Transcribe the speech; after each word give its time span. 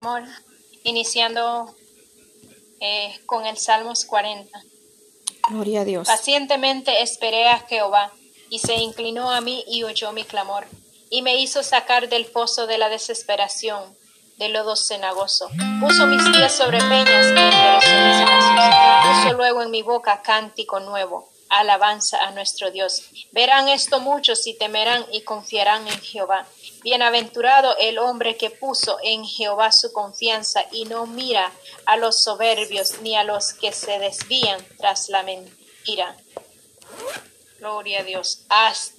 amor, 0.00 0.22
iniciando 0.84 1.74
eh, 2.80 3.18
con 3.26 3.46
el 3.46 3.56
Salmos 3.56 4.04
40. 4.04 4.62
Gloria 5.50 5.80
a 5.80 5.84
Dios. 5.84 6.06
Pacientemente 6.06 7.02
esperé 7.02 7.48
a 7.48 7.58
Jehová, 7.60 8.12
y 8.50 8.60
se 8.60 8.74
inclinó 8.74 9.30
a 9.30 9.40
mí 9.40 9.64
y 9.66 9.82
oyó 9.82 10.12
mi 10.12 10.24
clamor, 10.24 10.66
y 11.10 11.22
me 11.22 11.36
hizo 11.36 11.62
sacar 11.62 12.08
del 12.08 12.26
pozo 12.26 12.66
de 12.66 12.78
la 12.78 12.88
desesperación, 12.88 13.96
de 14.36 14.48
lodo 14.50 14.76
cenagoso. 14.76 15.48
Puso 15.80 16.06
mis 16.06 16.22
pies 16.28 16.52
sobre 16.52 16.78
peñas 16.78 17.26
y 17.26 17.30
enderezó 17.30 17.86
mis 17.96 18.56
pasos. 18.56 19.24
Puso 19.24 19.36
luego 19.36 19.62
en 19.62 19.70
mi 19.70 19.82
boca 19.82 20.22
cántico 20.22 20.78
nuevo, 20.78 21.28
alabanza 21.48 22.22
a 22.24 22.30
nuestro 22.32 22.70
Dios. 22.70 23.02
Verán 23.32 23.68
esto 23.68 24.00
muchos 24.00 24.46
y 24.46 24.54
temerán 24.54 25.04
y 25.12 25.22
confiarán 25.22 25.86
en 25.88 26.00
Jehová. 26.00 26.46
Bienaventurado 26.82 27.76
el 27.78 27.98
hombre 27.98 28.36
que 28.36 28.50
puso 28.50 28.98
en 29.02 29.24
Jehová 29.24 29.72
su 29.72 29.92
confianza 29.92 30.64
y 30.72 30.84
no 30.84 31.06
mira 31.06 31.52
a 31.86 31.96
los 31.96 32.22
soberbios 32.22 33.00
ni 33.02 33.16
a 33.16 33.24
los 33.24 33.52
que 33.52 33.72
se 33.72 33.98
desvían 33.98 34.64
tras 34.78 35.08
la 35.08 35.22
mentira. 35.22 36.16
Gloria 37.58 38.00
a 38.00 38.04
Dios. 38.04 38.44
Has, 38.48 38.92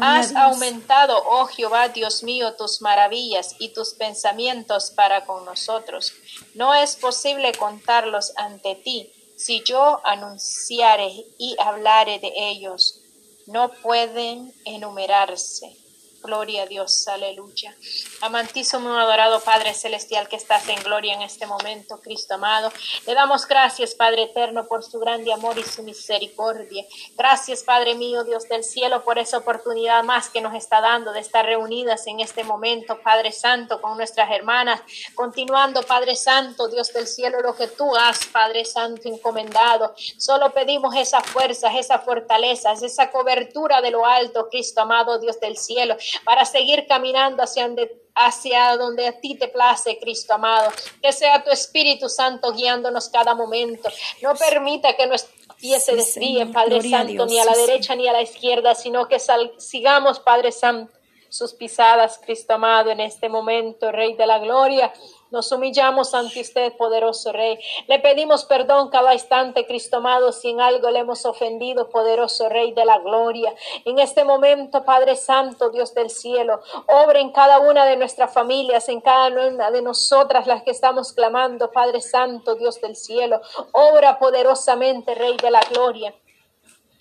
has 0.00 0.34
aumentado, 0.34 1.22
oh 1.26 1.46
Jehová, 1.46 1.88
Dios 1.88 2.22
mío, 2.22 2.54
tus 2.54 2.80
maravillas 2.80 3.54
y 3.58 3.68
tus 3.74 3.94
pensamientos 3.94 4.90
para 4.90 5.24
con 5.26 5.44
nosotros. 5.44 6.12
No 6.54 6.74
es 6.74 6.96
posible 6.96 7.52
contarlos 7.52 8.32
ante 8.36 8.74
ti. 8.76 9.12
Si 9.44 9.62
yo 9.62 10.00
anunciare 10.06 11.10
y 11.36 11.54
hablare 11.60 12.18
de 12.18 12.32
ellos, 12.34 13.02
no 13.46 13.70
pueden 13.82 14.54
enumerarse. 14.64 15.83
Gloria 16.24 16.62
a 16.62 16.66
Dios, 16.66 17.06
aleluya. 17.06 17.76
Amantísimo, 18.22 18.96
adorado 18.96 19.40
Padre 19.40 19.74
Celestial 19.74 20.26
que 20.26 20.36
estás 20.36 20.66
en 20.70 20.82
gloria 20.82 21.12
en 21.12 21.20
este 21.20 21.44
momento, 21.44 22.00
Cristo 22.00 22.36
amado. 22.36 22.72
Le 23.06 23.12
damos 23.12 23.46
gracias, 23.46 23.94
Padre 23.94 24.22
eterno, 24.22 24.66
por 24.66 24.82
su 24.82 24.98
grande 24.98 25.34
amor 25.34 25.58
y 25.58 25.62
su 25.64 25.82
misericordia. 25.82 26.82
Gracias, 27.14 27.62
Padre 27.62 27.94
mío, 27.94 28.24
Dios 28.24 28.48
del 28.48 28.64
cielo, 28.64 29.04
por 29.04 29.18
esa 29.18 29.36
oportunidad 29.36 30.02
más 30.02 30.30
que 30.30 30.40
nos 30.40 30.54
está 30.54 30.80
dando 30.80 31.12
de 31.12 31.20
estar 31.20 31.44
reunidas 31.44 32.06
en 32.06 32.20
este 32.20 32.42
momento, 32.42 32.98
Padre 33.02 33.30
Santo, 33.30 33.82
con 33.82 33.98
nuestras 33.98 34.30
hermanas. 34.30 34.80
Continuando, 35.14 35.82
Padre 35.82 36.16
Santo, 36.16 36.68
Dios 36.68 36.90
del 36.94 37.06
cielo, 37.06 37.42
lo 37.42 37.54
que 37.54 37.66
tú 37.66 37.94
has, 37.96 38.24
Padre 38.28 38.64
Santo, 38.64 39.10
encomendado. 39.10 39.94
Solo 40.16 40.54
pedimos 40.54 40.96
esa 40.96 41.20
fuerza, 41.20 41.70
esa 41.78 41.98
fortaleza, 41.98 42.72
esa 42.72 43.10
cobertura 43.10 43.82
de 43.82 43.90
lo 43.90 44.06
alto, 44.06 44.48
Cristo 44.48 44.80
amado, 44.80 45.18
Dios 45.18 45.38
del 45.38 45.58
cielo 45.58 45.98
para 46.24 46.44
seguir 46.44 46.86
caminando 46.86 47.42
hacia 47.42 47.66
donde, 47.66 47.90
hacia 48.14 48.76
donde 48.76 49.08
a 49.08 49.20
ti 49.20 49.34
te 49.36 49.48
place, 49.48 49.98
Cristo 49.98 50.34
amado. 50.34 50.70
Que 51.02 51.12
sea 51.12 51.42
tu 51.42 51.50
Espíritu 51.50 52.08
Santo 52.08 52.52
guiándonos 52.52 53.08
cada 53.08 53.34
momento. 53.34 53.88
No 54.22 54.34
permita 54.34 54.94
que 54.94 55.06
nuestros 55.06 55.34
pies 55.58 55.84
se 55.84 55.96
desvíen, 55.96 56.52
Padre 56.52 56.82
Santo, 56.88 57.26
ni 57.26 57.38
a 57.38 57.44
la 57.44 57.56
derecha 57.56 57.94
ni 57.94 58.06
a 58.08 58.12
la 58.12 58.22
izquierda, 58.22 58.74
sino 58.74 59.08
que 59.08 59.18
sigamos, 59.58 60.20
Padre 60.20 60.52
Santo, 60.52 60.92
sus 61.28 61.52
pisadas, 61.52 62.20
Cristo 62.24 62.54
amado, 62.54 62.90
en 62.90 63.00
este 63.00 63.28
momento, 63.28 63.90
Rey 63.90 64.14
de 64.14 64.26
la 64.26 64.38
Gloria. 64.38 64.92
Nos 65.34 65.50
humillamos 65.50 66.14
ante 66.14 66.42
usted, 66.42 66.76
poderoso 66.76 67.32
Rey. 67.32 67.58
Le 67.88 67.98
pedimos 67.98 68.44
perdón 68.44 68.88
cada 68.88 69.14
instante, 69.14 69.66
Cristo 69.66 69.96
amado, 69.96 70.30
si 70.30 70.50
en 70.50 70.60
algo 70.60 70.88
le 70.92 71.00
hemos 71.00 71.26
ofendido, 71.26 71.90
poderoso 71.90 72.48
Rey 72.48 72.70
de 72.70 72.84
la 72.84 72.98
gloria. 72.98 73.52
En 73.84 73.98
este 73.98 74.22
momento, 74.22 74.84
Padre 74.84 75.16
Santo, 75.16 75.70
Dios 75.70 75.92
del 75.92 76.10
cielo, 76.10 76.60
obra 76.86 77.18
en 77.18 77.32
cada 77.32 77.58
una 77.58 77.84
de 77.84 77.96
nuestras 77.96 78.32
familias, 78.32 78.88
en 78.88 79.00
cada 79.00 79.26
una 79.48 79.72
de 79.72 79.82
nosotras 79.82 80.46
las 80.46 80.62
que 80.62 80.70
estamos 80.70 81.12
clamando, 81.12 81.72
Padre 81.72 82.00
Santo, 82.00 82.54
Dios 82.54 82.80
del 82.80 82.94
cielo. 82.94 83.40
Obra 83.72 84.20
poderosamente, 84.20 85.16
Rey 85.16 85.36
de 85.36 85.50
la 85.50 85.62
gloria. 85.68 86.14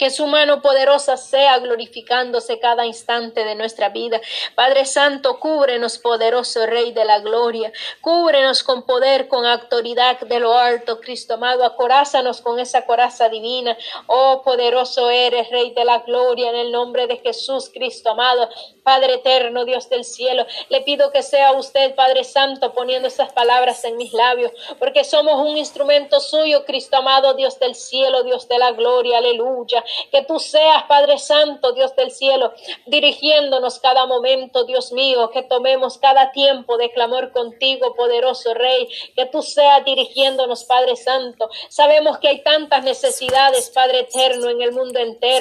Que 0.03 0.09
su 0.09 0.27
mano 0.27 0.61
poderosa 0.61 1.15
sea 1.15 1.59
glorificándose 1.59 2.59
cada 2.59 2.85
instante 2.85 3.45
de 3.45 3.55
nuestra 3.55 3.88
vida. 3.88 4.19
Padre 4.53 4.85
Santo, 4.85 5.39
cúbrenos, 5.39 5.97
poderoso 5.97 6.66
Rey 6.66 6.91
de 6.91 7.05
la 7.05 7.19
Gloria. 7.19 7.72
Cúbrenos 8.01 8.63
con 8.63 8.85
poder, 8.85 9.29
con 9.29 9.45
autoridad 9.45 10.19
de 10.19 10.41
lo 10.41 10.57
alto, 10.57 11.00
Cristo 11.00 11.35
amado. 11.35 11.63
Acorázanos 11.63 12.41
con 12.41 12.59
esa 12.59 12.85
coraza 12.85 13.29
divina. 13.29 13.78
Oh, 14.07 14.41
poderoso 14.44 15.09
eres, 15.09 15.50
Rey 15.50 15.72
de 15.72 15.85
la 15.85 16.00
Gloria, 16.00 16.49
en 16.49 16.57
el 16.57 16.73
nombre 16.73 17.07
de 17.07 17.16
Jesús, 17.19 17.72
Cristo 17.73 18.09
amado. 18.09 18.49
Padre 18.83 19.13
eterno, 19.13 19.63
Dios 19.63 19.89
del 19.89 20.03
cielo, 20.03 20.45
le 20.67 20.81
pido 20.81 21.11
que 21.11 21.23
sea 21.23 21.53
usted, 21.53 21.95
Padre 21.95 22.25
Santo, 22.25 22.73
poniendo 22.73 23.07
esas 23.07 23.31
palabras 23.31 23.85
en 23.85 23.95
mis 23.95 24.11
labios, 24.11 24.51
porque 24.78 25.05
somos 25.05 25.35
un 25.35 25.57
instrumento 25.57 26.19
suyo, 26.19 26.66
Cristo 26.66 26.97
amado, 26.97 27.33
Dios 27.33 27.59
del 27.59 27.75
cielo, 27.75 28.23
Dios 28.23 28.49
de 28.49 28.59
la 28.59 28.73
gloria, 28.73 29.19
aleluya. 29.19 29.83
Que 30.11 30.23
tú 30.23 30.39
seas, 30.39 30.83
Padre 30.83 31.17
Santo, 31.17 31.73
Dios 31.73 31.95
del 31.95 32.11
cielo, 32.11 32.53
dirigiéndonos 32.85 33.79
cada 33.79 34.05
momento, 34.05 34.65
Dios 34.65 34.91
mío, 34.91 35.29
que 35.31 35.43
tomemos 35.43 35.97
cada 35.97 36.31
tiempo 36.31 36.77
de 36.77 36.91
clamor 36.91 37.31
contigo, 37.31 37.95
poderoso 37.95 38.53
Rey, 38.53 38.87
que 39.15 39.25
tú 39.25 39.41
seas 39.41 39.83
dirigiéndonos, 39.85 40.63
Padre 40.63 40.95
Santo. 40.95 41.49
Sabemos 41.69 42.17
que 42.19 42.29
hay 42.29 42.43
tantas 42.43 42.83
necesidades, 42.83 43.69
Padre 43.69 43.99
eterno, 44.01 44.49
en 44.49 44.61
el 44.61 44.71
mundo 44.71 44.99
entero 44.99 45.33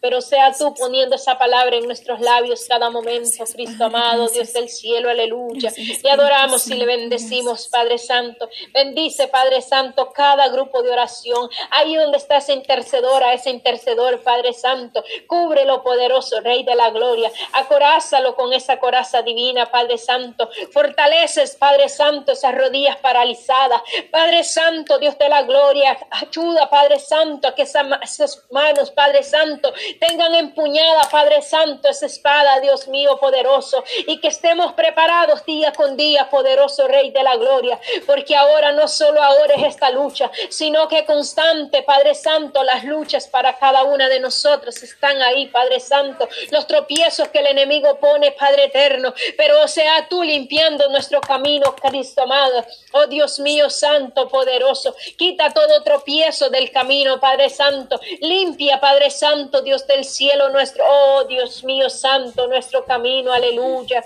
pero 0.00 0.20
sea 0.20 0.52
tú 0.52 0.74
poniendo 0.74 1.16
esa 1.16 1.38
palabra 1.38 1.76
en 1.76 1.86
nuestros 1.86 2.20
labios 2.20 2.66
cada 2.68 2.90
momento, 2.90 3.44
Cristo 3.52 3.84
amado, 3.84 4.28
Dios 4.28 4.52
del 4.52 4.68
cielo, 4.68 5.10
aleluya. 5.10 5.72
Le 6.02 6.10
adoramos 6.10 6.66
y 6.68 6.74
le 6.74 6.86
bendecimos, 6.86 7.68
Padre 7.68 7.98
Santo. 7.98 8.48
Bendice, 8.72 9.28
Padre 9.28 9.60
Santo, 9.60 10.12
cada 10.12 10.48
grupo 10.48 10.82
de 10.82 10.90
oración. 10.90 11.48
Ahí 11.70 11.96
donde 11.96 12.18
está 12.18 12.36
esa 12.36 12.52
intercedora, 12.52 13.32
ese 13.32 13.50
intercedor, 13.50 14.22
Padre 14.22 14.52
Santo. 14.52 15.02
Cúbrelo, 15.26 15.82
poderoso 15.82 16.40
Rey 16.40 16.62
de 16.64 16.74
la 16.74 16.90
Gloria. 16.90 17.30
Acorázalo 17.52 18.36
con 18.36 18.52
esa 18.52 18.78
coraza 18.78 19.22
divina, 19.22 19.66
Padre 19.66 19.98
Santo. 19.98 20.48
Fortaleces, 20.72 21.56
Padre 21.56 21.88
Santo, 21.88 22.32
esas 22.32 22.54
rodillas 22.54 22.96
paralizadas. 22.98 23.82
Padre 24.10 24.44
Santo, 24.44 24.98
Dios 24.98 25.18
de 25.18 25.28
la 25.28 25.42
Gloria. 25.42 25.98
Ayuda, 26.10 26.70
Padre 26.70 26.98
Santo, 26.98 27.48
a 27.48 27.54
que 27.54 27.62
esas 27.62 28.46
manos, 28.50 28.90
Padre 28.90 29.22
Santo, 29.22 29.72
tengan 29.94 30.34
empuñada, 30.34 31.02
Padre 31.10 31.42
Santo, 31.42 31.88
esa 31.88 32.06
espada, 32.06 32.60
Dios 32.60 32.88
mío, 32.88 33.18
poderoso, 33.18 33.84
y 34.06 34.20
que 34.20 34.28
estemos 34.28 34.72
preparados 34.74 35.44
día 35.44 35.72
con 35.72 35.96
día, 35.96 36.28
poderoso 36.30 36.86
Rey 36.88 37.10
de 37.10 37.22
la 37.22 37.36
Gloria, 37.36 37.80
porque 38.06 38.36
ahora 38.36 38.72
no 38.72 38.88
solo 38.88 39.22
ahora 39.22 39.54
es 39.54 39.64
esta 39.64 39.90
lucha, 39.90 40.30
sino 40.48 40.88
que 40.88 41.04
constante, 41.04 41.82
Padre 41.82 42.14
Santo, 42.14 42.62
las 42.62 42.84
luchas 42.84 43.28
para 43.28 43.58
cada 43.58 43.84
una 43.84 44.08
de 44.08 44.20
nosotros 44.20 44.82
están 44.82 45.20
ahí, 45.22 45.46
Padre 45.46 45.80
Santo, 45.80 46.28
los 46.50 46.66
tropiezos 46.66 47.28
que 47.28 47.38
el 47.38 47.46
enemigo 47.46 47.98
pone, 47.98 48.32
Padre 48.32 48.64
eterno, 48.64 49.14
pero 49.36 49.66
sea 49.68 50.08
tú 50.08 50.22
limpiando 50.22 50.88
nuestro 50.88 51.20
camino, 51.20 51.74
Cristo 51.76 52.22
amado, 52.22 52.64
oh 52.92 53.06
Dios 53.06 53.38
mío, 53.38 53.70
Santo, 53.70 54.28
poderoso, 54.28 54.94
quita 55.16 55.50
todo 55.50 55.82
tropiezo 55.82 56.50
del 56.50 56.70
camino, 56.70 57.20
Padre 57.20 57.50
Santo, 57.50 58.00
limpia, 58.20 58.80
Padre 58.80 59.10
Santo, 59.10 59.62
Dios 59.62 59.77
del 59.86 60.04
cielo 60.04 60.48
nuestro, 60.50 60.82
oh 60.88 61.24
Dios 61.24 61.64
mío 61.64 61.88
santo, 61.90 62.46
nuestro 62.48 62.84
camino, 62.84 63.32
aleluya. 63.32 64.04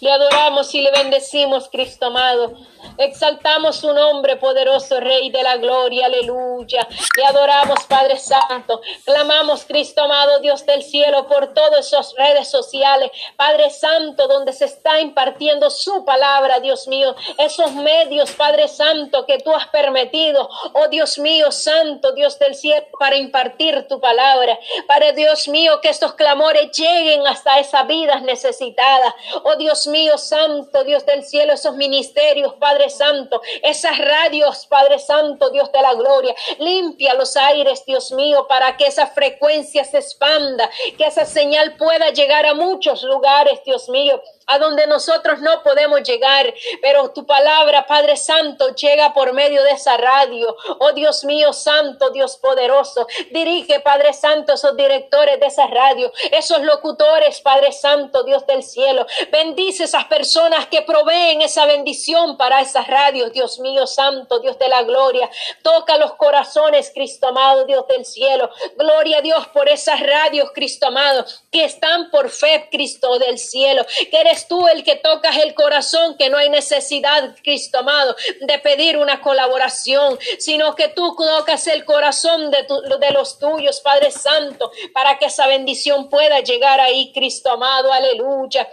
Le 0.00 0.10
adoramos 0.10 0.74
y 0.74 0.82
le 0.82 0.90
bendecimos, 0.90 1.68
Cristo 1.68 2.06
amado. 2.06 2.54
Exaltamos 2.96 3.76
su 3.76 3.92
nombre, 3.92 4.36
poderoso 4.36 5.00
Rey 5.00 5.30
de 5.30 5.42
la 5.42 5.56
Gloria, 5.56 6.06
aleluya. 6.06 6.86
Le 7.16 7.24
adoramos, 7.24 7.84
Padre 7.88 8.18
Santo. 8.18 8.80
Clamamos, 9.04 9.64
Cristo 9.64 10.02
amado, 10.02 10.40
Dios 10.40 10.64
del 10.66 10.82
cielo, 10.82 11.26
por 11.26 11.54
todas 11.54 11.86
esas 11.86 12.14
redes 12.16 12.48
sociales, 12.48 13.10
Padre 13.36 13.70
Santo, 13.70 14.28
donde 14.28 14.52
se 14.52 14.66
está 14.66 15.00
impartiendo 15.00 15.70
su 15.70 16.04
palabra, 16.04 16.60
Dios 16.60 16.88
mío. 16.88 17.14
Esos 17.38 17.72
medios, 17.72 18.30
Padre 18.32 18.68
Santo, 18.68 19.26
que 19.26 19.38
tú 19.38 19.54
has 19.54 19.66
permitido, 19.68 20.48
oh 20.74 20.88
Dios 20.88 21.18
mío, 21.18 21.50
Santo, 21.50 22.12
Dios 22.12 22.38
del 22.38 22.54
cielo, 22.54 22.86
para 22.98 23.16
impartir 23.16 23.86
tu 23.88 24.00
palabra. 24.00 24.58
Para 24.86 25.12
Dios 25.12 25.48
mío, 25.48 25.80
que 25.80 25.88
estos 25.88 26.14
clamores 26.14 26.70
lleguen 26.76 27.26
hasta 27.26 27.58
esas 27.58 27.86
vidas 27.86 28.22
necesitadas. 28.22 29.14
Oh 29.44 29.56
Dios 29.56 29.86
mío, 29.86 30.18
Santo, 30.18 30.84
Dios 30.84 31.04
del 31.06 31.24
cielo, 31.24 31.52
esos 31.52 31.74
ministerios, 31.74 32.54
Padre 32.54 32.67
Santo, 32.90 33.40
esas 33.62 33.98
radios, 33.98 34.66
Padre 34.66 34.98
Santo, 34.98 35.50
Dios 35.50 35.70
de 35.72 35.82
la 35.82 35.94
gloria. 35.94 36.34
Limpia 36.58 37.14
los 37.14 37.36
aires, 37.36 37.84
Dios 37.86 38.12
mío, 38.12 38.46
para 38.48 38.76
que 38.76 38.86
esa 38.86 39.06
frecuencia 39.06 39.84
se 39.84 39.98
expanda, 39.98 40.68
que 40.96 41.06
esa 41.06 41.24
señal 41.24 41.76
pueda 41.76 42.10
llegar 42.10 42.46
a 42.46 42.54
muchos 42.54 43.02
lugares, 43.02 43.60
Dios 43.64 43.88
mío 43.88 44.22
a 44.48 44.58
donde 44.58 44.86
nosotros 44.86 45.40
no 45.40 45.62
podemos 45.62 46.02
llegar, 46.02 46.52
pero 46.82 47.10
tu 47.10 47.26
palabra, 47.26 47.86
Padre 47.86 48.16
Santo, 48.16 48.74
llega 48.74 49.12
por 49.12 49.32
medio 49.32 49.62
de 49.62 49.70
esa 49.70 49.96
radio. 49.96 50.56
Oh 50.80 50.92
Dios 50.92 51.24
mío, 51.24 51.52
Santo, 51.52 52.10
Dios 52.10 52.36
poderoso, 52.36 53.06
dirige, 53.30 53.80
Padre 53.80 54.12
Santo, 54.12 54.54
esos 54.54 54.76
directores 54.76 55.38
de 55.40 55.46
esa 55.46 55.66
radio, 55.66 56.12
esos 56.32 56.62
locutores, 56.62 57.40
Padre 57.40 57.72
Santo, 57.72 58.24
Dios 58.24 58.46
del 58.46 58.62
cielo. 58.62 59.06
Bendice 59.30 59.84
esas 59.84 60.06
personas 60.06 60.66
que 60.66 60.82
proveen 60.82 61.42
esa 61.42 61.66
bendición 61.66 62.36
para 62.36 62.60
esas 62.60 62.86
radios, 62.86 63.32
Dios 63.32 63.58
mío 63.60 63.86
santo, 63.86 64.40
Dios 64.40 64.58
de 64.58 64.68
la 64.68 64.82
gloria. 64.82 65.30
Toca 65.62 65.96
los 65.98 66.14
corazones, 66.14 66.90
Cristo 66.94 67.28
amado, 67.28 67.64
Dios 67.64 67.86
del 67.88 68.04
cielo. 68.04 68.50
Gloria 68.76 69.18
a 69.18 69.22
Dios 69.22 69.46
por 69.48 69.68
esas 69.68 70.00
radios, 70.00 70.50
Cristo 70.52 70.86
amado, 70.86 71.24
que 71.50 71.64
están 71.64 72.10
por 72.10 72.30
fe, 72.30 72.68
Cristo 72.70 73.18
del 73.18 73.38
cielo. 73.38 73.84
Que 74.10 74.20
eres 74.20 74.37
tú 74.46 74.68
el 74.68 74.84
que 74.84 74.96
tocas 74.96 75.36
el 75.38 75.54
corazón, 75.54 76.16
que 76.16 76.30
no 76.30 76.38
hay 76.38 76.50
necesidad, 76.50 77.34
Cristo 77.42 77.78
amado, 77.78 78.14
de 78.40 78.58
pedir 78.58 78.98
una 78.98 79.20
colaboración, 79.20 80.18
sino 80.38 80.74
que 80.74 80.88
tú 80.88 81.16
tocas 81.16 81.66
el 81.66 81.84
corazón 81.84 82.50
de, 82.50 82.66
de 83.00 83.10
los 83.12 83.38
tuyos, 83.38 83.80
Padre 83.80 84.10
Santo, 84.10 84.70
para 84.92 85.18
que 85.18 85.26
esa 85.26 85.46
bendición 85.46 86.08
pueda 86.08 86.40
llegar 86.40 86.80
ahí, 86.80 87.12
Cristo 87.12 87.50
amado. 87.50 87.92
Aleluya. 87.92 88.68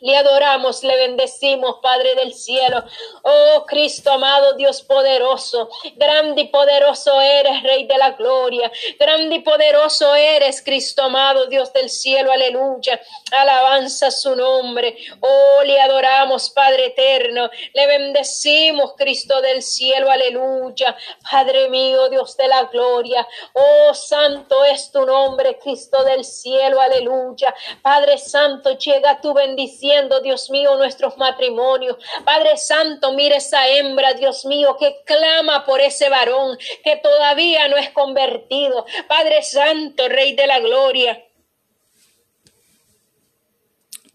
Le 0.00 0.14
adoramos, 0.14 0.82
le 0.82 0.94
bendecimos, 0.94 1.76
Padre 1.80 2.14
del 2.16 2.34
cielo. 2.34 2.84
Oh 3.22 3.64
Cristo 3.66 4.12
amado, 4.12 4.52
Dios 4.52 4.82
poderoso, 4.82 5.70
grande 5.94 6.42
y 6.42 6.48
poderoso 6.48 7.18
eres, 7.22 7.62
Rey 7.62 7.86
de 7.86 7.96
la 7.96 8.10
gloria. 8.10 8.70
Grande 8.98 9.36
y 9.36 9.40
poderoso 9.40 10.14
eres, 10.14 10.60
Cristo 10.60 11.04
amado, 11.04 11.46
Dios 11.46 11.72
del 11.72 11.88
cielo. 11.88 12.30
Aleluya. 12.30 13.00
Alabanza 13.32 14.10
su 14.10 14.36
nombre. 14.36 14.98
Oh, 15.20 15.62
le 15.64 15.80
adoramos, 15.80 16.50
Padre 16.50 16.86
eterno. 16.86 17.48
Le 17.72 17.86
bendecimos, 17.86 18.92
Cristo 18.98 19.40
del 19.40 19.62
cielo. 19.62 20.10
Aleluya. 20.10 20.94
Padre 21.30 21.70
mío, 21.70 22.10
Dios 22.10 22.36
de 22.36 22.48
la 22.48 22.64
gloria. 22.64 23.26
Oh, 23.54 23.94
santo 23.94 24.62
es 24.66 24.92
tu 24.92 25.06
nombre, 25.06 25.58
Cristo 25.58 26.04
del 26.04 26.22
cielo. 26.22 26.82
Aleluya. 26.82 27.54
Padre 27.80 28.18
santo, 28.18 28.76
llega 28.76 29.22
tu 29.22 29.32
bendición 29.32 29.85
Dios 30.22 30.50
mío, 30.50 30.76
nuestros 30.76 31.16
matrimonios. 31.16 31.96
Padre 32.24 32.56
Santo, 32.56 33.12
mire 33.12 33.36
esa 33.36 33.68
hembra, 33.68 34.14
Dios 34.14 34.44
mío, 34.44 34.76
que 34.78 35.02
clama 35.04 35.64
por 35.64 35.80
ese 35.80 36.08
varón 36.08 36.58
que 36.82 36.96
todavía 36.96 37.68
no 37.68 37.76
es 37.76 37.90
convertido. 37.90 38.84
Padre 39.08 39.42
Santo, 39.42 40.08
Rey 40.08 40.34
de 40.34 40.46
la 40.46 40.58
Gloria. 40.60 41.25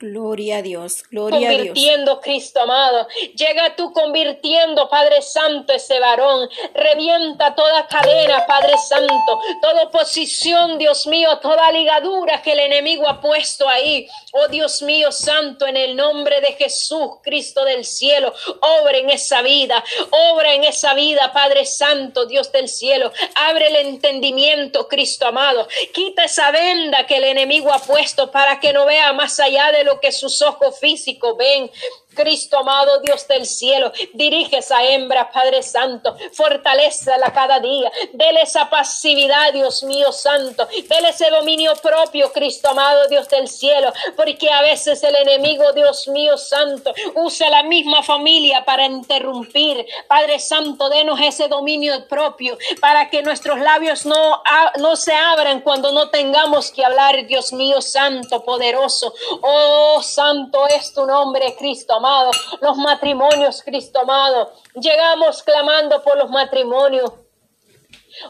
Gloria 0.01 0.57
a 0.57 0.61
Dios, 0.63 1.03
gloria 1.11 1.37
a 1.37 1.51
Dios. 1.51 1.67
Convirtiendo, 1.67 2.21
Cristo 2.21 2.59
amado. 2.61 3.07
Llega 3.35 3.75
tú 3.75 3.93
convirtiendo, 3.93 4.89
Padre 4.89 5.21
Santo, 5.21 5.73
ese 5.73 5.99
varón. 5.99 6.49
Revienta 6.73 7.53
toda 7.53 7.85
cadena, 7.85 8.43
Padre 8.47 8.73
Santo. 8.79 9.39
Toda 9.61 9.83
oposición, 9.83 10.79
Dios 10.79 11.05
mío, 11.05 11.37
toda 11.39 11.71
ligadura 11.71 12.41
que 12.41 12.53
el 12.53 12.61
enemigo 12.61 13.07
ha 13.07 13.21
puesto 13.21 13.69
ahí. 13.69 14.07
Oh 14.31 14.47
Dios 14.47 14.81
mío, 14.81 15.11
Santo, 15.11 15.67
en 15.67 15.77
el 15.77 15.95
nombre 15.95 16.41
de 16.41 16.53
Jesús, 16.53 17.19
Cristo 17.21 17.63
del 17.63 17.85
cielo. 17.85 18.33
Obra 18.81 18.97
en 18.97 19.11
esa 19.11 19.43
vida, 19.43 19.83
obra 20.31 20.55
en 20.55 20.63
esa 20.63 20.95
vida, 20.95 21.31
Padre 21.31 21.67
Santo, 21.67 22.25
Dios 22.25 22.51
del 22.51 22.69
cielo. 22.69 23.11
Abre 23.35 23.67
el 23.67 23.75
entendimiento, 23.75 24.87
Cristo 24.87 25.27
amado. 25.27 25.67
Quita 25.93 26.23
esa 26.23 26.49
venda 26.49 27.05
que 27.05 27.17
el 27.17 27.25
enemigo 27.25 27.71
ha 27.71 27.79
puesto 27.79 28.31
para 28.31 28.59
que 28.59 28.73
no 28.73 28.87
vea 28.87 29.13
más 29.13 29.39
allá 29.39 29.71
de 29.71 29.83
lo 29.83 29.90
que 29.99 30.11
sus 30.11 30.41
ojos 30.41 30.79
físicos 30.79 31.35
ven, 31.37 31.69
Cristo 32.13 32.59
amado 32.59 32.99
Dios 32.99 33.27
del 33.27 33.45
cielo, 33.45 33.91
dirige 34.13 34.57
esa 34.57 34.83
hembra, 34.83 35.31
Padre 35.31 35.63
Santo, 35.63 36.15
fortalecela 36.33 37.31
cada 37.33 37.59
día, 37.59 37.91
dele 38.13 38.41
esa 38.41 38.69
pasividad, 38.69 39.53
Dios 39.53 39.83
mío 39.83 40.11
Santo, 40.11 40.67
dele 40.87 41.09
ese 41.09 41.29
dominio 41.29 41.73
propio, 41.75 42.31
Cristo 42.31 42.69
amado 42.69 43.07
Dios 43.07 43.29
del 43.29 43.47
cielo, 43.47 43.93
porque 44.15 44.49
a 44.49 44.61
veces 44.61 45.03
el 45.03 45.15
enemigo, 45.15 45.71
Dios 45.73 46.07
mío 46.07 46.37
Santo, 46.37 46.93
usa 47.15 47.49
la 47.49 47.63
misma 47.63 48.03
familia 48.03 48.65
para 48.65 48.85
interrumpir. 48.85 49.85
Padre 50.07 50.39
Santo, 50.39 50.89
denos 50.89 51.19
ese 51.21 51.47
dominio 51.47 52.07
propio 52.07 52.57
para 52.79 53.09
que 53.09 53.21
nuestros 53.23 53.59
labios 53.59 54.05
no, 54.05 54.41
no 54.79 54.95
se 54.95 55.13
abran 55.13 55.61
cuando 55.61 55.91
no 55.91 56.09
tengamos 56.09 56.71
que 56.71 56.83
hablar, 56.83 57.25
Dios 57.25 57.53
mío 57.53 57.81
Santo, 57.81 58.43
poderoso. 58.43 59.13
Oh, 59.41 60.01
Santo 60.01 60.67
es 60.67 60.93
tu 60.93 61.05
nombre, 61.05 61.55
Cristo 61.57 62.00
amado, 62.01 62.31
los 62.61 62.77
matrimonios, 62.77 63.61
Cristo 63.63 63.99
amado. 64.01 64.51
Llegamos 64.73 65.43
clamando 65.43 66.01
por 66.03 66.17
los 66.17 66.29
matrimonios. 66.31 67.11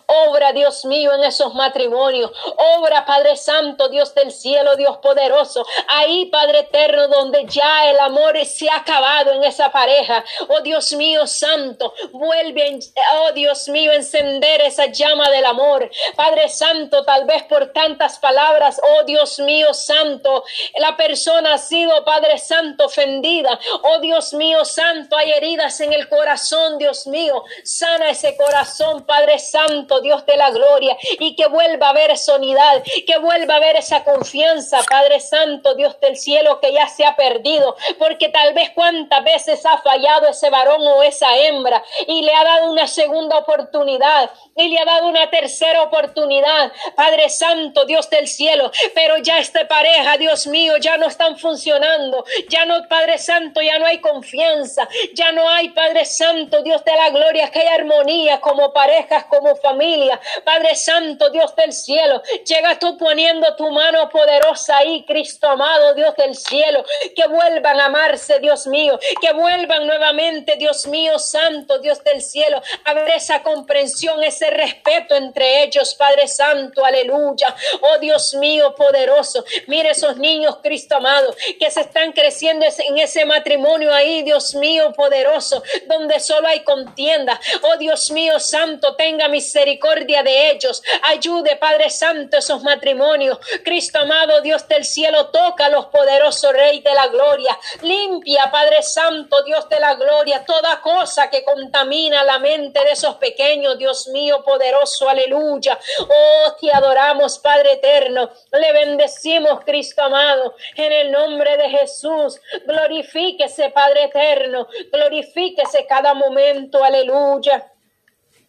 Obra, 0.06 0.54
Dios 0.54 0.86
mío, 0.86 1.14
en 1.14 1.24
esos 1.24 1.54
matrimonios. 1.54 2.32
Obra, 2.78 3.06
Padre 3.06 3.36
Santo, 3.38 3.90
Dios 3.90 4.14
del 4.14 4.32
cielo, 4.32 4.76
Dios 4.76 4.98
poderoso. 4.98 5.66
Ahí, 5.88 6.26
Padre 6.28 6.60
eterno, 6.60 7.08
donde 7.08 7.46
ya 7.46 7.90
el 7.90 8.00
amor 8.00 8.44
se 8.46 8.70
ha 8.70 8.78
acabado 8.78 9.34
en 9.34 9.44
esa 9.44 9.72
pareja. 9.72 10.24
Oh 10.48 10.62
Dios 10.62 10.94
mío, 10.94 11.28
Santo, 11.28 11.94
vuelve, 12.12 12.80
oh 13.16 13.32
Dios 13.34 13.68
mío, 13.70 13.92
encender 13.94 14.62
esa 14.62 14.88
llama 14.88 15.30
del 15.30 15.46
amor. 15.46 15.90
Padre 16.16 16.50
Santo, 16.50 17.04
tal 17.04 17.26
vez 17.26 17.44
por 17.44 17.74
tantas 17.74 18.20
palabras, 18.20 18.80
oh 18.84 19.04
Dios 19.04 19.40
mío, 19.40 19.74
Santo, 19.74 20.44
la 20.78 20.96
persona 20.96 21.56
ha 21.56 21.58
sido, 21.58 22.04
Padre 22.06 22.38
Santo, 22.38 22.86
ofendida. 22.86 23.60
Oh 23.84 24.00
Dios 24.00 24.34
mío, 24.34 24.64
Santo, 24.66 25.18
hay 25.18 25.32
heridas 25.32 25.80
en 25.82 25.94
el 25.94 26.08
corazón, 26.08 26.78
Dios 26.78 27.08
mío. 27.08 27.44
Sana 27.64 28.10
ese 28.10 28.38
corazón, 28.38 29.06
Padre 29.06 29.40
Santo 29.40 29.71
Dios 30.02 30.26
de 30.26 30.38
la 30.38 30.52
gloria, 30.52 30.98
y 31.20 31.36
que 31.36 31.48
vuelva 31.48 31.88
a 31.88 31.90
haber 31.92 32.12
esa 32.12 32.36
unidad, 32.36 32.84
que 33.06 33.18
vuelva 33.20 33.56
a 33.56 33.58
haber 33.58 33.78
esa 33.78 34.04
confianza, 34.04 34.80
Padre 34.90 35.20
Santo, 35.20 35.76
Dios 35.76 36.00
del 36.00 36.18
cielo, 36.18 36.60
que 36.60 36.74
ya 36.74 36.88
se 36.88 37.06
ha 37.06 37.16
perdido, 37.16 37.76
porque 37.98 38.30
tal 38.30 38.54
vez 38.54 38.72
cuántas 38.72 39.24
veces 39.24 39.66
ha 39.66 39.78
fallado 39.80 40.28
ese 40.28 40.50
varón 40.50 40.82
o 40.82 41.04
esa 41.04 41.38
hembra 41.38 41.84
y 42.08 42.24
le 42.24 42.34
ha 42.34 42.44
dado 42.44 42.72
una 42.72 42.88
segunda 42.88 43.38
oportunidad 43.38 44.32
y 44.56 44.70
le 44.70 44.80
ha 44.80 44.86
dado 44.86 45.08
una 45.08 45.30
tercera 45.30 45.84
oportunidad, 45.84 46.72
Padre 46.96 47.30
Santo, 47.30 47.86
Dios 47.86 48.10
del 48.10 48.28
cielo, 48.28 48.72
pero 48.94 49.18
ya 49.18 49.40
esta 49.40 49.68
pareja, 49.68 50.18
Dios 50.18 50.48
mío, 50.48 50.78
ya 50.78 50.98
no 50.98 51.08
están 51.08 51.38
funcionando, 51.38 52.26
ya 52.50 52.66
no, 52.66 52.88
Padre 52.88 53.18
Santo, 53.18 53.62
ya 53.62 53.80
no 53.80 53.86
hay 53.86 54.00
confianza, 54.00 54.88
ya 55.14 55.32
no 55.32 55.48
hay, 55.50 55.70
Padre 55.70 56.06
Santo, 56.06 56.62
Dios 56.64 56.84
de 56.84 56.96
la 56.96 57.10
gloria, 57.10 57.50
que 57.50 57.60
hay 57.60 57.68
armonía 57.68 58.42
como 58.42 58.74
parejas, 58.74 59.26
como 59.26 59.56
familia. 59.62 60.20
Padre 60.44 60.76
Santo, 60.76 61.30
Dios 61.30 61.56
del 61.56 61.74
cielo, 61.74 62.22
llega 62.46 62.80
tú 62.80 62.98
poniendo 62.98 63.56
tu 63.56 63.70
mano 63.72 64.10
poderosa 64.10 64.78
ahí, 64.78 65.06
Cristo 65.06 65.48
amado, 65.48 65.94
Dios 65.94 66.16
del 66.16 66.36
cielo, 66.36 66.84
que 67.16 67.28
vuelvan 67.28 67.80
a 67.80 67.86
amarse, 67.86 68.40
Dios 68.40 68.68
mío, 68.68 69.00
que 69.22 69.34
vuelvan 69.34 69.88
nuevamente, 69.88 70.56
Dios 70.58 70.88
mío, 70.88 71.20
Santo, 71.20 71.80
Dios 71.80 72.04
del 72.04 72.22
cielo, 72.22 72.62
a 72.86 72.94
ver 72.94 73.10
esa 73.10 73.44
comprensión, 73.44 74.24
ese 74.24 74.50
respeto 74.50 75.16
entre 75.16 75.64
ellos, 75.64 75.96
Padre 75.96 76.28
Santo, 76.28 76.84
aleluya. 76.84 77.56
Oh 77.82 77.98
Dios 78.00 78.34
mío, 78.36 78.76
poderoso, 78.76 79.44
mire 79.68 79.92
esos 79.92 80.18
niños, 80.18 80.58
Cristo 80.62 80.96
amado, 80.96 81.36
que 81.60 81.70
se 81.72 81.82
están 81.82 82.12
creciendo 82.12 82.66
en 82.66 82.98
ese 82.98 83.26
matrimonio 83.26 83.94
ahí, 83.94 84.24
Dios 84.24 84.56
mío, 84.56 84.94
poderoso, 84.94 85.64
donde 85.88 86.20
solo 86.20 86.48
hay 86.48 86.62
contienda. 86.62 87.40
Oh 87.62 87.78
Dios 87.78 88.12
mío, 88.12 88.40
Santo, 88.40 88.96
tenga 88.96 89.28
mis 89.28 89.51
misericordia 89.52 90.24
de 90.24 90.52
ellos. 90.52 90.82
Ayude, 91.04 91.58
Padre 91.58 91.90
Santo, 91.90 92.38
esos 92.38 92.64
matrimonios. 92.64 93.38
Cristo 93.64 94.00
amado, 94.00 94.42
Dios 94.42 94.66
del 94.68 94.86
cielo, 94.86 95.28
toca 95.28 95.66
a 95.66 95.70
los 95.70 95.88
poderosos 95.88 96.54
Rey 96.54 96.80
de 96.80 96.94
la 96.94 97.08
gloria. 97.08 97.58
Limpia, 97.82 98.50
Padre 98.50 98.82
Santo, 98.82 99.44
Dios 99.44 99.68
de 99.68 99.80
la 99.80 99.96
gloria, 99.96 100.46
toda 100.46 100.82
cosa 100.82 101.30
que 101.30 101.44
contamina 101.44 102.24
la 102.24 102.40
mente 102.40 102.84
de 102.84 102.92
esos 102.92 103.16
pequeños, 103.16 103.78
Dios 103.78 104.08
mío, 104.08 104.42
poderoso, 104.44 105.10
aleluya. 105.10 105.78
Oh, 106.00 106.56
te 106.60 106.72
adoramos, 106.72 107.40
Padre 107.40 107.74
eterno. 107.74 108.30
Le 108.52 108.72
bendecimos, 108.72 109.66
Cristo 109.66 110.02
amado, 110.04 110.56
en 110.76 110.92
el 110.94 111.12
nombre 111.12 111.58
de 111.58 111.70
Jesús. 111.70 112.40
Glorifíquese, 112.66 113.70
Padre 113.72 114.06
eterno. 114.06 114.68
Glorifíquese 114.92 115.86
cada 115.86 116.14
momento, 116.14 116.84
aleluya. 116.84 117.71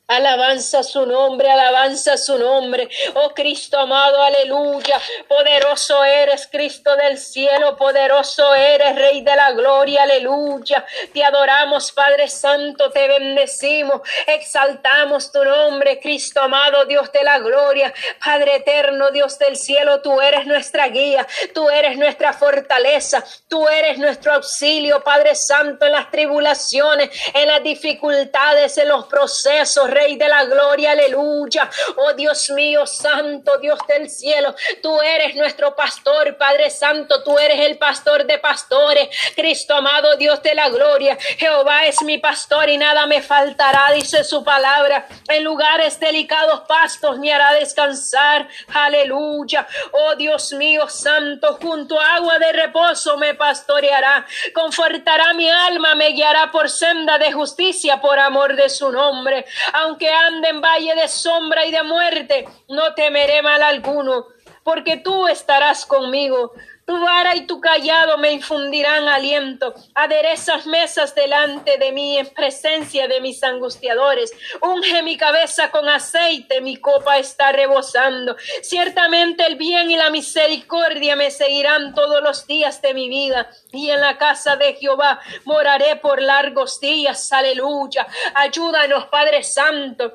Alabanza 0.08 0.82
su 0.82 1.06
nombre, 1.06 1.48
alabanza 1.50 2.18
su 2.18 2.36
nombre. 2.36 2.88
Oh 3.14 3.30
Cristo 3.30 3.78
amado, 3.78 4.20
aleluya. 4.20 5.00
Poderoso 5.28 6.04
eres, 6.04 6.48
Cristo 6.50 6.94
del 6.96 7.16
cielo, 7.16 7.76
poderoso 7.76 8.52
eres, 8.54 8.96
Rey 8.96 9.22
de 9.22 9.36
la 9.36 9.52
gloria, 9.52 10.02
aleluya. 10.02 10.84
Te 11.14 11.24
adoramos, 11.24 11.92
Padre 11.92 12.28
Santo, 12.28 12.90
te 12.90 13.06
bendecimos, 13.08 14.02
exaltamos 14.26 15.30
tu 15.32 15.42
nombre, 15.44 15.98
Cristo 16.00 16.42
amado, 16.42 16.84
Dios 16.84 17.10
de 17.12 17.22
la 17.22 17.38
gloria. 17.38 17.94
Padre 18.22 18.56
eterno, 18.56 19.12
Dios 19.12 19.38
del 19.38 19.56
cielo, 19.56 20.02
tú 20.02 20.20
eres 20.20 20.46
nuestra 20.46 20.88
guía, 20.88 21.26
tú 21.54 21.70
eres 21.70 21.96
nuestra 21.96 22.32
fortaleza, 22.32 23.24
tú 23.48 23.68
eres 23.68 23.98
nuestro 23.98 24.34
auxilio, 24.34 25.02
Padre 25.02 25.36
Santo, 25.36 25.86
en 25.86 25.92
las 25.92 26.10
tribulaciones, 26.10 27.08
en 27.32 27.46
las 27.48 27.62
dificultades, 27.62 28.76
en 28.76 28.88
los 28.88 29.06
procesos 29.06 29.91
Rey 29.92 30.16
de 30.16 30.28
la 30.28 30.44
gloria, 30.44 30.92
aleluya. 30.92 31.70
Oh 31.96 32.12
Dios 32.14 32.50
mío, 32.50 32.86
Santo, 32.86 33.58
Dios 33.58 33.78
del 33.86 34.08
cielo, 34.08 34.54
tú 34.82 35.00
eres 35.00 35.34
nuestro 35.36 35.76
pastor, 35.76 36.36
Padre 36.36 36.70
Santo, 36.70 37.22
tú 37.22 37.38
eres 37.38 37.60
el 37.60 37.78
pastor 37.78 38.24
de 38.26 38.38
pastores. 38.38 39.08
Cristo 39.36 39.74
amado, 39.74 40.16
Dios 40.16 40.42
de 40.42 40.54
la 40.54 40.68
gloria, 40.68 41.16
Jehová 41.38 41.86
es 41.86 42.02
mi 42.02 42.18
pastor 42.18 42.68
y 42.68 42.78
nada 42.78 43.06
me 43.06 43.22
faltará, 43.22 43.92
dice 43.92 44.24
su 44.24 44.42
palabra. 44.42 45.06
En 45.28 45.44
lugares 45.44 46.00
delicados 46.00 46.62
pastos 46.66 47.18
me 47.18 47.32
hará 47.32 47.52
descansar. 47.54 48.48
Aleluya. 48.72 49.66
Oh 49.92 50.14
Dios 50.16 50.52
mío, 50.52 50.88
Santo, 50.88 51.58
junto 51.60 52.00
a 52.00 52.16
agua 52.16 52.38
de 52.38 52.52
reposo 52.52 53.16
me 53.16 53.34
pastoreará. 53.34 54.26
Confortará 54.54 55.34
mi 55.34 55.50
alma, 55.50 55.94
me 55.94 56.10
guiará 56.10 56.50
por 56.50 56.70
senda 56.70 57.18
de 57.18 57.32
justicia 57.32 58.00
por 58.00 58.18
amor 58.18 58.56
de 58.56 58.68
su 58.68 58.90
nombre. 58.90 59.44
Aunque 59.82 60.08
ande 60.08 60.48
en 60.48 60.60
valle 60.60 60.94
de 60.94 61.08
sombra 61.08 61.66
y 61.66 61.72
de 61.72 61.82
muerte, 61.82 62.46
no 62.68 62.94
temeré 62.94 63.42
mal 63.42 63.62
alguno, 63.62 64.26
porque 64.62 64.96
tú 64.98 65.26
estarás 65.26 65.84
conmigo. 65.86 66.52
Tu 66.92 67.00
vara 67.00 67.34
y 67.34 67.46
tu 67.46 67.58
callado 67.58 68.18
me 68.18 68.32
infundirán 68.32 69.08
aliento. 69.08 69.72
Aderezas 69.94 70.66
mesas 70.66 71.14
delante 71.14 71.78
de 71.78 71.90
mí 71.90 72.18
en 72.18 72.26
presencia 72.26 73.08
de 73.08 73.22
mis 73.22 73.42
angustiadores. 73.42 74.30
Unge 74.60 75.02
mi 75.02 75.16
cabeza 75.16 75.70
con 75.70 75.88
aceite, 75.88 76.60
mi 76.60 76.76
copa 76.76 77.18
está 77.18 77.50
rebosando. 77.50 78.36
Ciertamente 78.60 79.46
el 79.46 79.56
bien 79.56 79.90
y 79.90 79.96
la 79.96 80.10
misericordia 80.10 81.16
me 81.16 81.30
seguirán 81.30 81.94
todos 81.94 82.22
los 82.22 82.46
días 82.46 82.82
de 82.82 82.92
mi 82.92 83.08
vida. 83.08 83.48
Y 83.72 83.88
en 83.88 84.02
la 84.02 84.18
casa 84.18 84.56
de 84.56 84.74
Jehová 84.74 85.18
moraré 85.46 85.96
por 85.96 86.20
largos 86.20 86.78
días. 86.78 87.32
Aleluya. 87.32 88.06
Ayúdanos, 88.34 89.06
Padre 89.06 89.42
Santo. 89.42 90.12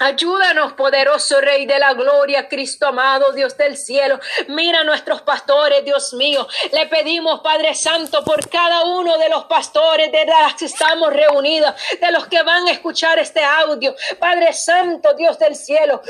Ayúdanos, 0.00 0.74
poderoso 0.74 1.40
Rey 1.40 1.66
de 1.66 1.76
la 1.80 1.92
Gloria, 1.92 2.48
Cristo 2.48 2.86
amado, 2.86 3.32
Dios 3.32 3.56
del 3.56 3.76
cielo. 3.76 4.20
Mira 4.46 4.80
a 4.80 4.84
nuestros 4.84 5.22
pastores, 5.22 5.84
Dios 5.84 6.12
mío. 6.14 6.46
Le 6.72 6.86
pedimos, 6.86 7.40
Padre 7.40 7.74
Santo, 7.74 8.22
por 8.22 8.48
cada 8.48 8.84
uno 8.84 9.18
de 9.18 9.28
los 9.28 9.46
pastores 9.46 10.12
de 10.12 10.24
las 10.24 10.54
que 10.54 10.66
estamos 10.66 11.12
reunidos, 11.12 11.74
de 12.00 12.12
los 12.12 12.28
que 12.28 12.42
van 12.42 12.68
a 12.68 12.70
escuchar 12.70 13.18
este 13.18 13.42
audio. 13.42 13.94
Padre 14.20 14.52
Santo, 14.52 15.14
Dios 15.14 15.36
del 15.40 15.56
cielo, 15.56 16.00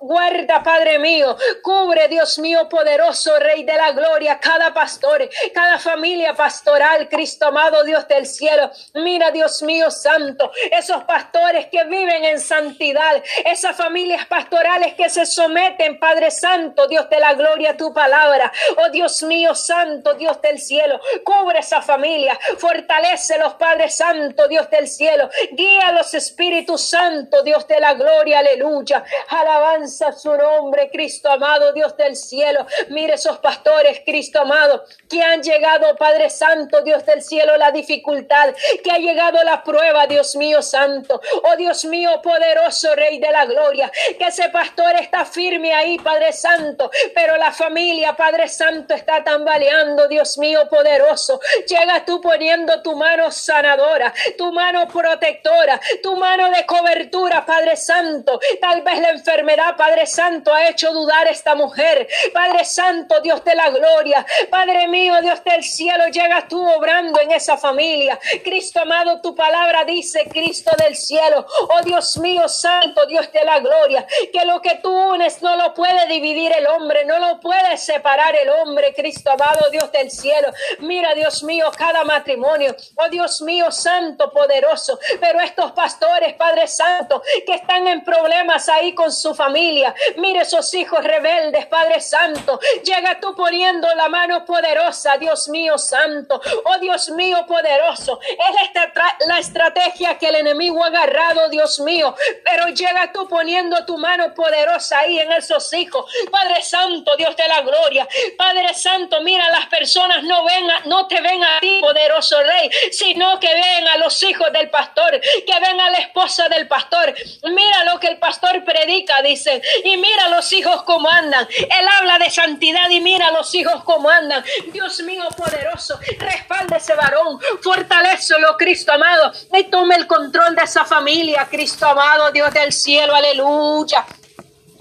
guarda, 0.00 0.62
Padre 0.64 0.98
mío. 0.98 1.36
Cubre, 1.62 2.08
Dios 2.08 2.40
mío, 2.40 2.68
poderoso 2.68 3.38
Rey 3.38 3.62
de 3.62 3.76
la 3.76 3.92
Gloria, 3.92 4.40
cada 4.40 4.74
pastor, 4.74 5.28
cada 5.54 5.78
familia 5.78 6.34
pastoral, 6.34 7.08
Cristo 7.08 7.46
amado, 7.46 7.84
Dios 7.84 8.08
del 8.08 8.26
cielo. 8.26 8.70
Mira, 8.94 9.30
Dios 9.30 9.62
mío, 9.62 9.92
Santo, 9.92 10.50
esos 10.72 11.04
pastores 11.04 11.66
que 11.70 11.84
viven 11.84 12.24
en 12.24 12.40
santidad 12.40 13.11
esas 13.44 13.76
familias 13.76 14.26
pastorales 14.26 14.94
que 14.94 15.08
se 15.08 15.26
someten, 15.26 15.98
Padre 15.98 16.30
Santo, 16.30 16.86
Dios 16.86 17.08
de 17.10 17.20
la 17.20 17.34
gloria, 17.34 17.76
tu 17.76 17.92
palabra. 17.92 18.52
Oh 18.78 18.90
Dios 18.90 19.22
mío, 19.22 19.54
Santo, 19.54 20.14
Dios 20.14 20.40
del 20.40 20.58
cielo, 20.58 21.00
cubre 21.24 21.60
esa 21.60 21.82
familia, 21.82 22.38
fortalece 22.58 23.38
los 23.38 23.54
Padre 23.54 23.90
Santo, 23.90 24.48
Dios 24.48 24.68
del 24.70 24.88
cielo, 24.88 25.28
guía 25.52 25.92
los 25.92 26.14
Espíritus 26.14 26.82
Santo, 26.88 27.42
Dios 27.42 27.66
de 27.66 27.80
la 27.80 27.94
gloria, 27.94 28.40
aleluya. 28.40 29.04
Alabanza 29.28 30.12
su 30.12 30.34
nombre, 30.34 30.90
Cristo 30.90 31.30
amado, 31.30 31.72
Dios 31.72 31.96
del 31.96 32.16
cielo. 32.16 32.66
Mire 32.88 33.14
esos 33.14 33.38
pastores, 33.38 34.02
Cristo 34.04 34.40
amado, 34.40 34.84
que 35.08 35.22
han 35.22 35.42
llegado, 35.42 35.96
Padre 35.96 36.30
Santo, 36.30 36.82
Dios 36.82 37.04
del 37.06 37.22
cielo, 37.22 37.56
la 37.56 37.70
dificultad, 37.70 38.54
que 38.82 38.90
ha 38.90 38.98
llegado 38.98 39.42
la 39.44 39.62
prueba, 39.62 40.06
Dios 40.06 40.36
mío, 40.36 40.62
Santo. 40.62 41.20
Oh 41.44 41.56
Dios 41.56 41.84
mío, 41.84 42.20
poderoso 42.22 42.94
Rey 43.02 43.18
de 43.18 43.30
la 43.30 43.44
Gloria. 43.46 43.90
Que 44.18 44.26
ese 44.26 44.48
pastor 44.50 44.94
está 44.96 45.24
firme 45.24 45.72
ahí, 45.72 45.98
Padre 45.98 46.32
Santo, 46.32 46.90
pero 47.14 47.36
la 47.36 47.52
familia, 47.52 48.14
Padre 48.14 48.48
Santo, 48.48 48.94
está 48.94 49.24
tambaleando, 49.24 50.08
Dios 50.08 50.38
mío 50.38 50.68
poderoso. 50.68 51.40
Llega 51.66 52.04
tú 52.04 52.20
poniendo 52.20 52.82
tu 52.82 52.94
mano 52.96 53.30
sanadora, 53.30 54.12
tu 54.38 54.52
mano 54.52 54.86
protectora, 54.86 55.80
tu 56.02 56.16
mano 56.16 56.50
de 56.50 56.64
cobertura, 56.64 57.44
Padre 57.44 57.76
Santo. 57.76 58.38
Tal 58.60 58.82
vez 58.82 59.00
la 59.00 59.10
enfermedad, 59.10 59.76
Padre 59.76 60.06
Santo, 60.06 60.52
ha 60.52 60.68
hecho 60.68 60.92
dudar 60.92 61.26
a 61.26 61.30
esta 61.30 61.54
mujer. 61.54 62.06
Padre 62.32 62.64
Santo, 62.64 63.20
Dios 63.20 63.42
de 63.44 63.54
la 63.54 63.70
gloria, 63.70 64.24
Padre 64.50 64.86
mío, 64.88 65.14
Dios 65.20 65.42
del 65.44 65.64
cielo, 65.64 66.06
llega 66.06 66.46
tú 66.48 66.64
obrando 66.76 67.20
en 67.20 67.32
esa 67.32 67.56
familia. 67.56 68.18
Cristo 68.44 68.80
amado, 68.80 69.20
tu 69.20 69.34
palabra 69.34 69.84
dice, 69.84 70.28
Cristo 70.30 70.70
del 70.78 70.94
cielo, 70.96 71.46
oh 71.48 71.82
Dios 71.84 72.18
mío, 72.18 72.48
Santo 72.48 72.91
Dios 73.06 73.30
de 73.32 73.44
la 73.44 73.58
gloria, 73.60 74.06
que 74.32 74.44
lo 74.44 74.60
que 74.60 74.76
tú 74.76 74.90
unes 74.90 75.42
no 75.42 75.56
lo 75.56 75.74
puede 75.74 76.06
dividir 76.06 76.52
el 76.52 76.66
hombre, 76.66 77.04
no 77.04 77.18
lo 77.18 77.40
puede 77.40 77.76
separar 77.76 78.34
el 78.36 78.48
hombre, 78.50 78.94
Cristo 78.94 79.30
amado, 79.30 79.70
Dios 79.70 79.90
del 79.92 80.10
cielo. 80.10 80.52
Mira, 80.80 81.14
Dios 81.14 81.42
mío, 81.42 81.70
cada 81.76 82.04
matrimonio, 82.04 82.74
oh 82.96 83.08
Dios 83.08 83.42
mío, 83.42 83.70
santo, 83.70 84.30
poderoso, 84.32 84.98
pero 85.20 85.40
estos 85.40 85.72
pastores, 85.72 86.34
Padre 86.34 86.66
Santo, 86.66 87.22
que 87.46 87.54
están 87.54 87.86
en 87.86 88.04
problemas 88.04 88.68
ahí 88.68 88.94
con 88.94 89.12
su 89.12 89.34
familia, 89.34 89.94
mire 90.16 90.40
esos 90.40 90.72
hijos 90.74 91.02
rebeldes, 91.02 91.66
Padre 91.66 92.00
Santo, 92.00 92.58
llega 92.84 93.20
tú 93.20 93.34
poniendo 93.34 93.92
la 93.94 94.08
mano 94.08 94.44
poderosa, 94.44 95.16
Dios 95.18 95.48
mío, 95.48 95.78
santo, 95.78 96.40
oh 96.64 96.78
Dios 96.78 97.10
mío, 97.10 97.44
poderoso, 97.46 98.20
es 98.22 99.26
la 99.26 99.38
estrategia 99.38 100.18
que 100.18 100.28
el 100.28 100.36
enemigo 100.36 100.82
ha 100.84 100.88
agarrado, 100.88 101.48
Dios 101.48 101.80
mío, 101.80 102.14
pero 102.44 102.68
llega 102.82 103.12
tú 103.12 103.28
poniendo 103.28 103.84
tu 103.86 103.96
mano 103.96 104.34
poderosa 104.34 104.98
ahí 105.00 105.18
en 105.18 105.32
esos 105.32 105.72
hijos. 105.72 106.04
Padre 106.30 106.62
Santo, 106.62 107.16
Dios 107.16 107.36
de 107.36 107.48
la 107.48 107.60
gloria. 107.62 108.08
Padre 108.36 108.74
Santo, 108.74 109.20
mira, 109.22 109.48
las 109.50 109.66
personas 109.66 110.22
no 110.24 110.44
ven 110.44 110.66
no 110.86 111.06
te 111.06 111.20
ven 111.20 111.42
a 111.42 111.60
ti, 111.60 111.78
poderoso 111.80 112.42
Rey, 112.42 112.70
sino 112.90 113.38
que 113.38 113.52
ven 113.52 113.88
a 113.88 113.98
los 113.98 114.22
hijos 114.22 114.52
del 114.52 114.70
pastor, 114.70 115.20
que 115.20 115.60
ven 115.60 115.80
a 115.80 115.90
la 115.90 115.98
esposa 115.98 116.48
del 116.48 116.66
pastor. 116.66 117.14
Mira 117.44 117.84
lo 117.84 118.00
que 118.00 118.08
el 118.08 118.18
pastor 118.18 118.64
predica, 118.64 119.22
dice, 119.22 119.62
y 119.84 119.96
mira 119.96 120.28
los 120.28 120.52
hijos 120.52 120.82
como 120.84 121.08
andan. 121.08 121.46
Él 121.56 121.86
habla 121.98 122.18
de 122.18 122.30
santidad 122.30 122.88
y 122.90 123.00
mira 123.00 123.30
los 123.32 123.54
hijos 123.54 123.84
como 123.84 124.08
andan. 124.08 124.44
Dios 124.72 125.00
mío 125.02 125.24
poderoso, 125.36 125.98
respalde 126.18 126.76
ese 126.76 126.94
varón, 126.94 127.40
fortalecelo, 127.62 128.56
Cristo 128.56 128.92
amado, 128.92 129.32
y 129.54 129.64
tome 129.64 129.96
el 129.96 130.06
control 130.06 130.54
de 130.54 130.62
esa 130.62 130.84
familia, 130.84 131.46
Cristo 131.50 131.86
amado, 131.86 132.30
Dios 132.32 132.52
del 132.62 132.72
cielo, 132.72 133.14
aleluya. 133.14 134.06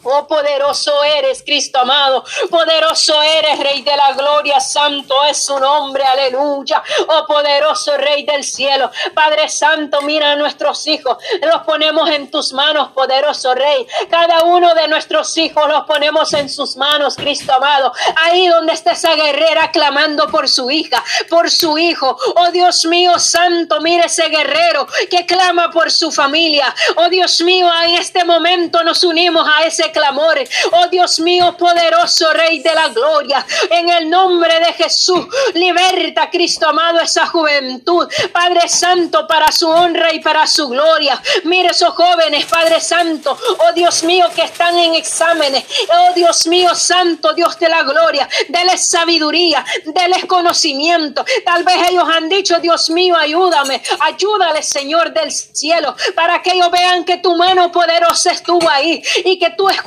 Oh, 0.03 0.27
poderoso 0.27 1.03
eres, 1.03 1.43
Cristo 1.43 1.79
amado. 1.79 2.23
Poderoso 2.49 3.21
eres, 3.21 3.59
Rey 3.59 3.81
de 3.83 3.95
la 3.95 4.13
gloria. 4.13 4.59
Santo 4.59 5.23
es 5.25 5.45
su 5.45 5.59
nombre. 5.59 6.03
Aleluya. 6.03 6.81
Oh, 7.07 7.25
poderoso 7.27 7.95
Rey 7.97 8.23
del 8.23 8.43
cielo. 8.43 8.89
Padre 9.13 9.47
Santo, 9.49 10.01
mira 10.01 10.31
a 10.31 10.35
nuestros 10.35 10.87
hijos. 10.87 11.17
Los 11.41 11.61
ponemos 11.63 12.09
en 12.09 12.31
tus 12.31 12.53
manos, 12.53 12.91
poderoso 12.93 13.53
Rey. 13.53 13.85
Cada 14.09 14.43
uno 14.43 14.73
de 14.73 14.87
nuestros 14.87 15.37
hijos 15.37 15.67
los 15.67 15.85
ponemos 15.85 16.33
en 16.33 16.49
sus 16.49 16.75
manos, 16.77 17.15
Cristo 17.15 17.53
amado. 17.53 17.93
Ahí 18.23 18.47
donde 18.47 18.73
está 18.73 18.93
esa 18.93 19.15
guerrera 19.15 19.71
clamando 19.71 20.27
por 20.27 20.49
su 20.49 20.71
hija, 20.71 21.03
por 21.29 21.51
su 21.51 21.77
hijo. 21.77 22.17
Oh, 22.35 22.49
Dios 22.51 22.85
mío, 22.85 23.19
Santo, 23.19 23.81
mira 23.81 24.05
ese 24.05 24.29
guerrero 24.29 24.87
que 25.09 25.25
clama 25.25 25.69
por 25.69 25.91
su 25.91 26.11
familia. 26.11 26.73
Oh, 26.95 27.09
Dios 27.09 27.39
mío, 27.41 27.69
en 27.83 27.95
este 27.95 28.25
momento 28.25 28.83
nos 28.83 29.03
unimos 29.03 29.47
a 29.47 29.63
ese 29.65 29.90
clamores. 29.91 30.49
Oh 30.71 30.87
Dios 30.87 31.19
mío, 31.19 31.55
poderoso 31.57 32.31
Rey 32.33 32.59
de 32.59 32.73
la 32.73 32.87
gloria, 32.89 33.45
en 33.69 33.89
el 33.89 34.09
nombre 34.09 34.59
de 34.59 34.73
Jesús, 34.73 35.25
liberta, 35.53 36.29
Cristo 36.29 36.69
amado, 36.69 36.99
esa 36.99 37.27
juventud, 37.27 38.07
Padre 38.31 38.67
Santo, 38.67 39.27
para 39.27 39.51
su 39.51 39.69
honra 39.69 40.13
y 40.13 40.19
para 40.19 40.47
su 40.47 40.67
gloria. 40.67 41.21
Mire 41.43 41.69
esos 41.69 41.93
jóvenes, 41.93 42.45
Padre 42.45 42.79
Santo, 42.79 43.37
oh 43.59 43.73
Dios 43.73 44.03
mío, 44.03 44.25
que 44.35 44.43
están 44.43 44.77
en 44.77 44.95
exámenes. 44.95 45.63
Oh 45.93 46.13
Dios 46.13 46.47
mío, 46.47 46.73
Santo, 46.75 47.33
Dios 47.33 47.57
de 47.59 47.69
la 47.69 47.83
gloria, 47.83 48.27
déles 48.49 48.87
sabiduría, 48.87 49.63
déles 49.85 50.25
conocimiento. 50.25 51.25
Tal 51.45 51.63
vez 51.63 51.89
ellos 51.89 52.05
han 52.11 52.29
dicho, 52.29 52.59
Dios 52.59 52.89
mío, 52.89 53.15
ayúdame, 53.15 53.81
ayúdale, 53.99 54.61
Señor 54.63 55.13
del 55.13 55.31
cielo, 55.31 55.95
para 56.15 56.41
que 56.41 56.51
ellos 56.51 56.71
vean 56.71 57.03
que 57.03 57.17
tu 57.17 57.35
mano 57.35 57.71
poderosa 57.71 58.31
estuvo 58.31 58.69
ahí 58.69 59.03
y 59.25 59.37
que 59.39 59.51
tú 59.51 59.69
escuchaste, 59.69 59.80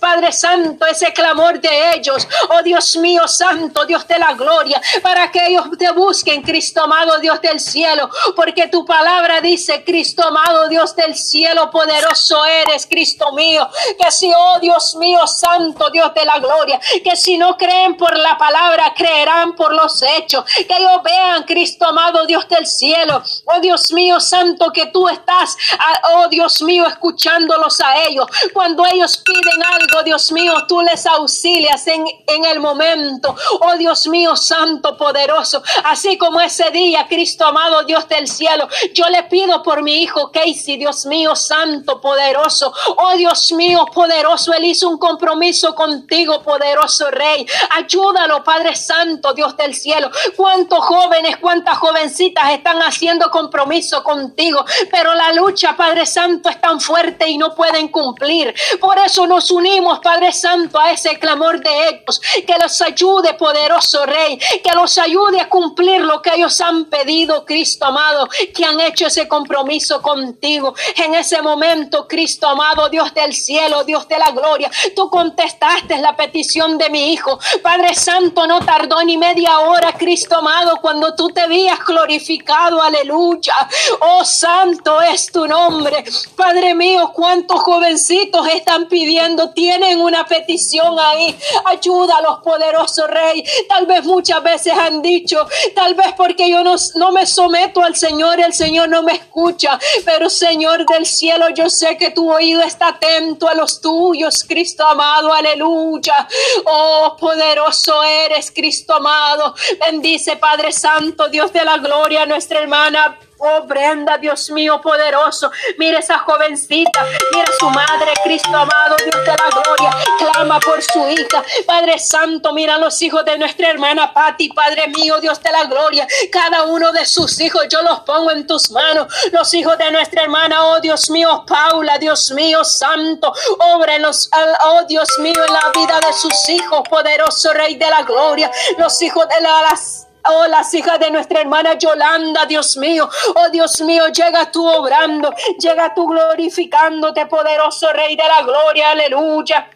Padre 0.00 0.32
Santo, 0.32 0.86
ese 0.86 1.12
clamor 1.12 1.60
de 1.60 1.94
ellos. 1.94 2.26
Oh 2.50 2.62
Dios 2.62 2.96
mío, 2.96 3.26
Santo, 3.28 3.84
Dios 3.84 4.06
de 4.06 4.18
la 4.18 4.34
gloria, 4.34 4.80
para 5.02 5.30
que 5.30 5.46
ellos 5.46 5.66
te 5.78 5.90
busquen, 5.92 6.42
Cristo 6.42 6.82
amado, 6.82 7.18
Dios 7.18 7.40
del 7.40 7.60
cielo, 7.60 8.08
porque 8.34 8.68
tu 8.68 8.84
palabra 8.84 9.40
dice, 9.40 9.84
Cristo 9.84 10.26
amado, 10.26 10.68
Dios 10.68 10.94
del 10.96 11.14
cielo, 11.14 11.70
poderoso 11.70 12.44
eres, 12.44 12.86
Cristo 12.86 13.32
mío, 13.32 13.68
que 13.98 14.10
si, 14.10 14.30
oh 14.36 14.58
Dios 14.60 14.96
mío, 14.96 15.26
Santo, 15.26 15.90
Dios 15.90 16.12
de 16.14 16.24
la 16.24 16.38
gloria, 16.38 16.80
que 17.04 17.16
si 17.16 17.38
no 17.38 17.56
creen 17.56 17.96
por 17.96 18.16
la 18.16 18.36
palabra, 18.36 18.92
creerán 18.96 19.54
por 19.54 19.72
los 19.74 20.02
hechos, 20.02 20.44
que 20.44 20.76
ellos 20.76 21.02
vean, 21.02 21.44
Cristo 21.44 21.86
amado, 21.86 22.26
Dios 22.26 22.48
del 22.48 22.66
cielo, 22.66 23.22
oh 23.46 23.60
Dios 23.60 23.92
mío, 23.92 24.20
Santo, 24.20 24.72
que 24.72 24.86
tú 24.86 25.08
estás, 25.08 25.56
ah, 25.78 26.00
oh 26.14 26.28
Dios 26.28 26.62
mío, 26.62 26.86
escuchándolos 26.86 27.80
a 27.80 28.02
ellos, 28.04 28.26
cuando 28.52 28.84
ellos 28.86 29.09
piden 29.18 29.62
algo, 29.62 30.02
Dios 30.02 30.32
mío, 30.32 30.54
tú 30.68 30.80
les 30.80 31.06
auxilias 31.06 31.86
en, 31.86 32.04
en 32.26 32.44
el 32.44 32.60
momento, 32.60 33.34
oh 33.60 33.76
Dios 33.76 34.06
mío, 34.06 34.36
Santo, 34.36 34.96
poderoso, 34.96 35.62
así 35.84 36.16
como 36.18 36.40
ese 36.40 36.70
día, 36.70 37.06
Cristo 37.08 37.46
amado, 37.46 37.84
Dios 37.84 38.08
del 38.08 38.28
cielo, 38.28 38.68
yo 38.94 39.08
le 39.08 39.24
pido 39.24 39.62
por 39.62 39.82
mi 39.82 40.02
hijo 40.02 40.30
Casey, 40.30 40.76
Dios 40.76 41.06
mío, 41.06 41.34
Santo, 41.34 42.00
poderoso, 42.00 42.72
oh 42.96 43.16
Dios 43.16 43.52
mío, 43.52 43.86
poderoso, 43.92 44.52
él 44.52 44.64
hizo 44.64 44.88
un 44.88 44.98
compromiso 44.98 45.74
contigo, 45.74 46.42
poderoso 46.42 47.10
Rey, 47.10 47.46
ayúdalo, 47.76 48.44
Padre 48.44 48.76
Santo, 48.76 49.32
Dios 49.32 49.56
del 49.56 49.74
cielo, 49.74 50.10
cuántos 50.36 50.84
jóvenes, 50.84 51.36
cuántas 51.38 51.78
jovencitas 51.78 52.50
están 52.50 52.80
haciendo 52.80 53.30
compromiso 53.30 54.02
contigo, 54.02 54.64
pero 54.90 55.14
la 55.14 55.32
lucha, 55.32 55.76
Padre 55.76 56.06
Santo, 56.06 56.48
es 56.48 56.60
tan 56.60 56.80
fuerte 56.80 57.28
y 57.28 57.38
no 57.38 57.54
pueden 57.54 57.88
cumplir, 57.88 58.54
por 58.80 58.98
eso 59.04 59.26
nos 59.26 59.50
unimos, 59.50 60.00
Padre 60.00 60.32
Santo, 60.32 60.78
a 60.78 60.90
ese 60.92 61.18
clamor 61.18 61.60
de 61.60 61.88
ellos, 61.88 62.20
que 62.46 62.54
los 62.60 62.80
ayude, 62.80 63.34
poderoso 63.34 64.04
Rey, 64.06 64.38
que 64.38 64.72
los 64.74 64.98
ayude 64.98 65.40
a 65.40 65.48
cumplir 65.48 66.00
lo 66.00 66.20
que 66.22 66.34
ellos 66.34 66.60
han 66.60 66.86
pedido, 66.86 67.44
Cristo 67.44 67.86
amado, 67.86 68.28
que 68.54 68.64
han 68.64 68.80
hecho 68.80 69.06
ese 69.06 69.28
compromiso 69.28 70.00
contigo. 70.02 70.74
En 70.96 71.14
ese 71.14 71.40
momento, 71.42 72.06
Cristo 72.06 72.46
amado, 72.46 72.88
Dios 72.88 73.12
del 73.14 73.32
cielo, 73.32 73.84
Dios 73.84 74.06
de 74.08 74.18
la 74.18 74.30
gloria, 74.30 74.70
tú 74.94 75.08
contestaste 75.10 75.98
la 75.98 76.16
petición 76.16 76.78
de 76.78 76.90
mi 76.90 77.12
hijo. 77.12 77.38
Padre 77.62 77.94
Santo, 77.94 78.46
no 78.46 78.60
tardó 78.60 79.02
ni 79.02 79.16
media 79.16 79.60
hora, 79.60 79.92
Cristo 79.92 80.36
amado, 80.36 80.78
cuando 80.80 81.14
tú 81.14 81.28
te 81.28 81.40
habías 81.40 81.78
glorificado, 81.84 82.80
aleluya. 82.82 83.54
Oh, 84.00 84.24
santo 84.24 85.00
es 85.00 85.30
tu 85.32 85.46
nombre. 85.46 86.04
Padre 86.36 86.74
mío, 86.74 87.12
cuántos 87.14 87.60
jovencitos 87.60 88.46
están 88.48 88.86
pidiendo, 88.90 89.50
tienen 89.50 90.00
una 90.00 90.26
petición 90.26 90.98
ahí. 91.00 91.38
Ayúdalos, 91.64 92.40
poderoso 92.42 93.06
Rey. 93.06 93.44
Tal 93.68 93.86
vez 93.86 94.04
muchas 94.04 94.42
veces 94.42 94.74
han 94.74 95.00
dicho, 95.00 95.46
tal 95.74 95.94
vez 95.94 96.08
porque 96.16 96.50
yo 96.50 96.62
no, 96.62 96.74
no 96.96 97.12
me 97.12 97.24
someto 97.24 97.82
al 97.82 97.96
Señor, 97.96 98.40
el 98.40 98.52
Señor 98.52 98.88
no 98.88 99.02
me 99.02 99.14
escucha. 99.14 99.78
Pero 100.04 100.28
Señor 100.28 100.84
del 100.84 101.06
cielo, 101.06 101.48
yo 101.50 101.70
sé 101.70 101.96
que 101.96 102.10
tu 102.10 102.30
oído 102.30 102.62
está 102.62 102.88
atento 102.88 103.48
a 103.48 103.54
los 103.54 103.80
tuyos, 103.80 104.44
Cristo 104.46 104.86
amado, 104.86 105.32
aleluya. 105.32 106.28
Oh, 106.66 107.16
poderoso 107.18 108.02
eres, 108.02 108.50
Cristo 108.50 108.94
amado. 108.94 109.54
Bendice, 109.86 110.36
Padre 110.36 110.72
Santo, 110.72 111.28
Dios 111.28 111.52
de 111.52 111.64
la 111.64 111.78
gloria, 111.78 112.26
nuestra 112.26 112.60
hermana 112.60 113.18
Oh, 113.42 113.62
Brenda, 113.62 114.18
Dios 114.18 114.50
mío 114.50 114.80
poderoso. 114.82 115.50
Mire 115.78 115.98
esa 115.98 116.18
jovencita. 116.18 117.06
Mire 117.32 117.52
su 117.58 117.70
madre, 117.70 118.12
Cristo 118.22 118.54
amado, 118.54 118.96
Dios 118.96 119.24
de 119.24 119.30
la 119.30 119.62
gloria. 119.62 119.90
Clama 120.18 120.60
por 120.60 120.82
su 120.82 121.08
hija. 121.08 121.42
Padre 121.66 121.98
Santo, 121.98 122.52
mira 122.52 122.76
los 122.76 123.00
hijos 123.00 123.24
de 123.24 123.38
nuestra 123.38 123.70
hermana 123.70 124.12
Patti, 124.12 124.50
Padre 124.50 124.88
mío, 124.88 125.20
Dios 125.20 125.42
de 125.42 125.50
la 125.52 125.64
gloria. 125.64 126.06
Cada 126.30 126.64
uno 126.64 126.92
de 126.92 127.06
sus 127.06 127.40
hijos 127.40 127.66
yo 127.70 127.80
los 127.82 128.00
pongo 128.00 128.30
en 128.30 128.46
tus 128.46 128.70
manos. 128.70 129.12
Los 129.32 129.54
hijos 129.54 129.78
de 129.78 129.90
nuestra 129.90 130.22
hermana, 130.22 130.66
oh 130.66 130.80
Dios 130.80 131.08
mío, 131.08 131.44
Paula, 131.46 131.96
Dios 131.98 132.30
mío, 132.32 132.62
Santo. 132.62 133.32
Obra 133.58 133.96
en 133.96 134.02
los, 134.02 134.28
oh 134.64 134.82
Dios 134.86 135.08
mío, 135.18 135.42
en 135.46 135.52
la 135.52 135.70
vida 135.74 135.98
de 136.00 136.12
sus 136.12 136.48
hijos, 136.50 136.82
poderoso 136.88 137.54
Rey 137.54 137.76
de 137.76 137.88
la 137.88 138.02
gloria. 138.02 138.50
Los 138.76 139.00
hijos 139.00 139.26
de 139.28 139.40
las 139.40 140.09
Oh, 140.24 140.46
las 140.48 140.72
hijas 140.74 140.98
de 141.00 141.10
nuestra 141.10 141.40
hermana 141.40 141.74
Yolanda, 141.74 142.44
Dios 142.46 142.76
mío. 142.76 143.08
Oh, 143.34 143.48
Dios 143.50 143.80
mío, 143.80 144.04
llega 144.08 144.50
tú 144.50 144.66
obrando, 144.66 145.34
llega 145.58 145.94
tú 145.94 146.06
glorificándote, 146.06 147.26
poderoso 147.26 147.92
Rey 147.92 148.16
de 148.16 148.24
la 148.26 148.42
gloria, 148.42 148.90
aleluya. 148.90 149.70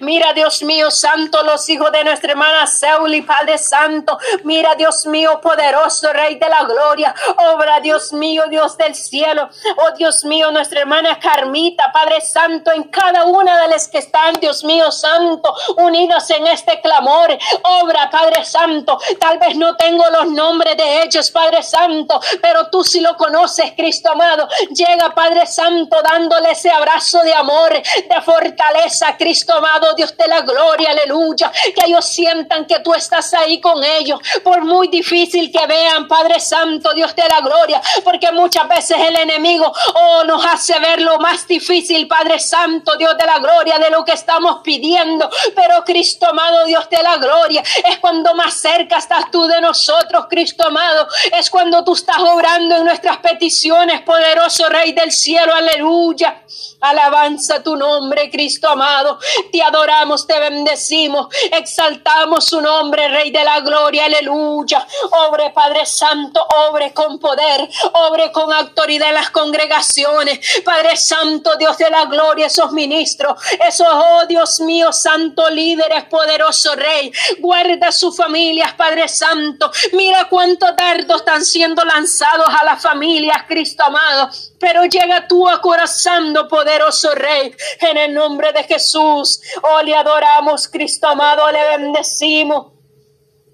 Mira, 0.00 0.32
Dios 0.32 0.62
mío, 0.62 0.90
santo, 0.90 1.42
los 1.44 1.68
hijos 1.68 1.92
de 1.92 2.02
nuestra 2.02 2.32
hermana 2.32 2.66
Seuli, 2.66 3.22
Padre 3.22 3.58
Santo. 3.58 4.18
Mira, 4.44 4.74
Dios 4.74 5.06
mío, 5.06 5.40
poderoso, 5.40 6.12
Rey 6.12 6.36
de 6.36 6.48
la 6.48 6.64
gloria. 6.64 7.14
Obra, 7.52 7.80
Dios 7.80 8.12
mío, 8.12 8.44
Dios 8.50 8.76
del 8.76 8.94
cielo. 8.94 9.48
Oh, 9.76 9.92
Dios 9.96 10.24
mío, 10.24 10.50
nuestra 10.50 10.80
hermana 10.80 11.18
Carmita, 11.20 11.84
Padre 11.92 12.20
Santo, 12.20 12.72
en 12.72 12.84
cada 12.84 13.24
una 13.24 13.62
de 13.62 13.68
las 13.68 13.88
que 13.88 13.98
están, 13.98 14.34
Dios 14.40 14.64
mío, 14.64 14.90
santo, 14.90 15.54
unidas 15.76 16.28
en 16.30 16.46
este 16.48 16.80
clamor. 16.80 17.36
Obra, 17.82 18.10
Padre 18.10 18.44
Santo. 18.44 18.98
Tal 19.20 19.38
vez 19.38 19.56
no 19.56 19.76
tengo 19.76 20.04
los 20.10 20.30
nombres 20.32 20.76
de 20.76 21.02
ellos, 21.02 21.30
Padre 21.30 21.62
Santo, 21.62 22.20
pero 22.42 22.68
tú 22.68 22.82
sí 22.82 23.00
lo 23.00 23.16
conoces, 23.16 23.72
Cristo 23.76 24.10
amado. 24.10 24.48
Llega, 24.70 25.14
Padre 25.14 25.46
Santo, 25.46 25.98
dándole 26.02 26.50
ese 26.50 26.70
abrazo 26.70 27.20
de 27.20 27.34
amor, 27.34 27.70
de 27.72 28.22
fortaleza, 28.22 29.16
Cristo 29.16 29.54
amado 29.54 29.67
Dios 29.96 30.16
de 30.16 30.26
la 30.28 30.40
gloria, 30.42 30.90
aleluya, 30.90 31.50
que 31.74 31.86
ellos 31.86 32.04
sientan 32.04 32.66
que 32.66 32.80
tú 32.80 32.94
estás 32.94 33.32
ahí 33.34 33.60
con 33.60 33.82
ellos, 33.82 34.20
por 34.42 34.64
muy 34.64 34.88
difícil 34.88 35.50
que 35.52 35.66
vean, 35.66 36.08
Padre 36.08 36.40
Santo, 36.40 36.92
Dios 36.94 37.14
de 37.14 37.28
la 37.28 37.40
gloria, 37.40 37.80
porque 38.04 38.32
muchas 38.32 38.68
veces 38.68 38.96
el 38.98 39.16
enemigo, 39.16 39.72
oh, 39.94 40.24
nos 40.24 40.44
hace 40.44 40.78
ver 40.78 41.00
lo 41.02 41.18
más 41.18 41.46
difícil, 41.46 42.06
Padre 42.08 42.38
Santo, 42.38 42.96
Dios 42.96 43.16
de 43.16 43.26
la 43.26 43.38
gloria, 43.38 43.78
de 43.78 43.90
lo 43.90 44.04
que 44.04 44.12
estamos 44.12 44.60
pidiendo, 44.62 45.28
pero 45.54 45.84
Cristo 45.84 46.26
amado, 46.26 46.64
Dios 46.64 46.88
de 46.90 47.02
la 47.02 47.16
gloria, 47.16 47.62
es 47.90 47.98
cuando 47.98 48.34
más 48.34 48.54
cerca 48.54 48.98
estás 48.98 49.30
tú 49.30 49.46
de 49.46 49.60
nosotros, 49.60 50.26
Cristo 50.28 50.66
amado, 50.66 51.08
es 51.38 51.50
cuando 51.50 51.84
tú 51.84 51.94
estás 51.94 52.18
obrando 52.18 52.76
en 52.76 52.84
nuestras 52.84 53.18
peticiones, 53.18 54.02
poderoso 54.02 54.68
Rey 54.68 54.92
del 54.92 55.12
cielo, 55.12 55.54
aleluya. 55.54 56.42
Alabanza 56.80 57.62
tu 57.62 57.76
nombre, 57.76 58.30
Cristo 58.30 58.68
amado. 58.68 59.18
Te 59.50 59.60
adoramos, 59.62 60.26
te 60.26 60.38
bendecimos, 60.38 61.26
exaltamos 61.50 62.44
su 62.44 62.60
nombre, 62.60 63.08
Rey 63.08 63.30
de 63.30 63.42
la 63.42 63.60
gloria, 63.60 64.04
aleluya. 64.04 64.86
Obre, 65.28 65.50
Padre 65.50 65.84
Santo, 65.86 66.46
obre 66.68 66.92
con 66.92 67.18
poder, 67.18 67.68
obre 67.94 68.30
con 68.30 68.52
autoridad 68.52 69.08
en 69.08 69.14
las 69.14 69.30
congregaciones. 69.30 70.38
Padre 70.64 70.96
Santo, 70.96 71.56
Dios 71.56 71.76
de 71.78 71.90
la 71.90 72.04
gloria, 72.04 72.46
esos 72.46 72.70
ministros, 72.70 73.42
esos, 73.66 73.88
oh 73.90 74.26
Dios 74.26 74.60
mío, 74.60 74.92
santo 74.92 75.50
líderes, 75.50 76.04
poderoso 76.04 76.76
Rey. 76.76 77.12
Guarda 77.40 77.90
sus 77.90 78.16
familias, 78.16 78.74
Padre 78.74 79.08
Santo. 79.08 79.70
Mira 79.94 80.28
cuántos 80.28 80.76
dardos 80.76 81.22
están 81.22 81.44
siendo 81.44 81.84
lanzados 81.84 82.48
a 82.48 82.64
las 82.64 82.80
familias, 82.80 83.38
Cristo 83.48 83.82
amado. 83.82 84.30
Pero 84.60 84.84
llega 84.84 85.26
tú 85.26 85.48
acorazando, 85.48 86.48
poderoso 86.68 87.14
Rey, 87.14 87.54
en 87.80 87.96
el 87.96 88.12
nombre 88.12 88.52
de 88.52 88.62
Jesús. 88.64 89.40
Oh, 89.62 89.80
le 89.82 89.94
adoramos, 89.94 90.68
Cristo 90.68 91.08
amado, 91.08 91.50
le 91.50 91.78
bendecimos. 91.78 92.77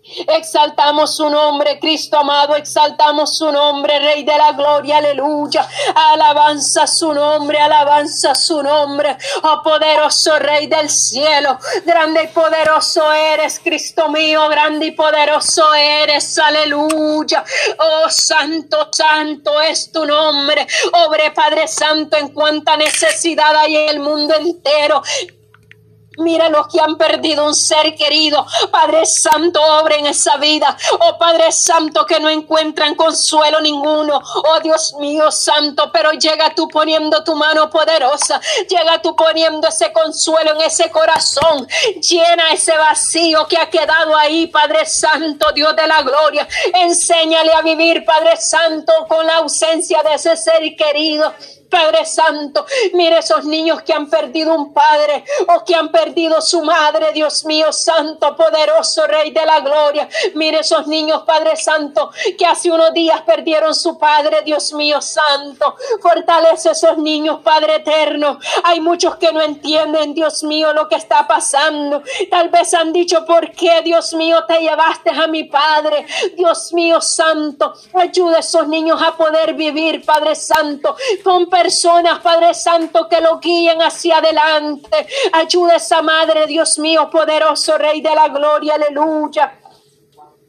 Exaltamos 0.05 1.17
su 1.17 1.31
nombre, 1.31 1.79
Cristo 1.81 2.19
amado, 2.19 2.55
exaltamos 2.57 3.39
su 3.39 3.51
nombre, 3.51 3.99
Rey 4.01 4.23
de 4.23 4.37
la 4.37 4.53
gloria, 4.53 4.99
aleluya. 4.99 5.67
Alabanza 5.95 6.87
su 6.87 7.15
nombre, 7.15 7.59
alabanza 7.59 8.35
su 8.35 8.63
nombre. 8.63 9.17
Oh 9.43 9.63
poderoso 9.63 10.39
Rey 10.39 10.67
del 10.67 10.91
cielo, 10.91 11.59
grande 11.87 12.25
y 12.25 12.27
poderoso 12.29 13.11
eres, 13.13 13.59
Cristo 13.61 14.11
mío, 14.11 14.47
grande 14.49 14.87
y 14.87 14.91
poderoso 14.91 15.73
eres, 15.73 16.39
aleluya. 16.39 17.43
Oh 17.79 18.11
santo, 18.11 18.91
santo 18.93 19.59
es 19.63 19.91
tu 19.91 20.05
nombre. 20.05 20.67
Obre 21.07 21.31
Padre 21.31 21.67
Santo 21.67 22.19
en 22.19 22.29
cuanta 22.29 22.77
necesidad 22.77 23.57
hay 23.57 23.77
en 23.77 23.89
el 23.89 24.01
mundo 24.01 24.35
entero. 24.35 25.03
Mira 26.19 26.49
los 26.49 26.69
que 26.69 26.81
han 26.81 26.97
perdido 26.97 27.45
un 27.45 27.55
ser 27.55 27.95
querido. 27.95 28.47
Padre 28.71 29.07
Santo, 29.07 29.61
obra 29.61 29.97
en 29.97 30.07
esa 30.07 30.37
vida. 30.37 30.77
Oh 31.01 31.19
Padre 31.19 31.51
Santo, 31.53 32.07
que 32.07 32.21
no 32.21 32.29
encuentran 32.29 32.95
consuelo 32.95 33.61
ninguno. 33.61 34.21
Oh 34.23 34.61
Dios 34.61 34.95
mío 34.99 35.31
Santo, 35.31 35.91
pero 35.93 36.13
llega 36.13 36.55
tú 36.55 36.69
poniendo 36.69 37.23
tu 37.25 37.35
mano 37.35 37.71
poderosa. 37.71 38.41
Llega 38.69 39.01
tú 39.03 39.17
poniendo 39.17 39.69
ese 39.69 39.93
consuelo 39.93 40.53
en 40.55 40.63
ese 40.63 40.91
corazón. 40.91 41.67
Llena 42.01 42.53
ese 42.53 42.77
vacío 42.77 43.47
que 43.49 43.59
ha 43.59 43.69
quedado 43.71 44.17
ahí, 44.17 44.47
Padre 44.47 44.87
Santo, 44.87 45.53
Dios 45.53 45.75
de 45.75 45.87
la 45.87 46.03
gloria. 46.03 46.47
Enséñale 46.75 47.53
a 47.53 47.63
vivir, 47.63 48.05
Padre 48.05 48.37
Santo, 48.37 48.93
con 49.09 49.27
la 49.27 49.37
ausencia 49.39 50.03
de 50.03 50.15
ese 50.15 50.37
ser 50.37 50.63
querido. 50.77 51.33
Padre 51.69 52.05
Santo, 52.05 52.65
mire 52.93 53.19
esos 53.19 53.45
niños 53.45 53.83
que 53.83 53.93
han 53.93 54.09
perdido 54.09 54.55
un 54.55 54.73
padre 54.73 55.25
o 55.49 55.65
que 55.65 55.75
han 55.75 55.91
perdido 55.91 56.41
su 56.41 56.63
madre, 56.63 57.13
Dios 57.13 57.45
mío, 57.45 57.73
Santo, 57.73 58.37
poderoso 58.37 59.07
Rey 59.07 59.31
de 59.31 59.45
la 59.45 59.61
Gloria. 59.61 60.09
Mire 60.35 60.61
esos 60.61 60.87
niños, 60.87 61.23
Padre 61.27 61.57
Santo, 61.57 62.11
que 62.39 62.47
hace 62.47 62.71
unos 62.71 62.93
días 62.93 63.23
perdieron 63.23 63.75
su 63.75 63.99
padre, 63.99 64.43
Dios 64.43 64.73
mío, 64.73 65.01
Santo. 65.01 65.77
Fortalece 66.01 66.71
esos 66.71 66.99
niños, 66.99 67.41
Padre 67.43 67.77
Eterno. 67.77 68.39
Hay 68.63 68.81
muchos 68.81 69.17
que 69.17 69.33
no 69.33 69.41
entienden, 69.43 70.15
Dios 70.15 70.45
mío, 70.45 70.73
lo 70.73 70.89
que 70.89 70.97
está 70.97 71.27
pasando. 71.27 72.03
Tal 72.31 72.49
vez 72.51 72.73
han 72.75 72.93
dicho, 72.93 73.25
¿por 73.27 73.51
qué, 73.53 73.83
Dios 73.83 74.15
mío, 74.15 74.45
te 74.47 74.61
llevaste 74.61 75.11
a 75.11 75.27
mi 75.27 75.45
padre? 75.45 76.07
Dios 76.37 76.73
mío, 76.73 77.01
Santo, 77.01 77.75
ayuda 77.95 78.37
a 78.37 78.41
esos 78.41 78.69
niños 78.69 79.01
a 79.03 79.17
poder 79.17 79.55
vivir, 79.55 80.05
Padre 80.05 80.35
Santo, 80.35 80.97
con 81.23 81.49
personas, 81.65 82.19
Padre 82.19 82.53
Santo, 82.53 83.09
que 83.09 83.23
lo 83.23 83.39
guíen 83.39 83.81
hacia 83.81 84.19
adelante. 84.19 85.07
Ayuda 85.33 85.73
a 85.73 85.77
esa 85.77 86.03
madre, 86.03 86.47
Dios 86.47 86.79
mío, 86.79 87.09
poderoso 87.09 87.79
Rey 87.79 88.03
de 88.03 88.15
la 88.15 88.29
Gloria, 88.29 88.75
aleluya. 88.75 89.61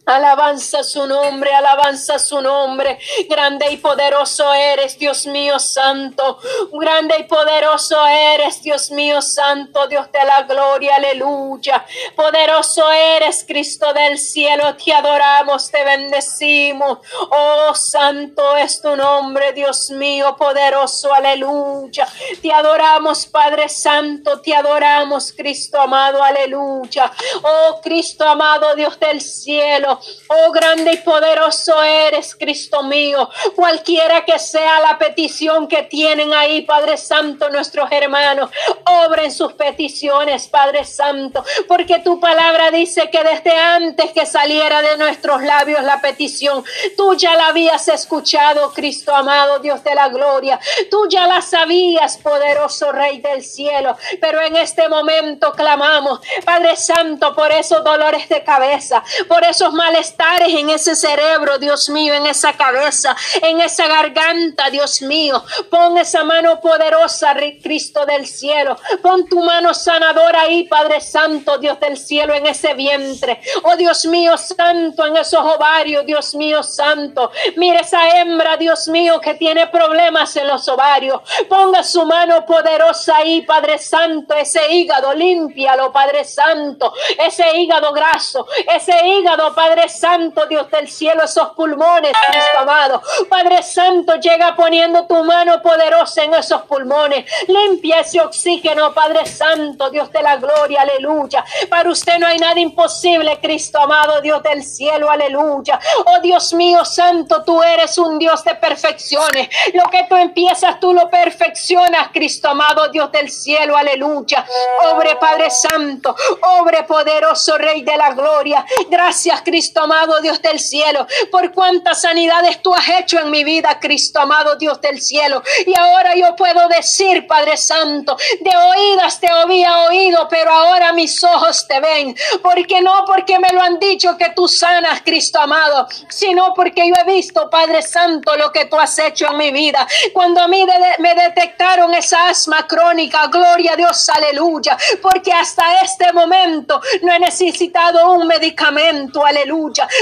Alabanza 0.06 0.84
su 0.84 1.08
nombre, 1.08 1.52
alabanza 1.52 2.20
su 2.20 2.40
nombre. 2.40 3.00
Grande 3.28 3.72
y 3.72 3.78
poderoso 3.78 4.54
eres, 4.54 5.00
Dios 5.00 5.26
mío 5.26 5.58
santo. 5.58 6.38
Grande 6.74 7.16
y 7.20 7.24
poderoso 7.24 8.06
eres, 8.06 8.62
Dios 8.62 8.92
mío 8.92 9.20
santo, 9.22 9.88
Dios 9.88 10.12
de 10.12 10.24
la 10.24 10.44
gloria, 10.44 10.98
aleluya. 10.98 11.84
Poderoso 12.16 12.92
eres, 12.92 13.44
Cristo 13.48 13.94
del 13.94 14.20
cielo, 14.20 14.76
te 14.76 14.94
adoramos, 14.94 15.72
te 15.72 15.84
bendecimos. 15.84 17.00
Oh, 17.32 17.74
santo 17.74 18.56
es 18.58 18.82
tu 18.82 18.96
nombre, 18.96 19.54
Dios 19.54 19.90
mío, 19.90 20.36
poderoso, 20.36 21.14
aleluya. 21.14 22.08
Te 22.44 22.54
adoramos, 22.54 23.26
Padre 23.26 23.70
Santo, 23.70 24.40
te 24.42 24.54
adoramos, 24.54 25.34
Cristo 25.36 25.82
amado, 25.82 26.24
aleluya. 26.24 27.12
Oh, 27.42 27.82
Cristo 27.82 28.24
amado, 28.24 28.76
Dios 28.76 29.00
del 29.00 29.20
cielo. 29.20 29.95
Oh, 30.28 30.52
grande 30.52 30.94
y 30.94 30.98
poderoso 30.98 31.82
eres, 31.84 32.36
Cristo 32.36 32.84
mío. 32.84 33.30
Cualquiera 33.56 34.26
que 34.26 34.40
sea 34.40 34.80
la 34.80 34.98
petición 34.98 35.68
que 35.68 35.84
tienen 35.84 36.34
ahí, 36.34 36.62
Padre 36.62 36.98
Santo, 36.98 37.50
nuestros 37.50 37.92
hermanos, 37.92 38.50
obren 38.86 39.32
sus 39.32 39.54
peticiones, 39.54 40.48
Padre 40.48 40.86
Santo, 40.86 41.44
porque 41.68 42.00
tu 42.00 42.20
palabra 42.20 42.72
dice 42.72 43.10
que 43.10 43.24
desde 43.24 43.56
antes 43.56 44.12
que 44.12 44.26
saliera 44.26 44.82
de 44.82 44.98
nuestros 44.98 45.42
labios 45.44 45.84
la 45.84 46.02
petición, 46.02 46.64
tú 46.98 47.16
ya 47.16 47.36
la 47.36 47.48
habías 47.48 47.88
escuchado, 47.88 48.72
Cristo 48.74 49.16
amado, 49.16 49.60
Dios 49.60 49.84
de 49.84 49.96
la 49.96 50.10
gloria. 50.10 50.60
Tú 50.90 51.08
ya 51.10 51.28
la 51.28 51.42
sabías, 51.42 52.18
poderoso 52.18 52.92
Rey 52.92 53.20
del 53.20 53.44
cielo, 53.44 53.98
pero 54.22 54.42
en 54.42 54.56
este 54.56 54.88
momento 54.90 55.52
clamamos, 55.54 56.20
Padre 56.44 56.76
Santo, 56.76 57.36
por 57.36 57.52
esos 57.52 57.84
dolores 57.84 58.28
de 58.30 58.44
cabeza, 58.44 59.04
por 59.28 59.44
esos 59.44 59.74
malestares 59.86 60.54
en 60.54 60.70
ese 60.72 60.96
cerebro, 60.96 61.60
Dios 61.60 61.90
mío, 61.90 62.14
en 62.16 62.26
esa 62.26 62.54
cabeza, 62.54 63.16
en 63.42 63.62
esa 63.62 63.88
garganta, 63.88 64.70
Dios 64.72 65.02
mío. 65.04 65.44
Pon 65.70 65.98
esa 65.98 66.24
mano 66.24 66.60
poderosa, 66.60 67.36
Cristo 67.62 68.06
del 68.06 68.26
cielo. 68.26 68.78
Pon 69.04 69.28
tu 69.28 69.44
mano 69.44 69.74
sanadora 69.74 70.42
ahí, 70.42 70.64
Padre 70.64 71.02
Santo, 71.02 71.60
Dios 71.60 71.80
del 71.80 71.98
cielo, 71.98 72.34
en 72.34 72.48
ese 72.48 72.74
vientre. 72.74 73.40
Oh 73.64 73.76
Dios 73.76 74.06
mío, 74.06 74.38
santo, 74.38 75.06
en 75.06 75.18
esos 75.18 75.42
ovarios, 75.42 76.06
Dios 76.06 76.34
mío, 76.34 76.64
santo. 76.64 77.32
Mire 77.58 77.82
esa 77.82 78.20
hembra, 78.20 78.58
Dios 78.58 78.88
mío, 78.88 79.22
que 79.22 79.36
tiene 79.36 79.68
problemas 79.68 80.36
en 80.36 80.48
los 80.48 80.68
ovarios. 80.68 81.22
Ponga 81.48 81.84
su 81.84 82.06
mano 82.06 82.46
poderosa 82.46 83.18
ahí, 83.18 83.42
Padre 83.44 83.78
Santo, 83.78 84.34
ese 84.34 84.62
hígado, 84.72 85.14
límpialo, 85.14 85.92
Padre 85.92 86.24
Santo. 86.24 86.94
Ese 87.20 87.58
hígado 87.58 87.94
graso, 87.94 88.48
ese 88.74 88.96
hígado, 89.08 89.54
Padre 89.54 89.75
Padre 89.76 89.90
Santo, 89.90 90.46
Dios 90.46 90.72
del 90.72 90.90
cielo, 90.90 91.26
esos 91.26 91.50
pulmones, 91.50 92.14
Cristo 92.32 92.60
amado. 92.60 93.02
Padre 93.30 93.62
Santo, 93.62 94.16
llega 94.16 94.56
poniendo 94.56 95.06
tu 95.06 95.22
mano 95.26 95.62
poderosa 95.62 96.24
en 96.24 96.34
esos 96.34 96.62
pulmones. 96.62 97.30
Limpia 97.50 98.00
ese 98.00 98.22
oxígeno, 98.22 98.94
Padre 98.94 99.26
Santo, 99.26 99.90
Dios 99.90 100.10
de 100.14 100.22
la 100.22 100.38
gloria, 100.38 100.84
aleluya. 100.84 101.44
Para 101.70 101.90
usted 101.90 102.18
no 102.20 102.28
hay 102.28 102.38
nada 102.38 102.58
imposible, 102.58 103.38
Cristo 103.42 103.78
amado, 103.80 104.22
Dios 104.22 104.42
del 104.44 104.64
cielo, 104.64 105.12
aleluya. 105.12 105.78
Oh 106.06 106.22
Dios 106.22 106.54
mío, 106.54 106.86
Santo, 106.86 107.44
tú 107.44 107.62
eres 107.62 107.98
un 107.98 108.18
Dios 108.18 108.46
de 108.46 108.56
perfecciones. 108.56 109.50
Lo 109.74 109.90
que 109.90 110.06
tú 110.08 110.16
empiezas, 110.16 110.80
tú 110.80 110.94
lo 110.94 111.10
perfeccionas, 111.10 112.12
Cristo 112.14 112.48
amado, 112.48 112.88
Dios 112.88 113.12
del 113.12 113.30
cielo, 113.30 113.76
aleluya. 113.76 114.46
Obre, 114.94 115.18
Padre 115.18 115.52
Santo, 115.52 116.16
obre 116.62 116.84
poderoso 116.84 117.58
Rey 117.58 117.82
de 117.82 117.98
la 117.98 118.14
gloria. 118.14 118.66
Gracias, 118.90 119.42
Cristo 119.42 119.65
Cristo 119.66 119.82
amado 119.82 120.22
Dios 120.22 120.40
del 120.44 120.60
cielo, 120.60 121.08
por 121.32 121.52
cuántas 121.52 122.02
sanidades 122.02 122.62
tú 122.62 122.72
has 122.76 122.88
hecho 123.00 123.18
en 123.18 123.32
mi 123.32 123.44
vida, 123.44 123.80
Cristo 123.80 124.20
amado 124.20 124.56
Dios 124.58 124.80
del 124.80 125.02
cielo. 125.02 125.42
Y 125.66 125.76
ahora 125.76 126.14
yo 126.14 126.36
puedo 126.36 126.68
decir, 126.68 127.26
Padre 127.26 127.58
Santo, 127.58 128.16
de 128.42 128.52
oídas 128.56 129.20
te 129.20 129.28
había 129.28 129.80
oído, 129.88 130.28
pero 130.30 130.52
ahora 130.52 130.94
mis 130.94 131.24
ojos 131.24 131.68
te 131.68 131.80
ven. 131.80 132.16
Porque 132.44 132.80
no 132.80 133.06
porque 133.08 133.40
me 133.40 133.50
lo 133.54 133.60
han 133.60 133.80
dicho 133.80 134.16
que 134.16 134.34
tú 134.36 134.48
sanas, 134.48 135.02
Cristo 135.04 135.40
amado, 135.40 135.88
sino 136.10 136.54
porque 136.54 136.88
yo 136.88 136.94
he 137.02 137.12
visto, 137.12 137.50
Padre 137.50 137.82
Santo, 137.82 138.38
lo 138.38 138.52
que 138.52 138.66
tú 138.66 138.78
has 138.78 139.00
hecho 139.00 139.32
en 139.32 139.38
mi 139.38 139.52
vida. 139.52 139.88
Cuando 140.14 140.42
a 140.42 140.48
mí 140.48 140.64
me 141.00 141.16
detectaron 141.16 141.92
esa 141.96 142.30
asma 142.30 142.68
crónica, 142.68 143.26
gloria 143.32 143.74
a 143.74 143.76
Dios, 143.76 144.10
aleluya, 144.10 144.78
porque 145.02 145.34
hasta 145.34 145.82
este 145.82 146.14
momento 146.14 146.80
no 147.02 147.12
he 147.12 147.20
necesitado 147.20 148.12
un 148.12 148.28
medicamento, 148.28 149.26
aleluya 149.26 149.55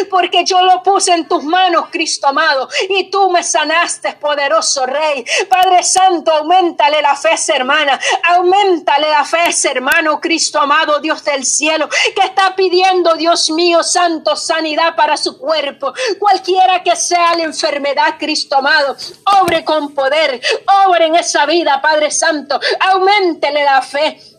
porque 0.09 0.43
yo 0.45 0.61
lo 0.61 0.81
puse 0.83 1.13
en 1.13 1.27
tus 1.27 1.43
manos, 1.43 1.85
Cristo 1.91 2.27
amado, 2.27 2.69
y 2.89 3.09
tú 3.09 3.29
me 3.29 3.43
sanaste, 3.43 4.13
poderoso 4.13 4.85
Rey. 4.85 5.25
Padre 5.49 5.83
Santo, 5.83 6.31
aumentale 6.31 7.01
la 7.01 7.15
fe, 7.15 7.29
hermana, 7.53 7.99
aumentale 8.35 9.09
la 9.09 9.25
fe, 9.25 9.37
hermano, 9.69 10.19
Cristo 10.19 10.59
amado, 10.59 10.99
Dios 10.99 11.23
del 11.23 11.45
cielo, 11.45 11.89
que 11.89 12.25
está 12.25 12.55
pidiendo, 12.55 13.15
Dios 13.15 13.49
mío, 13.51 13.83
santo, 13.83 14.35
sanidad 14.35 14.95
para 14.95 15.17
su 15.17 15.37
cuerpo, 15.37 15.93
cualquiera 16.19 16.83
que 16.83 16.95
sea 16.95 17.35
la 17.35 17.43
enfermedad, 17.43 18.15
Cristo 18.19 18.57
amado, 18.57 18.95
obre 19.41 19.63
con 19.63 19.93
poder, 19.93 20.41
obre 20.87 21.07
en 21.07 21.15
esa 21.15 21.45
vida, 21.45 21.81
Padre 21.81 22.11
Santo, 22.11 22.59
aumentele 22.79 23.63
la 23.63 23.81
fe. 23.81 24.32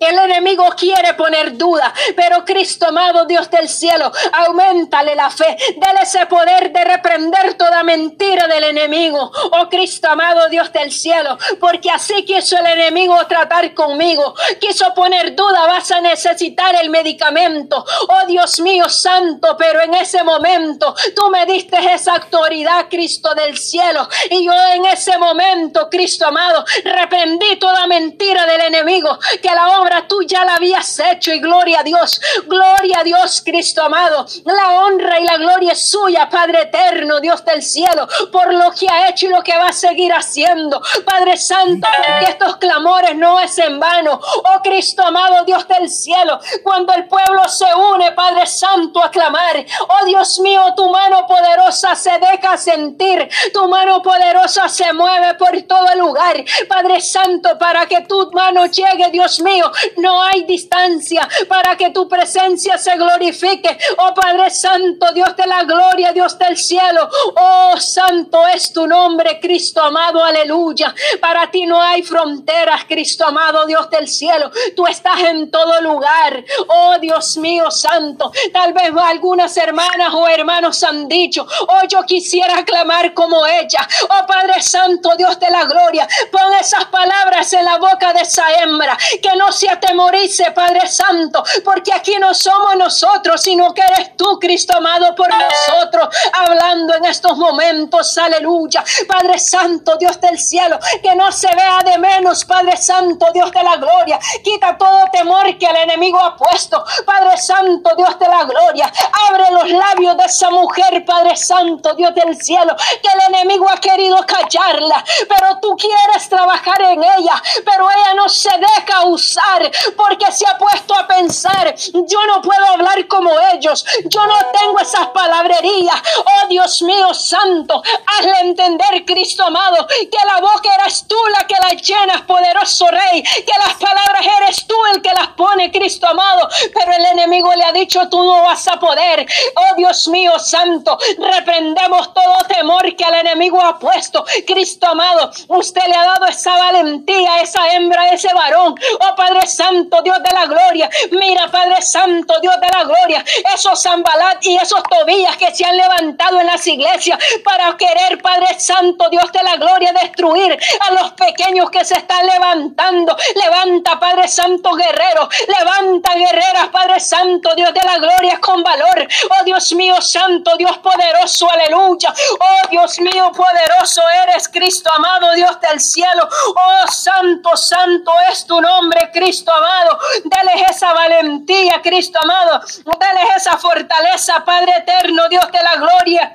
El 0.00 0.18
enemigo 0.18 0.64
quiere 0.78 1.12
poner 1.12 1.58
duda, 1.58 1.92
pero 2.16 2.42
Cristo 2.46 2.86
amado 2.86 3.26
Dios 3.26 3.50
del 3.50 3.68
cielo, 3.68 4.10
aumentale 4.46 5.14
la 5.14 5.28
fe, 5.28 5.58
dale 5.76 6.00
ese 6.04 6.24
poder 6.24 6.72
de 6.72 6.84
reprender 6.84 7.52
toda 7.54 7.82
mentira 7.82 8.46
del 8.46 8.64
enemigo. 8.64 9.30
Oh 9.52 9.68
Cristo 9.68 10.08
amado 10.08 10.48
Dios 10.48 10.72
del 10.72 10.90
cielo, 10.90 11.36
porque 11.60 11.90
así 11.90 12.24
quiso 12.24 12.56
el 12.56 12.66
enemigo 12.66 13.14
tratar 13.28 13.74
conmigo, 13.74 14.34
quiso 14.58 14.94
poner 14.94 15.36
duda, 15.36 15.66
vas 15.66 15.90
a 15.90 16.00
necesitar 16.00 16.74
el 16.82 16.88
medicamento. 16.88 17.84
Oh 18.08 18.26
Dios 18.26 18.58
mío 18.60 18.88
santo, 18.88 19.54
pero 19.58 19.82
en 19.82 19.92
ese 19.92 20.24
momento 20.24 20.94
tú 21.14 21.28
me 21.28 21.44
diste 21.44 21.76
esa 21.92 22.14
autoridad, 22.14 22.86
Cristo 22.88 23.34
del 23.34 23.58
cielo, 23.58 24.08
y 24.30 24.46
yo 24.46 24.52
en 24.72 24.86
ese 24.86 25.18
momento, 25.18 25.90
Cristo 25.90 26.26
amado, 26.26 26.64
reprendí 26.84 27.56
toda 27.56 27.86
mentira 27.86 28.46
del 28.46 28.62
enemigo, 28.62 29.18
que 29.42 29.54
la 29.54 29.78
obra 29.78 29.89
tú 30.06 30.22
ya 30.22 30.44
la 30.44 30.54
habías 30.54 30.98
hecho 30.98 31.32
y 31.32 31.40
gloria 31.40 31.80
a 31.80 31.82
Dios, 31.82 32.20
gloria 32.46 33.00
a 33.00 33.04
Dios 33.04 33.42
Cristo 33.44 33.82
amado, 33.82 34.26
la 34.44 34.82
honra 34.82 35.20
y 35.20 35.24
la 35.24 35.36
gloria 35.36 35.72
es 35.72 35.90
suya, 35.90 36.28
Padre 36.28 36.62
eterno, 36.62 37.20
Dios 37.20 37.44
del 37.44 37.62
cielo, 37.62 38.06
por 38.32 38.52
lo 38.52 38.70
que 38.72 38.86
ha 38.88 39.08
hecho 39.08 39.26
y 39.26 39.30
lo 39.30 39.42
que 39.42 39.56
va 39.56 39.68
a 39.68 39.72
seguir 39.72 40.12
haciendo, 40.12 40.80
Padre 41.04 41.36
Santo, 41.36 41.88
porque 42.06 42.30
estos 42.30 42.56
clamores 42.56 43.16
no 43.16 43.40
es 43.40 43.56
en 43.58 43.78
vano, 43.78 44.20
oh 44.22 44.62
Cristo 44.62 45.02
amado, 45.02 45.44
Dios 45.44 45.66
del 45.68 45.88
cielo, 45.88 46.38
cuando 46.62 46.92
el 46.94 47.06
pueblo 47.06 47.42
se 47.48 47.66
une, 47.94 48.12
Padre 48.12 48.46
Santo, 48.46 49.02
a 49.02 49.10
clamar, 49.10 49.64
oh 49.88 50.04
Dios 50.04 50.38
mío, 50.40 50.62
tu 50.76 50.88
mano 50.90 51.26
poderosa 51.26 51.94
se 51.94 52.12
deja 52.18 52.56
sentir, 52.56 53.28
tu 53.52 53.68
mano 53.68 54.02
poderosa 54.02 54.68
se 54.68 54.92
mueve 54.92 55.34
por 55.34 55.60
todo 55.62 55.88
el 55.92 55.98
lugar, 55.98 56.44
Padre 56.68 57.00
Santo, 57.00 57.58
para 57.58 57.86
que 57.86 58.02
tu 58.02 58.30
mano 58.32 58.66
llegue, 58.66 59.10
Dios 59.10 59.40
mío, 59.40 59.70
No 59.96 60.22
hay 60.22 60.44
distancia 60.44 61.28
para 61.48 61.76
que 61.76 61.90
tu 61.90 62.08
presencia 62.08 62.78
se 62.78 62.96
glorifique. 62.96 63.76
Oh 63.98 64.14
Padre 64.14 64.50
Santo, 64.50 65.12
Dios 65.12 65.36
de 65.36 65.46
la 65.46 65.64
gloria, 65.64 66.12
Dios 66.12 66.38
del 66.38 66.56
cielo. 66.56 67.08
Oh 67.36 67.74
Santo 67.78 68.46
es 68.48 68.72
tu 68.72 68.86
nombre, 68.86 69.38
Cristo 69.40 69.82
amado, 69.82 70.22
aleluya. 70.22 70.94
Para 71.20 71.50
ti 71.50 71.66
no 71.66 71.80
hay 71.80 72.02
fronteras, 72.02 72.84
Cristo 72.84 73.26
amado, 73.26 73.66
Dios 73.66 73.88
del 73.90 74.08
cielo. 74.08 74.50
Tú 74.76 74.86
estás 74.86 75.20
en 75.20 75.50
todo 75.50 75.80
lugar. 75.80 76.44
Oh 76.68 76.98
Dios 76.98 77.36
mío, 77.36 77.70
Santo. 77.70 78.32
Tal 78.52 78.72
vez 78.72 78.90
algunas 79.02 79.56
hermanas 79.56 80.12
o 80.14 80.28
hermanos 80.28 80.82
han 80.82 81.08
dicho, 81.08 81.46
oh 81.68 81.86
yo 81.88 82.02
quisiera 82.04 82.64
clamar 82.64 83.14
como 83.14 83.46
ella. 83.46 83.86
Oh 84.08 84.26
Padre 84.26 84.60
Santo, 84.62 85.10
Dios 85.16 85.38
de 85.38 85.50
la 85.50 85.64
gloria. 85.64 86.06
Pon 86.30 86.52
esas 86.60 86.86
palabras 86.86 87.52
en 87.52 87.64
la 87.64 87.78
boca 87.78 88.12
de 88.12 88.20
esa 88.20 88.44
hembra. 88.62 88.96
Que 89.22 89.36
no 89.36 89.50
se 89.52 89.69
atemorice, 89.72 90.50
Padre 90.52 90.86
Santo. 90.88 91.42
Porque 91.64 91.92
aquí 91.92 92.16
no 92.18 92.34
somos 92.34 92.76
nosotros, 92.76 93.40
sino 93.40 93.72
que 93.72 93.82
eres 93.82 94.16
tú, 94.16 94.38
Cristo 94.40 94.76
amado, 94.76 95.14
por 95.14 95.28
nosotros. 95.28 96.08
Hablando 96.32 96.94
en 96.94 97.04
estos 97.04 97.36
momentos. 97.36 98.16
Aleluya. 98.18 98.84
Padre 99.06 99.38
Santo, 99.38 99.96
Dios 99.96 100.20
del 100.20 100.38
cielo. 100.38 100.78
Que 101.02 101.14
no 101.14 101.30
se 101.32 101.48
vea 101.54 101.80
de 101.84 101.98
menos, 101.98 102.44
Padre 102.44 102.76
Santo, 102.76 103.26
Dios 103.32 103.50
de 103.52 103.62
la 103.62 103.76
gloria. 103.76 104.18
Quita 104.42 104.76
todo 104.76 105.04
temor 105.12 105.56
que 105.58 105.66
el 105.66 105.76
enemigo 105.76 106.18
ha 106.20 106.36
puesto. 106.36 106.84
Padre 107.04 107.36
Santo, 107.36 107.90
Dios 107.96 108.18
de 108.18 108.28
la 108.28 108.44
gloria. 108.44 108.92
Abre 109.30 109.50
los 109.50 109.70
labios 109.70 110.16
de 110.16 110.24
esa 110.24 110.50
mujer, 110.50 111.04
Padre 111.04 111.36
Santo, 111.36 111.94
Dios 111.94 112.14
del 112.14 112.40
cielo. 112.40 112.74
Que 113.02 113.08
el 113.08 113.34
enemigo 113.34 113.68
ha 113.68 113.78
querido 113.78 114.18
callarla. 114.26 115.04
Pero 115.28 115.58
tú 115.60 115.76
quieres 115.76 116.28
trabajar 116.28 116.80
en 116.82 117.02
ella. 117.02 117.42
Pero 117.64 117.88
ella 117.90 118.14
no 118.14 118.28
se 118.28 118.50
deja 118.50 119.04
usar 119.06 119.49
porque 119.96 120.30
se 120.32 120.46
ha 120.46 120.56
puesto 120.58 120.94
a 120.94 121.06
pensar. 121.06 121.74
Yo 121.92 122.26
no 122.26 122.42
puedo 122.42 122.64
hablar 122.66 123.06
como 123.08 123.30
ellos. 123.52 123.84
Yo 124.04 124.26
no 124.26 124.36
tengo 124.52 124.78
esas 124.80 125.08
palabrerías. 125.08 126.00
Oh 126.18 126.48
Dios 126.48 126.82
mío 126.82 127.12
santo. 127.14 127.82
Hazle 128.06 128.40
entender, 128.40 129.04
Cristo 129.04 129.44
amado, 129.44 129.86
que 129.86 130.26
la 130.26 130.40
boca 130.40 130.68
eres 130.80 131.06
tú 131.06 131.16
la 131.38 131.46
que 131.46 131.54
la 131.62 131.70
llenas, 131.70 132.22
poderoso 132.22 132.86
Rey. 132.88 133.22
Que 133.22 133.52
las 133.66 133.74
palabras 133.76 134.26
eres 134.40 134.66
tú 134.66 134.76
el 134.94 135.02
que 135.02 135.12
las 135.12 135.28
pone, 135.28 135.70
Cristo 135.70 136.06
amado. 136.06 136.48
Pero 136.72 136.92
el 136.92 137.06
enemigo 137.06 137.54
le 137.54 137.64
ha 137.64 137.72
dicho, 137.72 138.08
tú 138.08 138.22
no 138.22 138.42
vas 138.42 138.66
a 138.68 138.78
poder. 138.78 139.26
Oh 139.56 139.76
Dios 139.76 140.08
mío 140.08 140.38
santo, 140.38 140.98
reprendemos 141.18 142.12
todo 142.14 142.38
temor 142.48 142.94
que 142.96 143.04
el 143.04 143.14
enemigo 143.14 143.60
ha 143.60 143.78
puesto. 143.78 144.24
Cristo 144.46 144.86
amado, 144.88 145.30
usted 145.48 145.82
le 145.86 145.94
ha 145.94 146.04
dado 146.04 146.26
esa 146.26 146.56
valentía, 146.56 147.40
esa 147.40 147.68
hembra, 147.72 148.08
ese 148.08 148.32
varón. 148.34 148.74
Oh 149.00 149.14
Padre 149.16 149.39
Santo, 149.46 150.02
Dios 150.02 150.18
de 150.22 150.34
la 150.34 150.46
gloria. 150.46 150.88
Mira, 151.12 151.48
Padre 151.48 151.82
Santo, 151.82 152.34
Dios 152.40 152.54
de 152.60 152.68
la 152.68 152.84
gloria. 152.84 153.24
Esos 153.54 153.82
Zambalat 153.82 154.44
y 154.44 154.56
esos 154.56 154.82
Tobías 154.82 155.36
que 155.36 155.54
se 155.54 155.64
han 155.64 155.76
levantado 155.76 156.40
en 156.40 156.46
las 156.46 156.66
iglesias 156.66 157.18
para 157.44 157.76
querer, 157.76 158.20
Padre 158.20 158.58
Santo, 158.58 159.08
Dios 159.10 159.30
de 159.32 159.42
la 159.42 159.56
gloria, 159.56 159.92
destruir 159.92 160.58
a 160.88 160.92
los 160.94 161.12
pequeños 161.12 161.70
que 161.70 161.84
se 161.84 161.94
están 161.94 162.26
levantando. 162.26 163.16
Levanta, 163.34 163.98
Padre 163.98 164.28
Santo, 164.28 164.72
guerrero. 164.72 165.28
Levanta, 165.46 166.14
guerreras, 166.14 166.68
Padre 166.72 167.00
Santo, 167.00 167.54
Dios 167.54 167.72
de 167.72 167.80
la 167.84 167.98
gloria, 167.98 168.38
con 168.40 168.62
valor. 168.62 169.06
Oh 169.30 169.44
Dios 169.44 169.72
mío, 169.72 170.00
Santo, 170.00 170.56
Dios 170.56 170.78
poderoso, 170.78 171.50
aleluya. 171.50 172.12
Oh 172.38 172.68
Dios 172.70 173.00
mío, 173.00 173.30
poderoso 173.32 174.02
eres, 174.24 174.48
Cristo 174.48 174.90
amado, 174.96 175.32
Dios 175.34 175.60
del 175.60 175.80
cielo. 175.80 176.28
Oh 176.48 176.90
Santo, 176.90 177.56
Santo 177.56 178.12
es 178.30 178.44
tu 178.46 178.60
nombre, 178.60 179.10
Cristo 179.12 179.29
amado. 179.30 179.98
Dale 180.24 180.64
esa 180.68 180.92
valentía, 180.92 181.80
Cristo 181.82 182.18
amado. 182.22 182.60
Dale 182.98 183.20
esa 183.36 183.56
fortaleza, 183.56 184.44
Padre 184.44 184.72
eterno, 184.78 185.28
Dios 185.28 185.50
de 185.52 185.62
la 185.62 185.76
gloria 185.76 186.32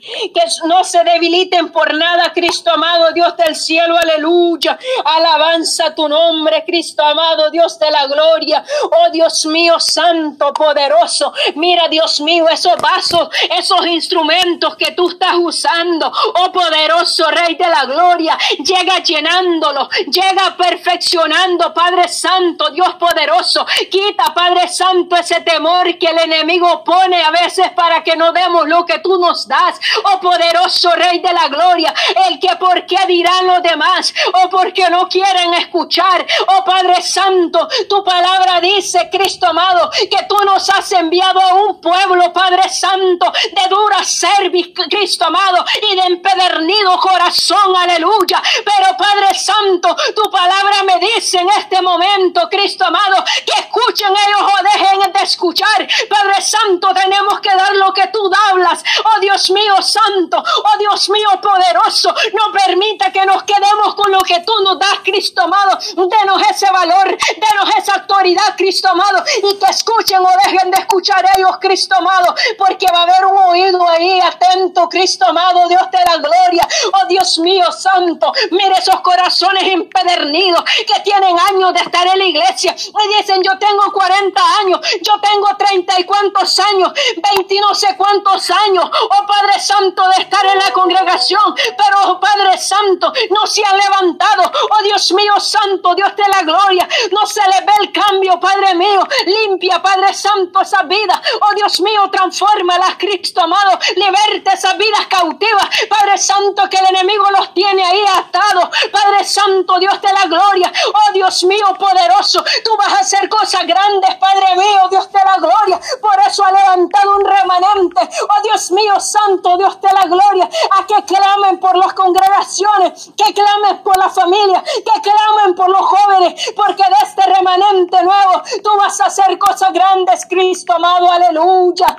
que 0.00 0.42
no 0.66 0.82
se 0.84 1.04
debiliten 1.04 1.70
por 1.70 1.94
nada, 1.94 2.32
Cristo 2.32 2.70
amado, 2.72 3.12
Dios 3.12 3.36
del 3.36 3.54
cielo, 3.54 3.96
aleluya. 3.98 4.78
Alabanza 5.04 5.94
tu 5.94 6.08
nombre, 6.08 6.64
Cristo 6.64 7.04
amado, 7.04 7.50
Dios 7.50 7.78
de 7.78 7.90
la 7.90 8.06
gloria. 8.06 8.64
Oh 8.84 9.10
Dios 9.10 9.44
mío, 9.46 9.78
santo, 9.78 10.52
poderoso. 10.52 11.32
Mira, 11.56 11.88
Dios 11.88 12.20
mío, 12.20 12.48
esos 12.48 12.76
vasos, 12.76 13.28
esos 13.58 13.86
instrumentos 13.86 14.76
que 14.76 14.92
tú 14.92 15.10
estás 15.10 15.34
usando. 15.36 16.10
Oh 16.42 16.50
poderoso 16.52 17.30
Rey 17.30 17.54
de 17.54 17.68
la 17.68 17.84
gloria, 17.84 18.38
llega 18.58 18.98
llenándolo, 19.02 19.88
llega 20.06 20.56
perfeccionando, 20.56 21.74
Padre 21.74 22.08
Santo, 22.08 22.70
Dios 22.70 22.94
poderoso. 22.94 23.66
Quita, 23.90 24.32
Padre 24.34 24.68
Santo, 24.68 25.16
ese 25.16 25.40
temor 25.42 25.98
que 25.98 26.06
el 26.06 26.18
enemigo 26.18 26.82
pone 26.84 27.22
a 27.22 27.30
veces 27.30 27.70
para 27.72 28.02
que 28.02 28.16
no 28.16 28.32
demos 28.32 28.66
lo 28.66 28.84
que 28.86 28.98
tú 29.00 29.18
nos 29.18 29.46
das 29.46 29.78
oh 30.04 30.20
poderoso 30.20 30.90
Rey 30.92 31.20
de 31.20 31.32
la 31.32 31.48
Gloria, 31.48 31.94
el 32.28 32.38
que 32.38 32.56
por 32.56 32.86
qué 32.86 32.98
dirán 33.06 33.46
los 33.46 33.62
demás, 33.62 34.12
o 34.44 34.48
porque 34.48 34.88
no 34.90 35.08
quieren 35.08 35.54
escuchar, 35.54 36.26
oh 36.48 36.64
Padre 36.64 37.02
Santo, 37.02 37.68
tu 37.88 38.02
palabra 38.04 38.60
dice, 38.60 39.08
Cristo 39.10 39.46
amado, 39.46 39.90
que 39.90 40.24
tú 40.28 40.36
nos 40.44 40.68
has 40.70 40.90
enviado 40.92 41.40
a 41.40 41.54
un 41.54 41.80
pueblo, 41.80 42.32
Padre 42.32 42.68
Santo, 42.68 43.32
de 43.32 43.68
dura 43.68 44.04
cerviz, 44.04 44.68
Cristo 44.88 45.26
amado, 45.26 45.64
y 45.90 45.96
de 45.96 46.02
empedernido 46.02 46.98
corazón, 46.98 47.74
aleluya. 47.76 48.42
Pero 48.64 48.96
Padre 48.96 49.38
Santo, 49.38 49.96
tu 50.14 50.30
palabra 50.30 50.82
me 50.84 50.98
dice 50.98 51.38
en 51.38 51.48
este 51.48 51.80
momento, 51.82 52.48
Cristo 52.50 52.84
amado, 52.84 53.24
que 53.44 53.60
escuchen 53.60 54.08
ellos 54.08 54.50
o 54.52 54.62
dejen 54.62 55.12
de 55.12 55.22
escuchar. 55.22 55.88
Padre 56.08 56.42
Santo, 56.42 56.88
tenemos 56.94 57.40
que 57.40 57.54
dar 57.54 57.74
lo 57.76 57.92
que 57.92 58.06
tú 58.08 58.30
hablas. 58.48 58.82
Oh 59.04 59.20
Dios 59.20 59.50
mío, 59.50 59.79
Santo, 59.82 60.38
oh 60.38 60.78
Dios 60.78 61.08
mío 61.10 61.28
poderoso, 61.40 62.14
no 62.32 62.52
permita 62.52 63.12
que 63.12 63.24
nos 63.26 63.42
quedemos 63.44 63.94
con 63.94 64.10
lo 64.10 64.20
que 64.20 64.40
tú 64.40 64.52
nos 64.64 64.78
das, 64.78 65.00
Cristo 65.04 65.42
amado. 65.42 65.78
Denos 65.96 66.42
ese 66.50 66.70
valor, 66.70 67.06
denos 67.06 67.76
esa 67.76 67.94
autoridad, 67.94 68.56
Cristo 68.56 68.88
amado, 68.88 69.22
y 69.42 69.58
que 69.58 69.66
escuchen 69.66 70.20
o 70.20 70.30
dejen 70.44 70.70
de 70.70 70.78
escuchar 70.78 71.24
ellos, 71.36 71.58
Cristo 71.60 71.94
amado, 71.96 72.34
porque 72.58 72.86
va 72.92 73.00
a 73.00 73.02
haber 73.02 73.26
un 73.26 73.38
oído 73.38 73.88
ahí 73.88 74.20
atento, 74.20 74.88
Cristo 74.88 75.26
amado, 75.26 75.68
Dios 75.68 75.82
de 75.90 75.98
la 76.04 76.16
gloria. 76.16 76.68
Oh 76.92 77.06
Dios 77.06 77.38
mío 77.38 77.70
santo, 77.72 78.32
mire 78.50 78.74
esos 78.78 79.00
corazones 79.00 79.64
empedernidos 79.64 80.64
que 80.86 81.00
tienen 81.02 81.36
años 81.38 81.72
de 81.74 81.80
estar 81.80 82.06
en 82.06 82.18
la 82.18 82.24
iglesia. 82.24 82.74
Me 82.94 83.16
dicen, 83.16 83.42
yo 83.42 83.58
tengo 83.58 83.92
40 83.92 84.42
años, 84.60 84.80
yo 85.02 85.20
tengo 85.20 85.48
30 85.56 86.00
y 86.00 86.04
cuantos 86.04 86.58
años, 86.58 86.92
20 87.36 87.60
no 87.60 87.74
sé 87.74 87.96
cuántos 87.96 88.50
años. 88.50 88.84
Oh 88.84 89.26
Padre 89.26 89.60
Santo, 89.70 90.02
de 90.08 90.22
estar 90.22 90.44
en 90.46 90.58
la 90.58 90.72
congregación, 90.72 91.54
pero 91.54 92.10
oh 92.10 92.20
Padre 92.20 92.58
Santo, 92.58 93.12
no 93.30 93.46
se 93.46 93.64
han 93.64 93.78
levantado. 93.78 94.42
Oh 94.68 94.82
Dios 94.82 95.12
mío 95.12 95.38
Santo, 95.38 95.94
Dios 95.94 96.16
de 96.16 96.24
la 96.28 96.42
gloria, 96.42 96.88
no 97.12 97.24
se 97.24 97.40
le 97.42 97.60
ve 97.64 97.72
el 97.80 97.92
cambio, 97.92 98.40
Padre 98.40 98.74
mío. 98.74 99.06
Limpia, 99.26 99.80
Padre 99.80 100.12
Santo, 100.12 100.60
esa 100.60 100.82
vida. 100.82 101.22
Oh 101.40 101.54
Dios 101.54 101.80
mío, 101.80 102.10
transfórmalas, 102.10 102.96
Cristo 102.98 103.42
amado. 103.42 103.78
Liberte 103.94 104.50
esas 104.52 104.76
vidas 104.76 105.06
cautivas, 105.08 105.68
Padre 105.88 106.18
Santo, 106.18 106.68
que 106.68 106.78
el 106.78 106.86
enemigo 106.86 107.30
los 107.30 107.54
tiene 107.54 107.84
ahí 107.84 108.02
atados. 108.18 108.70
Padre 108.90 109.24
Santo, 109.24 109.78
Dios 109.78 110.00
de 110.00 110.12
la 110.12 110.24
gloria. 110.24 110.72
Oh 110.88 111.12
Dios 111.12 111.44
mío, 111.44 111.66
poderoso, 111.78 112.42
tú 112.64 112.76
vas 112.76 112.92
a 112.94 113.00
hacer 113.00 113.28
cosas 113.28 113.64
grandes, 113.66 114.16
Padre 114.16 114.56
mío, 114.56 114.88
Dios 114.90 115.10
de 115.12 115.20
la 115.24 115.36
gloria. 115.36 115.80
Por 116.00 116.18
eso 116.26 116.44
ha 116.44 116.50
levantado 116.50 117.16
un 117.16 117.24
remanente. 117.24 118.00
Oh 118.00 118.42
Dios 118.42 118.72
mío, 118.72 118.98
Santo, 118.98 119.59
Dios 119.60 119.78
de 119.78 119.92
la 119.92 120.06
gloria, 120.06 120.48
a 120.78 120.86
que 120.86 121.04
clamen 121.04 121.60
por 121.60 121.76
las 121.76 121.92
congregaciones, 121.92 123.10
que 123.14 123.34
clamen 123.34 123.82
por 123.82 123.94
la 123.98 124.08
familia, 124.08 124.64
que 124.64 125.00
clamen 125.02 125.54
por 125.54 125.68
los 125.68 125.82
jóvenes, 125.82 126.50
porque 126.56 126.82
de 126.82 127.06
este 127.06 127.22
remanente 127.30 128.02
nuevo 128.02 128.42
tú 128.64 128.70
vas 128.78 128.98
a 129.02 129.06
hacer 129.06 129.38
cosas 129.38 129.70
grandes, 129.74 130.24
Cristo 130.24 130.72
amado, 130.72 131.10
aleluya. 131.10 131.98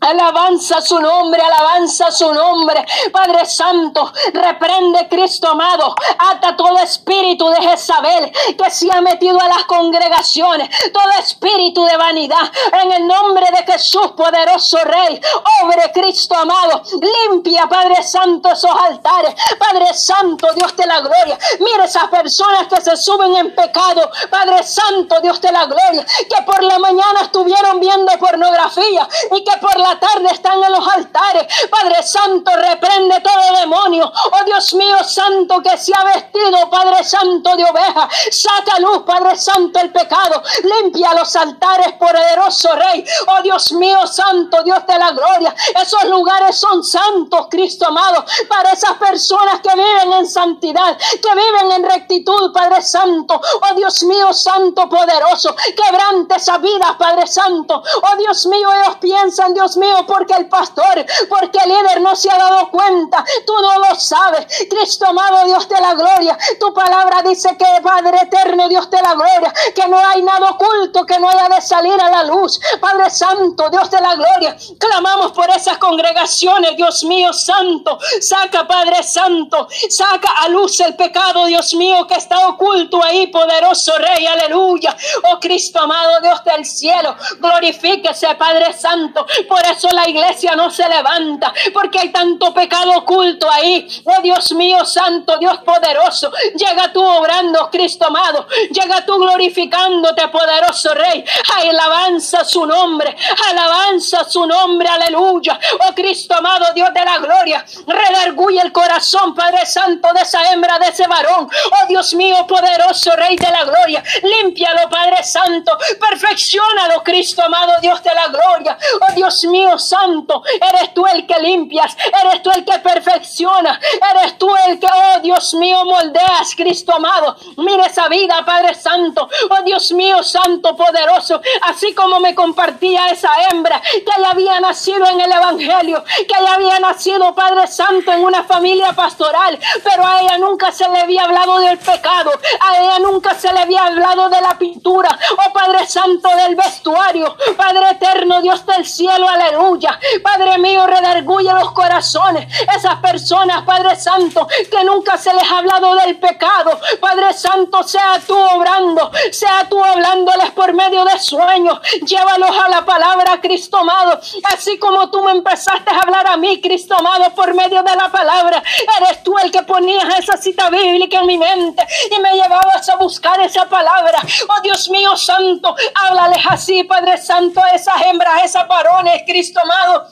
Alabanza 0.00 0.80
su 0.80 0.98
nombre, 0.98 1.42
alabanza 1.42 2.10
su 2.10 2.32
nombre. 2.32 2.86
Padre 3.12 3.44
Santo, 3.44 4.10
reprende 4.32 5.06
Cristo 5.08 5.48
amado. 5.48 5.94
Ata 6.18 6.56
todo 6.56 6.78
espíritu 6.78 7.46
de 7.50 7.56
Jezabel 7.56 8.32
que 8.56 8.70
se 8.70 8.90
ha 8.90 9.02
metido 9.02 9.38
a 9.38 9.48
las 9.48 9.64
congregaciones. 9.64 10.70
Todo 10.90 11.10
espíritu 11.18 11.84
de 11.84 11.96
vanidad. 11.98 12.50
En 12.82 12.92
el 12.92 13.06
nombre 13.06 13.46
de 13.50 13.72
Jesús, 13.72 14.12
poderoso 14.16 14.78
Rey. 14.84 15.20
Obre 15.62 15.92
Cristo 15.92 16.34
amado. 16.34 16.82
Limpia, 17.28 17.68
Padre 17.68 18.02
Santo, 18.02 18.50
esos 18.52 18.70
altares. 18.70 19.34
Padre 19.58 19.92
Santo, 19.92 20.48
Dios 20.54 20.74
de 20.76 20.86
la 20.86 21.00
gloria. 21.00 21.38
Mira 21.58 21.84
esas 21.84 22.08
personas 22.08 22.68
que 22.68 22.80
se 22.80 22.96
suben 22.96 23.36
en 23.36 23.54
pecado. 23.54 24.10
Padre 24.30 24.62
Santo, 24.62 25.16
Dios 25.20 25.42
de 25.42 25.52
la 25.52 25.66
gloria. 25.66 26.06
Que 26.06 26.42
por 26.44 26.62
la 26.62 26.78
mañana 26.78 27.20
estuvieron 27.24 27.80
viendo 27.80 28.10
pornografía 28.18 29.06
y 29.32 29.44
que 29.44 29.58
por 29.58 29.78
la 29.78 29.89
tarde 29.98 30.28
están 30.32 30.62
en 30.62 30.72
los 30.72 30.86
altares. 30.86 31.46
Padre 31.70 32.02
Santo, 32.02 32.50
reprende 32.54 33.20
todo 33.20 33.60
demonio. 33.60 34.12
Oh 34.32 34.44
Dios 34.44 34.74
mío 34.74 35.02
Santo, 35.04 35.60
que 35.62 35.76
se 35.78 35.92
ha 35.96 36.04
vestido, 36.04 36.70
Padre 36.70 37.02
Santo, 37.04 37.56
de 37.56 37.64
oveja. 37.64 38.08
Saca 38.30 38.78
luz, 38.80 39.02
Padre 39.04 39.36
Santo, 39.36 39.78
el 39.80 39.90
pecado. 39.92 40.42
Limpia 40.62 41.14
los 41.14 41.34
altares, 41.36 41.92
poderoso 41.94 42.70
Rey. 42.74 43.04
Oh 43.26 43.42
Dios 43.42 43.72
mío 43.72 44.06
Santo, 44.06 44.62
Dios 44.62 44.86
de 44.86 44.98
la 44.98 45.10
gloria. 45.12 45.54
Esos 45.80 46.04
lugares 46.04 46.58
son 46.58 46.84
santos, 46.84 47.46
Cristo 47.50 47.86
amado, 47.86 48.24
para 48.48 48.72
esas 48.72 48.92
personas 48.94 49.60
que 49.60 49.74
viven 49.74 50.12
en 50.12 50.28
santidad, 50.28 50.96
que 50.98 51.34
viven 51.34 51.72
en 51.72 51.84
rectitud, 51.84 52.52
Padre 52.52 52.82
Santo. 52.82 53.40
Oh 53.40 53.74
Dios 53.74 54.02
mío 54.04 54.32
Santo, 54.32 54.88
poderoso. 54.88 55.54
Quebrante 55.76 56.36
esa 56.36 56.58
vida, 56.58 56.96
Padre 56.98 57.26
Santo. 57.26 57.82
Oh 58.02 58.16
Dios 58.16 58.46
mío, 58.46 58.68
ellos 58.72 58.96
piensan, 59.00 59.54
Dios 59.54 59.76
mío, 59.76 59.79
porque 60.06 60.34
el 60.34 60.48
pastor, 60.48 61.04
porque 61.28 61.58
el 61.64 61.70
líder 61.70 62.00
no 62.00 62.14
se 62.16 62.30
ha 62.30 62.38
dado 62.38 62.70
cuenta. 62.70 63.24
Tú 63.46 63.52
no 63.60 63.78
lo 63.78 63.94
sabes. 63.94 64.46
Cristo 64.68 65.06
amado, 65.06 65.44
Dios 65.46 65.68
de 65.68 65.80
la 65.80 65.94
gloria. 65.94 66.38
Tu 66.58 66.72
palabra 66.72 67.22
dice 67.22 67.56
que 67.56 67.66
Padre 67.82 68.18
eterno, 68.22 68.68
Dios 68.68 68.90
de 68.90 69.00
la 69.00 69.14
gloria, 69.14 69.52
que 69.74 69.88
no 69.88 69.98
hay 69.98 70.22
nada 70.22 70.50
oculto 70.50 71.04
que 71.06 71.18
no 71.18 71.28
haya 71.28 71.48
de 71.48 71.60
salir 71.60 72.00
a 72.00 72.10
la 72.10 72.24
luz. 72.24 72.60
Padre 72.80 73.10
Santo, 73.10 73.68
Dios 73.70 73.90
de 73.90 74.00
la 74.00 74.14
gloria, 74.14 74.56
clamamos 74.78 75.32
por 75.32 75.48
esas 75.50 75.78
congregaciones, 75.78 76.76
Dios 76.76 77.04
mío 77.04 77.32
Santo. 77.32 77.98
Saca, 78.20 78.66
Padre 78.66 79.02
Santo, 79.02 79.68
saca 79.88 80.28
a 80.42 80.48
luz 80.48 80.80
el 80.80 80.94
pecado, 80.96 81.46
Dios 81.46 81.74
mío, 81.74 82.06
que 82.06 82.14
está 82.14 82.48
oculto 82.48 83.02
ahí, 83.02 83.28
poderoso 83.28 83.92
Rey, 83.98 84.26
aleluya. 84.26 84.96
Oh 85.30 85.38
Cristo 85.40 85.80
amado, 85.80 86.20
Dios 86.20 86.44
del 86.44 86.64
cielo, 86.64 87.16
glorifíquese, 87.38 88.34
Padre 88.36 88.72
Santo. 88.72 89.26
Por 89.48 89.64
eso 89.70 89.88
la 89.88 90.08
iglesia 90.08 90.54
no 90.56 90.70
se 90.70 90.88
levanta, 90.88 91.52
porque 91.72 91.98
hay 92.00 92.10
tanto 92.10 92.52
pecado 92.52 92.92
oculto 92.98 93.50
ahí. 93.50 93.86
Oh 94.04 94.22
Dios 94.22 94.52
mío 94.52 94.84
Santo, 94.84 95.36
Dios 95.38 95.58
poderoso, 95.58 96.30
llega 96.54 96.92
tú 96.92 97.02
obrando, 97.02 97.70
Cristo 97.70 98.06
amado, 98.06 98.46
llega 98.70 99.04
tú 99.04 99.18
glorificándote, 99.18 100.28
poderoso 100.28 100.94
Rey. 100.94 101.24
Alabanza 101.56 102.44
su 102.44 102.64
nombre, 102.66 103.16
alabanza 103.50 104.24
su 104.24 104.46
nombre, 104.46 104.88
aleluya. 104.88 105.58
Oh 105.88 105.94
Cristo 105.94 106.34
amado, 106.34 106.66
Dios 106.74 106.92
de 106.92 107.04
la 107.04 107.18
gloria, 107.18 107.64
redarguye 107.86 108.60
el 108.60 108.72
corazón, 108.72 109.34
Padre 109.34 109.66
Santo, 109.66 110.12
de 110.12 110.22
esa 110.22 110.52
hembra, 110.52 110.78
de 110.78 110.88
ese 110.88 111.06
varón. 111.06 111.48
Oh 111.48 111.86
Dios 111.88 112.14
mío, 112.14 112.46
poderoso 112.46 113.12
Rey 113.16 113.36
de 113.36 113.50
la 113.50 113.64
gloria, 113.64 114.02
límpialo, 114.22 114.88
Padre 114.88 115.22
Santo, 115.22 115.76
perfeccionalo, 115.98 117.02
Cristo 117.02 117.42
amado, 117.42 117.74
Dios 117.80 118.02
de 118.02 118.14
la 118.14 118.26
gloria. 118.28 118.78
Oh 119.08 119.14
Dios 119.14 119.44
mío, 119.44 119.59
Santo, 119.78 120.42
eres 120.54 120.94
tú 120.94 121.06
el 121.06 121.26
que 121.26 121.38
limpias, 121.40 121.96
eres 122.22 122.42
tú 122.42 122.50
el 122.50 122.64
que 122.64 122.78
perfecciona, 122.78 123.78
eres 124.14 124.38
tú 124.38 124.48
el 124.66 124.78
que, 124.78 124.86
oh 124.86 125.20
Dios 125.20 125.54
mío, 125.54 125.84
moldeas, 125.84 126.54
Cristo 126.56 126.94
amado. 126.94 127.36
Mire 127.56 127.86
esa 127.86 128.08
vida, 128.08 128.44
Padre 128.44 128.74
Santo, 128.74 129.28
oh 129.50 129.62
Dios 129.64 129.92
mío, 129.92 130.22
Santo, 130.22 130.76
poderoso, 130.76 131.40
así 131.62 131.94
como 131.94 132.20
me 132.20 132.34
compartía 132.34 133.08
esa 133.10 133.30
hembra 133.50 133.80
que 133.80 134.22
ya 134.22 134.30
había 134.30 134.60
nacido 134.60 135.06
en 135.06 135.20
el 135.20 135.32
Evangelio, 135.32 136.04
que 136.04 136.44
ya 136.44 136.54
había 136.54 136.78
nacido, 136.80 137.34
Padre 137.34 137.66
Santo, 137.66 138.12
en 138.12 138.24
una 138.24 138.44
familia 138.44 138.92
pastoral, 138.92 139.58
pero 139.82 140.06
a 140.06 140.20
ella 140.20 140.38
nunca 140.38 140.72
se 140.72 140.88
le 140.88 141.00
había 141.00 141.24
hablado 141.24 141.58
del 141.60 141.78
pecado, 141.78 142.32
a 142.60 142.78
ella 142.78 142.98
nunca 142.98 143.34
se 143.34 143.52
le 143.52 143.60
había 143.60 143.86
hablado 143.86 144.28
de 144.28 144.40
la 144.40 144.58
pintura, 144.58 145.18
oh 145.32 145.52
Padre 145.52 145.86
Santo 145.86 146.28
del 146.36 146.56
vestuario, 146.56 147.36
Padre 147.56 147.90
eterno, 147.90 148.40
Dios 148.40 148.64
del 148.66 148.86
cielo, 148.86 149.28
aleluya, 149.50 149.98
Padre 150.22 150.58
mío, 150.58 150.86
redarguye 150.86 151.52
los 151.52 151.72
corazones, 151.72 152.46
esas 152.74 152.96
personas, 152.96 153.62
Padre 153.64 153.96
Santo, 153.96 154.46
que 154.70 154.84
nunca 154.84 155.16
se 155.18 155.32
les 155.32 155.42
ha 155.42 155.58
hablado 155.58 155.94
del 155.96 156.18
pecado, 156.18 156.78
Padre 157.00 157.32
Santo, 157.32 157.82
sea 157.82 158.20
tú 158.26 158.36
obrando, 158.38 159.10
sea 159.30 159.66
tú 159.68 159.82
hablándoles 159.82 160.50
por 160.52 160.72
medio 160.72 161.04
de 161.04 161.18
sueños, 161.18 161.80
llévalos 162.06 162.50
a 162.50 162.68
la 162.68 162.84
palabra, 162.84 163.40
Cristo 163.40 163.78
amado, 163.78 164.20
así 164.52 164.78
como 164.78 165.10
tú 165.10 165.22
me 165.22 165.32
empezaste 165.32 165.90
a 165.90 166.00
hablar 166.00 166.26
a 166.26 166.36
mí, 166.36 166.60
Cristo 166.60 166.94
amado, 166.98 167.30
por 167.34 167.54
medio 167.54 167.82
de 167.82 167.96
la 167.96 168.10
palabra, 168.10 168.62
eres 169.00 169.22
tú 169.22 169.36
el 169.38 169.50
que 169.50 169.62
ponías 169.62 170.18
esa 170.18 170.36
cita 170.36 170.70
bíblica 170.70 171.20
en 171.20 171.26
mi 171.26 171.38
mente 171.38 171.86
y 172.16 172.20
me 172.20 172.34
llevabas 172.34 172.88
a 172.88 172.96
buscar 172.96 173.40
esa 173.40 173.68
palabra, 173.68 174.18
oh 174.48 174.62
Dios 174.62 174.88
mío 174.90 175.16
santo, 175.16 175.74
háblales 175.94 176.44
así, 176.48 176.84
Padre 176.84 177.18
Santo, 177.18 177.62
a 177.62 177.70
esas 177.70 178.00
hembras, 178.02 178.34
a 178.34 178.44
esas 178.44 178.68
varones, 178.68 179.22
Cristo 179.26 179.39
amado 179.62 180.08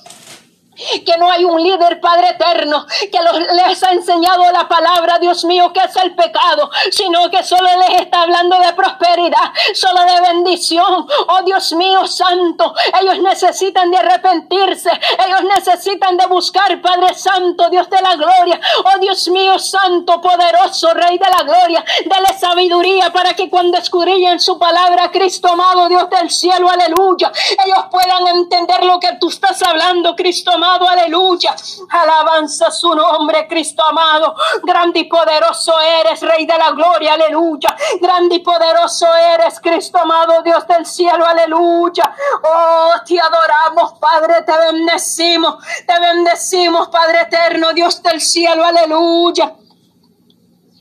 que 1.05 1.19
no 1.19 1.31
hay 1.31 1.45
un 1.45 1.63
líder, 1.63 2.01
Padre 2.01 2.31
eterno, 2.31 2.87
que 3.11 3.19
les 3.55 3.83
ha 3.83 3.91
enseñado 3.93 4.51
la 4.53 4.69
palabra, 4.69 5.19
Dios 5.19 5.45
mío, 5.45 5.73
que 5.73 5.81
es 5.81 5.97
el 5.97 6.15
pecado, 6.15 6.71
sino 6.91 7.29
que 7.31 7.43
solo 7.43 7.69
les 7.89 8.01
está 8.01 8.23
hablando 8.23 8.59
de 8.59 8.73
prosperidad, 8.75 9.53
solo 9.75 10.01
de 10.03 10.21
bendición. 10.33 11.07
Oh 11.29 11.43
Dios 11.45 11.73
mío, 11.73 12.07
santo, 12.07 12.75
ellos 13.01 13.19
necesitan 13.21 13.91
de 13.91 13.99
arrepentirse, 13.99 14.91
ellos 15.27 15.43
necesitan 15.57 16.17
de 16.17 16.27
buscar, 16.27 16.81
Padre 16.81 17.15
Santo, 17.15 17.69
Dios 17.71 17.89
de 17.91 18.01
la 18.01 18.15
gloria. 18.15 18.61
Oh 18.85 18.99
Dios 19.01 19.29
mío, 19.29 19.59
santo, 19.59 20.21
poderoso, 20.21 20.95
Rey 20.95 21.19
de 21.19 21.27
la 21.27 21.43
gloria, 21.43 21.85
dale 22.07 22.39
sabiduría 22.39 23.11
para 23.13 23.35
que 23.35 23.51
cuando 23.51 23.79
escudrillen 23.79 24.39
su 24.41 24.59
palabra, 24.59 25.11
Cristo 25.11 25.49
amado, 25.49 25.89
Dios 25.89 26.09
del 26.11 26.31
cielo, 26.31 26.69
aleluya, 26.71 27.33
ellos 27.65 27.85
puedan 27.91 28.27
entender 28.29 28.85
lo 28.85 29.01
que 29.01 29.17
tú 29.21 29.29
estás 29.29 29.61
hablando, 29.63 30.15
Cristo 30.15 30.53
amado 30.53 30.68
aleluya. 30.69 31.55
Alabanza 31.91 32.71
su 32.71 32.95
nombre, 32.95 33.47
Cristo 33.49 33.85
amado. 33.85 34.35
Grande 34.63 35.01
y 35.01 35.05
poderoso 35.05 35.75
eres, 36.01 36.21
Rey 36.21 36.47
de 36.47 36.59
la 36.59 36.71
gloria, 36.73 37.15
aleluya. 37.15 37.75
Grande 38.01 38.37
y 38.37 38.39
poderoso 38.41 39.07
eres, 39.15 39.61
Cristo 39.61 39.99
amado, 39.99 40.43
Dios 40.43 40.67
del 40.67 40.85
cielo, 40.87 41.27
aleluya. 41.27 42.15
Oh, 42.43 42.93
te 43.07 43.19
adoramos, 43.21 43.99
Padre, 43.99 44.43
te 44.43 44.57
bendecimos, 44.57 45.57
te 45.87 46.01
bendecimos, 46.01 46.89
Padre 46.89 47.23
eterno, 47.23 47.73
Dios 47.73 48.03
del 48.03 48.21
cielo, 48.21 48.65
aleluya. 48.65 49.55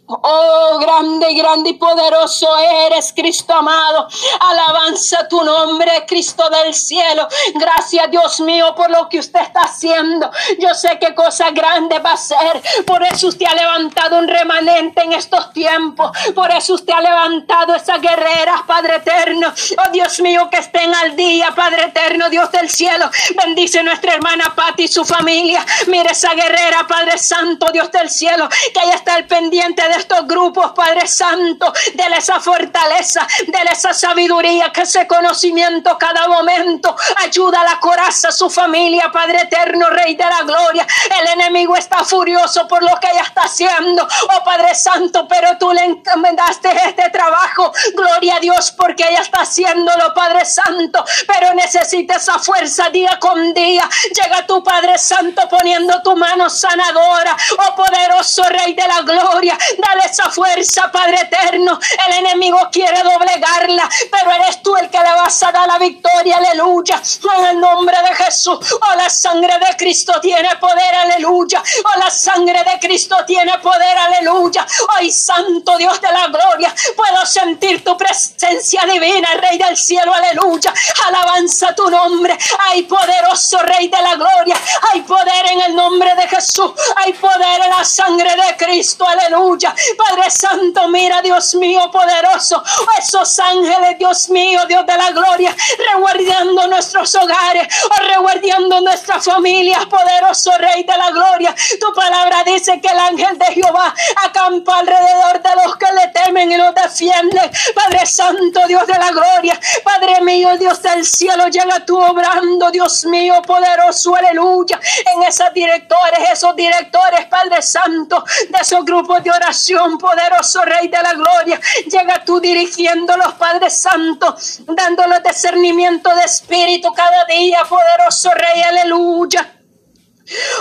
Oh, 0.09 0.79
grande, 0.79 1.33
grande 1.33 1.71
y 1.71 1.73
poderoso 1.73 2.47
eres, 2.85 3.11
Cristo 3.13 3.53
amado. 3.53 4.07
Alabanza 4.39 5.27
tu 5.27 5.43
nombre, 5.43 6.05
Cristo 6.07 6.49
del 6.49 6.73
cielo. 6.73 7.27
Gracias, 7.55 8.09
Dios 8.09 8.39
mío, 8.39 8.73
por 8.73 8.89
lo 8.89 9.09
que 9.09 9.19
usted 9.19 9.41
está 9.41 9.63
haciendo. 9.63 10.31
Yo 10.59 10.73
sé 10.73 10.97
qué 11.01 11.13
cosa 11.13 11.51
grande 11.51 11.99
va 11.99 12.13
a 12.13 12.17
ser. 12.17 12.61
Por 12.85 13.03
eso 13.03 13.27
usted 13.27 13.47
ha 13.47 13.55
levantado 13.55 14.19
un 14.19 14.29
remanente 14.29 15.01
en 15.01 15.11
estos 15.11 15.51
tiempos. 15.51 16.11
Por 16.33 16.51
eso 16.51 16.75
usted 16.75 16.93
ha 16.93 17.01
levantado 17.01 17.75
esas 17.75 17.99
guerreras, 17.99 18.61
Padre 18.65 18.97
eterno. 18.97 19.53
Oh, 19.77 19.91
Dios 19.91 20.21
mío, 20.21 20.47
que 20.49 20.57
estén 20.59 20.93
al 20.95 21.17
día, 21.17 21.53
Padre 21.53 21.83
eterno, 21.83 22.29
Dios 22.29 22.49
del 22.53 22.69
cielo. 22.69 23.09
Bendice 23.43 23.83
nuestra 23.83 24.13
hermana 24.13 24.53
Patti 24.55 24.83
y 24.83 24.87
su 24.87 25.03
familia. 25.03 25.65
Mire 25.87 26.11
esa 26.11 26.33
guerrera, 26.33 26.87
Padre 26.87 27.17
Santo, 27.17 27.71
Dios 27.73 27.91
del 27.91 28.09
cielo, 28.09 28.47
que 28.73 28.79
ella 28.85 28.95
está 28.95 29.15
al 29.15 29.27
pendiente 29.27 29.81
de 29.85 29.96
estos 29.97 30.27
grupos, 30.27 30.71
Padre 30.73 31.07
Santo, 31.07 31.71
dele 31.93 32.17
esa 32.17 32.39
fortaleza, 32.39 33.27
dele 33.47 33.71
esa 33.71 33.93
sabiduría, 33.93 34.71
que 34.71 34.81
ese 34.81 35.07
conocimiento 35.07 35.97
cada 35.97 36.27
momento 36.27 36.95
ayuda 37.23 37.61
a 37.61 37.63
la 37.63 37.79
coraza, 37.79 38.29
a 38.29 38.31
su 38.31 38.49
familia, 38.49 39.11
Padre 39.11 39.41
eterno, 39.41 39.89
Rey 39.89 40.15
de 40.15 40.23
la 40.23 40.41
gloria. 40.43 40.85
El 41.19 41.27
enemigo 41.39 41.75
está 41.75 42.03
furioso 42.03 42.67
por 42.67 42.83
lo 42.83 42.95
que 42.99 43.07
ella 43.11 43.23
está 43.23 43.41
haciendo, 43.41 44.03
oh 44.05 44.43
Padre 44.43 44.75
Santo, 44.75 45.27
pero 45.27 45.57
tú 45.57 45.71
le 45.71 45.83
encomendaste 45.83 46.69
este 46.87 47.09
trabajo, 47.09 47.71
gloria 47.95 48.37
a 48.37 48.39
Dios, 48.39 48.71
porque 48.71 49.05
ella 49.07 49.21
está 49.21 49.41
haciéndolo, 49.41 50.13
Padre 50.13 50.45
Santo, 50.45 51.03
pero 51.27 51.53
necesita 51.53 52.15
esa 52.15 52.39
fuerza 52.39 52.89
día 52.89 53.17
con 53.19 53.53
día. 53.53 53.87
Llega 54.21 54.45
tu 54.45 54.63
Padre 54.63 54.97
Santo 54.97 55.47
poniendo 55.49 56.01
tu 56.03 56.15
mano 56.15 56.49
sanadora, 56.49 57.35
oh 57.57 57.75
poderoso 57.75 58.43
Rey 58.43 58.73
de 58.73 58.87
la 58.87 59.01
gloria, 59.01 59.57
esa 60.05 60.29
fuerza, 60.29 60.91
Padre 60.91 61.21
eterno. 61.21 61.79
El 62.07 62.13
enemigo 62.13 62.59
quiere 62.71 63.01
doblegarla, 63.03 63.89
pero 64.11 64.31
eres 64.31 64.61
tú 64.61 64.75
el 64.75 64.89
que 64.89 64.97
le 64.97 65.11
vas 65.11 65.43
a 65.43 65.51
dar 65.51 65.67
la 65.67 65.77
victoria, 65.77 66.37
aleluya. 66.37 67.01
En 67.37 67.45
el 67.45 67.59
nombre 67.59 67.97
de 68.01 68.15
Jesús, 68.15 68.57
oh 68.81 68.95
la 68.95 69.09
sangre 69.09 69.53
de 69.59 69.77
Cristo 69.77 70.13
tiene 70.21 70.55
poder, 70.57 70.95
aleluya. 70.95 71.63
Oh 71.83 71.99
la 71.99 72.09
sangre 72.09 72.63
de 72.63 72.79
Cristo 72.79 73.15
tiene 73.25 73.57
poder, 73.59 73.97
aleluya. 73.97 74.65
Hoy, 74.97 75.11
Santo 75.11 75.77
Dios 75.77 75.99
de 76.01 76.11
la 76.11 76.27
gloria, 76.27 76.73
puedo 76.95 77.25
sentir 77.25 77.83
tu 77.83 77.97
presencia 77.97 78.81
divina, 78.85 79.29
Rey 79.35 79.57
del 79.57 79.77
cielo, 79.77 80.13
aleluya. 80.13 80.73
Alabanza 81.07 81.73
tu 81.75 81.89
nombre, 81.89 82.37
hay 82.67 82.83
poderoso 82.83 83.59
Rey 83.59 83.87
de 83.87 84.01
la 84.01 84.15
gloria, 84.15 84.55
hay 84.91 85.01
poder 85.01 85.51
en 85.51 85.61
el 85.61 85.75
nombre 85.75 86.13
de 86.15 86.27
Jesús, 86.27 86.71
hay 86.95 87.13
poder 87.13 87.61
en 87.63 87.69
la 87.69 87.83
sangre 87.83 88.35
de 88.35 88.57
Cristo, 88.57 89.05
aleluya. 89.07 89.73
Padre 89.97 90.29
Santo, 90.29 90.87
mira, 90.89 91.21
Dios 91.21 91.55
mío, 91.55 91.89
poderoso, 91.91 92.63
esos 92.97 93.39
ángeles, 93.39 93.97
Dios 93.97 94.29
mío, 94.29 94.61
Dios 94.67 94.85
de 94.85 94.97
la 94.97 95.11
gloria, 95.11 95.55
reguardiando 95.93 96.67
nuestros 96.67 97.13
hogares, 97.15 97.67
o 97.89 98.81
nuestras 98.81 99.25
familias, 99.25 99.85
poderoso 99.85 100.51
Rey 100.57 100.83
de 100.83 100.97
la 100.97 101.11
gloria. 101.11 101.55
Tu 101.79 101.93
palabra 101.93 102.43
dice 102.45 102.79
que 102.81 102.87
el 102.87 102.99
ángel 102.99 103.37
de 103.37 103.45
Jehová 103.45 103.93
acampa 104.25 104.79
alrededor 104.79 105.41
de 105.41 105.49
los 105.63 105.77
que 105.77 105.85
le 105.93 106.07
temen 106.09 106.51
y 106.51 106.57
los 106.57 106.73
defienden. 106.73 107.51
Padre 107.75 108.05
Santo, 108.05 108.61
Dios 108.67 108.85
de 108.87 108.93
la 108.93 109.11
gloria, 109.11 109.59
Padre 109.83 110.21
mío, 110.21 110.57
Dios 110.57 110.81
del 110.81 111.05
cielo, 111.05 111.47
llega 111.47 111.85
tú 111.85 111.97
obrando, 111.99 112.71
Dios 112.71 113.05
mío, 113.05 113.41
poderoso, 113.41 114.15
aleluya, 114.15 114.79
en 115.13 115.23
esos 115.23 115.53
directores, 115.53 116.19
esos 116.31 116.55
directores, 116.55 117.25
Padre 117.27 117.61
Santo, 117.61 118.23
de 118.49 118.57
esos 118.61 118.83
grupos 118.85 119.23
de 119.23 119.31
oración, 119.31 119.66
poderoso 119.97 120.61
Rey 120.63 120.87
de 120.87 120.97
la 121.01 121.13
gloria, 121.13 121.59
llega 121.89 122.23
tú 122.23 122.39
dirigiéndolos, 122.39 123.33
Padre 123.33 123.69
Santo, 123.69 124.35
dándoles 124.67 125.23
discernimiento 125.23 126.13
de 126.15 126.23
espíritu 126.23 126.93
cada 126.93 127.25
día, 127.25 127.59
poderoso 127.67 128.31
Rey, 128.31 128.61
aleluya. 128.61 129.56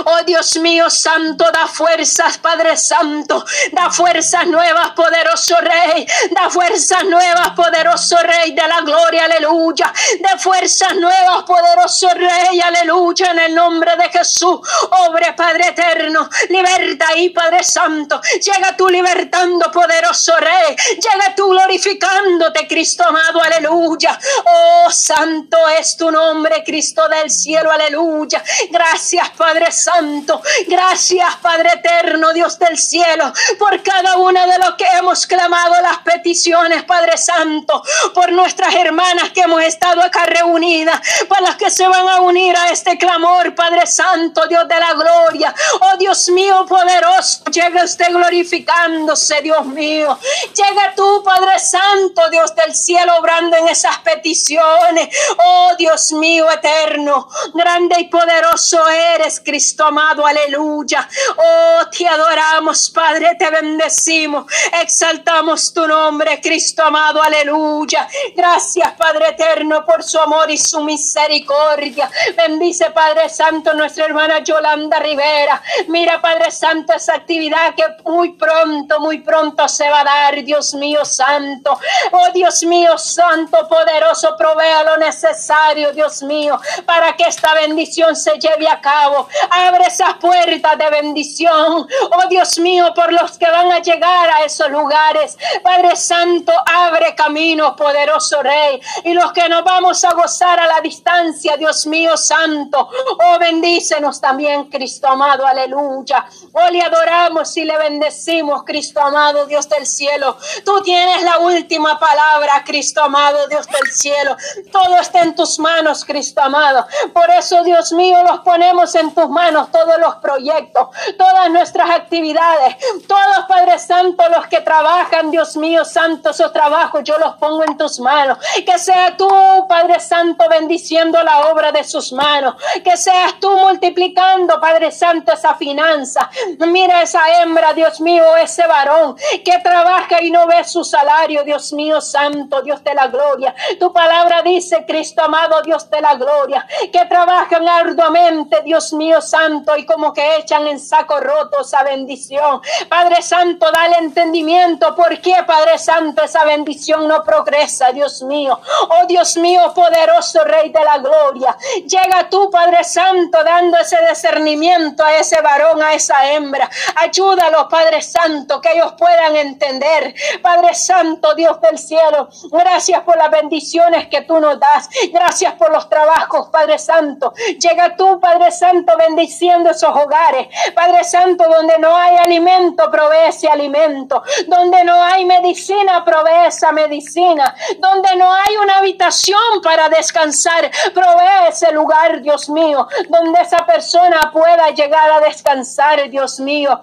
Oh 0.05 0.23
Dios 0.25 0.57
mío 0.57 0.89
santo, 0.89 1.45
da 1.53 1.67
fuerzas, 1.67 2.39
Padre 2.39 2.77
Santo, 2.77 3.45
da 3.73 3.91
fuerzas 3.91 4.47
nuevas, 4.47 4.91
poderoso 4.91 5.57
Rey, 5.61 6.07
da 6.31 6.49
fuerzas 6.49 7.05
nuevas, 7.05 7.51
poderoso 7.51 8.17
Rey 8.19 8.53
de 8.53 8.67
la 8.69 8.81
gloria, 8.83 9.25
aleluya, 9.25 9.93
de 10.21 10.39
fuerzas 10.39 10.95
nuevas, 10.95 11.43
poderoso 11.43 12.09
Rey, 12.11 12.61
aleluya, 12.61 13.33
en 13.33 13.39
el 13.41 13.55
nombre 13.55 13.97
de 13.97 14.09
Jesús, 14.11 14.61
obre 15.09 15.33
Padre 15.33 15.69
eterno, 15.69 16.29
liberta 16.49 17.09
ahí, 17.09 17.31
Padre 17.31 17.65
Santo, 17.65 18.21
llega 18.35 18.77
tú 18.77 18.89
libertando, 18.89 19.71
poderoso 19.73 20.37
Rey, 20.37 20.77
llega 20.91 21.35
tú 21.35 21.49
glorificándote, 21.49 22.69
Cristo 22.69 23.05
amado, 23.05 23.43
aleluya, 23.43 24.17
oh 24.45 24.91
santo 24.93 25.59
es 25.79 25.97
tu 25.97 26.11
nombre, 26.11 26.63
Cristo 26.65 27.09
del 27.09 27.31
cielo, 27.31 27.71
aleluya, 27.73 28.43
gracias, 28.71 29.31
Padre 29.31 29.56
Padre 29.57 29.73
Santo. 29.73 30.43
Gracias, 30.67 31.37
Padre 31.37 31.71
Eterno, 31.77 32.35
Dios 32.35 32.59
del 32.59 32.77
cielo, 32.77 33.33
por 33.59 33.83
cada 33.83 34.19
una 34.19 34.47
de 34.47 34.59
los 34.59 34.75
que 34.75 34.85
hemos 34.99 35.27
clamado 35.27 35.81
las 35.81 35.97
peticiones, 36.01 36.85
Padre 36.85 37.17
Santo, 37.17 37.83
por 38.13 38.31
nuestras 38.33 38.75
hermanas 38.75 39.31
que 39.31 39.41
hemos 39.41 39.63
estado 39.63 40.03
acá 40.03 40.27
reunidas, 40.27 41.01
para 41.27 41.41
las 41.41 41.57
que 41.57 41.71
se 41.71 41.87
van 41.89 42.07
a 42.07 42.21
unir 42.21 42.55
a 42.55 42.69
este 42.69 42.99
clamor, 42.99 43.55
Padre 43.55 43.87
Santo, 43.87 44.47
Dios 44.47 44.69
de 44.69 44.79
la 44.79 44.93
gloria. 44.93 45.55
Oh 45.81 45.97
Dios 45.97 46.29
mío 46.29 46.67
poderoso, 46.69 47.45
llega 47.51 47.83
usted 47.83 48.11
glorificándose, 48.11 49.41
Dios 49.41 49.65
mío. 49.65 50.19
Llega 50.55 50.95
tú, 50.95 51.23
Padre 51.25 51.59
Santo, 51.61 52.29
Dios 52.31 52.55
del 52.55 52.75
cielo, 52.75 53.17
obrando 53.19 53.57
en 53.57 53.69
esas 53.69 53.97
peticiones. 54.01 55.09
Oh 55.43 55.73
Dios 55.79 56.13
mío 56.13 56.47
eterno, 56.51 57.27
grande 57.55 58.01
y 58.01 58.09
poderoso 58.09 58.87
eres, 59.15 59.41
Cristo 59.47 59.85
amado, 59.85 60.27
aleluya. 60.27 61.09
Oh, 61.37 61.87
te 61.89 62.07
adoramos, 62.09 62.91
Padre, 62.91 63.37
te 63.39 63.49
bendecimos, 63.49 64.45
exaltamos 64.83 65.73
tu 65.73 65.87
nombre, 65.87 66.41
Cristo 66.41 66.83
amado, 66.83 67.23
aleluya. 67.23 68.09
Gracias, 68.35 68.93
Padre 68.95 69.29
eterno, 69.29 69.87
por 69.87 70.03
su 70.03 70.19
amor 70.19 70.51
y 70.51 70.59
su 70.59 70.83
misericordia. 70.83 72.11
Bendice, 72.37 72.91
Padre 72.91 73.29
Santo, 73.29 73.73
nuestra 73.73 74.07
hermana 74.07 74.41
Yolanda 74.41 74.99
Rivera. 74.99 75.63
Mira, 75.87 76.21
Padre 76.21 76.51
Santo, 76.51 76.93
esa 76.93 77.15
actividad 77.15 77.77
que 77.77 77.85
muy 78.05 78.33
pronto, 78.33 78.99
muy 78.99 79.21
pronto 79.21 79.69
se 79.69 79.89
va 79.89 80.01
a 80.01 80.05
dar, 80.05 80.43
Dios 80.43 80.75
mío 80.75 81.05
santo. 81.05 81.79
Oh, 82.11 82.33
Dios 82.35 82.65
mío 82.65 82.99
santo, 82.99 83.69
poderoso, 83.69 84.37
provea 84.37 84.83
lo 84.83 84.97
necesario, 84.97 85.93
Dios 85.93 86.25
mío, 86.25 86.61
para 86.85 87.15
que 87.15 87.25
esta 87.25 87.55
bendición 87.55 88.17
se 88.17 88.33
lleve 88.41 88.69
a 88.69 88.81
cabo. 88.81 89.29
Abre 89.51 89.85
esas 89.87 90.15
puertas 90.15 90.79
de 90.79 90.91
bendición. 90.91 91.87
Oh 92.13 92.29
Dios 92.29 92.59
mío, 92.59 92.93
por 92.95 93.13
los 93.13 93.39
que 93.39 93.51
van 93.51 93.73
a 93.73 93.81
llegar 93.81 94.31
a 94.31 94.45
esos 94.45 94.71
lugares. 94.71 95.37
Padre 95.63 95.97
Santo, 95.97 96.53
abre 96.67 97.15
caminos, 97.15 97.75
poderoso 97.77 98.43
Rey. 98.43 98.81
Y 99.05 99.13
los 99.15 99.33
que 99.33 99.49
nos 99.49 99.65
vamos 99.65 100.05
a 100.05 100.13
gozar 100.15 100.59
a 100.61 100.67
la 100.67 100.81
distancia, 100.81 101.57
Dios 101.57 101.87
mío 101.87 102.17
Santo. 102.17 102.89
Oh, 103.25 103.39
bendícenos 103.39 104.21
también, 104.21 104.65
Cristo 104.65 105.09
amado. 105.09 105.47
Aleluya. 105.47 106.27
Oh, 106.53 106.71
le 106.71 106.83
adoramos 106.83 107.57
y 107.57 107.65
le 107.65 107.77
bendecimos, 107.79 108.65
Cristo 108.65 109.01
amado, 109.01 109.47
Dios 109.47 109.69
del 109.69 109.87
cielo. 109.87 110.37
Tú 110.65 110.83
tienes 110.83 111.23
la 111.23 111.39
última 111.39 111.99
palabra, 111.99 112.63
Cristo 112.65 113.03
amado, 113.03 113.47
Dios 113.49 113.67
del 113.67 113.91
cielo. 113.93 114.37
Todo 114.73 114.97
está 115.01 115.23
en 115.23 115.35
tus 115.35 115.59
manos, 115.59 116.05
Cristo 116.05 116.41
amado. 116.41 116.87
Por 117.13 117.31
eso, 117.31 117.63
Dios 117.65 117.93
mío, 117.93 118.23
los 118.23 118.41
ponemos 118.41 118.95
en 118.95 119.15
tus 119.15 119.26
manos 119.29 119.71
todos 119.71 119.99
los 119.99 120.17
proyectos, 120.17 120.89
todas 121.19 121.51
nuestras 121.51 121.91
actividades, 121.91 122.77
todos, 123.07 123.47
Padre 123.49 123.79
Santo, 123.79 124.23
los 124.29 124.47
que 124.47 124.61
trabajan, 124.61 125.31
Dios 125.31 125.57
mío, 125.57 125.85
Santo, 125.85 126.31
esos 126.31 126.53
trabajos 126.53 127.03
yo 127.05 127.17
los 127.19 127.35
pongo 127.37 127.65
en 127.65 127.77
tus 127.77 128.01
manos. 128.01 128.39
Que 128.65 128.79
sea 128.79 129.17
tú, 129.17 129.29
Padre 129.69 130.01
Santo, 130.01 130.45
bendiciendo 130.49 131.23
la 131.23 131.49
obra 131.49 131.73
de 131.73 131.85
sus 131.85 132.13
manos. 132.13 132.55
Que 132.83 132.97
seas 132.97 133.39
tú 133.41 133.51
multiplicando, 133.57 134.61
Padre 134.61 134.91
Santo, 134.91 135.33
esa 135.33 135.55
finanza. 135.55 136.29
Mira 136.59 137.03
esa 137.03 137.21
hembra, 137.41 137.73
Dios 137.73 138.01
mío, 138.01 138.25
ese 138.37 138.67
varón 138.67 139.17
que 139.45 139.59
trabaja 139.63 140.23
y 140.23 140.31
no 140.31 140.47
ve 140.47 140.65
su 140.65 140.85
salario, 140.85 141.45
Dios 141.45 141.73
mío, 141.73 142.01
Santo, 142.01 142.63
Dios 142.63 142.83
de 142.83 142.95
la 142.95 143.09
gloria. 143.09 143.55
Tu 143.79 143.93
palabra 143.93 144.43
dice, 144.43 144.85
Cristo 144.87 145.23
amado, 145.23 145.63
Dios 145.63 145.89
de 145.91 146.01
la 146.01 146.15
gloria, 146.15 146.67
que 146.93 147.05
trabajan 147.07 147.69
arduamente, 147.69 148.63
Dios 148.65 148.93
mío, 148.93 149.06
Santo, 149.21 149.77
y 149.77 149.87
como 149.87 150.13
que 150.13 150.37
echan 150.37 150.67
en 150.67 150.79
saco 150.79 151.21
roto 151.21 151.61
esa 151.63 151.83
bendición. 151.83 152.61
Padre 152.89 153.23
Santo, 153.23 153.71
dale 153.73 153.97
entendimiento. 153.99 154.95
¿Por 154.95 155.21
qué, 155.21 155.35
Padre 155.47 155.79
Santo, 155.79 156.23
esa 156.23 156.45
bendición 156.45 157.09
no 157.09 157.23
progresa, 157.23 157.93
Dios 157.93 158.23
mío? 158.23 158.59
Oh 158.89 159.07
Dios 159.07 159.37
mío, 159.37 159.73
poderoso 159.75 160.45
Rey 160.45 160.71
de 160.71 160.85
la 160.85 160.99
gloria. 160.99 161.57
Llega 161.87 162.29
tú, 162.29 162.51
Padre 162.51 162.85
Santo, 162.85 163.43
dando 163.45 163.79
ese 163.79 163.97
discernimiento 164.09 165.05
a 165.05 165.17
ese 165.17 165.41
varón, 165.41 165.83
a 165.83 165.95
esa 165.95 166.31
hembra. 166.33 166.69
Ayúdalo, 166.97 167.69
Padre 167.69 168.03
Santo, 168.03 168.61
que 168.61 168.73
ellos 168.73 168.95
puedan 168.99 169.37
entender. 169.37 170.15
Padre 170.43 170.75
Santo, 170.75 171.35
Dios 171.35 171.61
del 171.61 171.79
cielo, 171.79 172.29
gracias 172.51 173.03
por 173.03 173.17
las 173.17 173.31
bendiciones 173.31 174.09
que 174.09 174.23
tú 174.23 174.39
nos 174.41 174.59
das. 174.59 174.89
Gracias 175.13 175.55
por 175.55 175.71
los 175.73 175.89
trabajos, 175.89 176.49
Padre 176.51 176.79
Santo. 176.79 177.33
Llega 177.59 177.97
tú, 177.97 178.19
Padre 178.21 178.51
Santo, 178.51 178.96
bendiciendo 178.97 179.71
esos 179.71 179.91
hogares. 179.91 180.49
Padre 180.75 181.05
Santo, 181.05 181.45
donde 181.49 181.79
no 181.79 181.97
hay 181.97 182.17
alimento, 182.17 182.91
provee 182.91 183.29
ese 183.29 183.49
alimento. 183.49 184.23
Donde 184.47 184.85
no 184.85 185.03
hay 185.03 185.25
medicina, 185.25 186.05
provee 186.05 186.47
esa 186.47 186.73
medicina. 186.73 187.55
Donde 187.79 188.17
no 188.17 188.33
hay 188.33 188.57
una 188.57 188.79
habitación 188.79 189.61
para 189.63 189.89
descansar, 189.89 190.71
provee 190.93 191.49
ese 191.49 191.73
lugar, 191.73 192.21
Dios 192.23 192.49
mío. 192.49 192.87
Donde 193.09 193.41
esa 193.41 193.65
persona 193.67 194.31
pueda 194.33 194.71
llegar 194.71 195.11
a 195.11 195.21
descansar, 195.21 196.09
Dios 196.11 196.41
mío. 196.41 196.81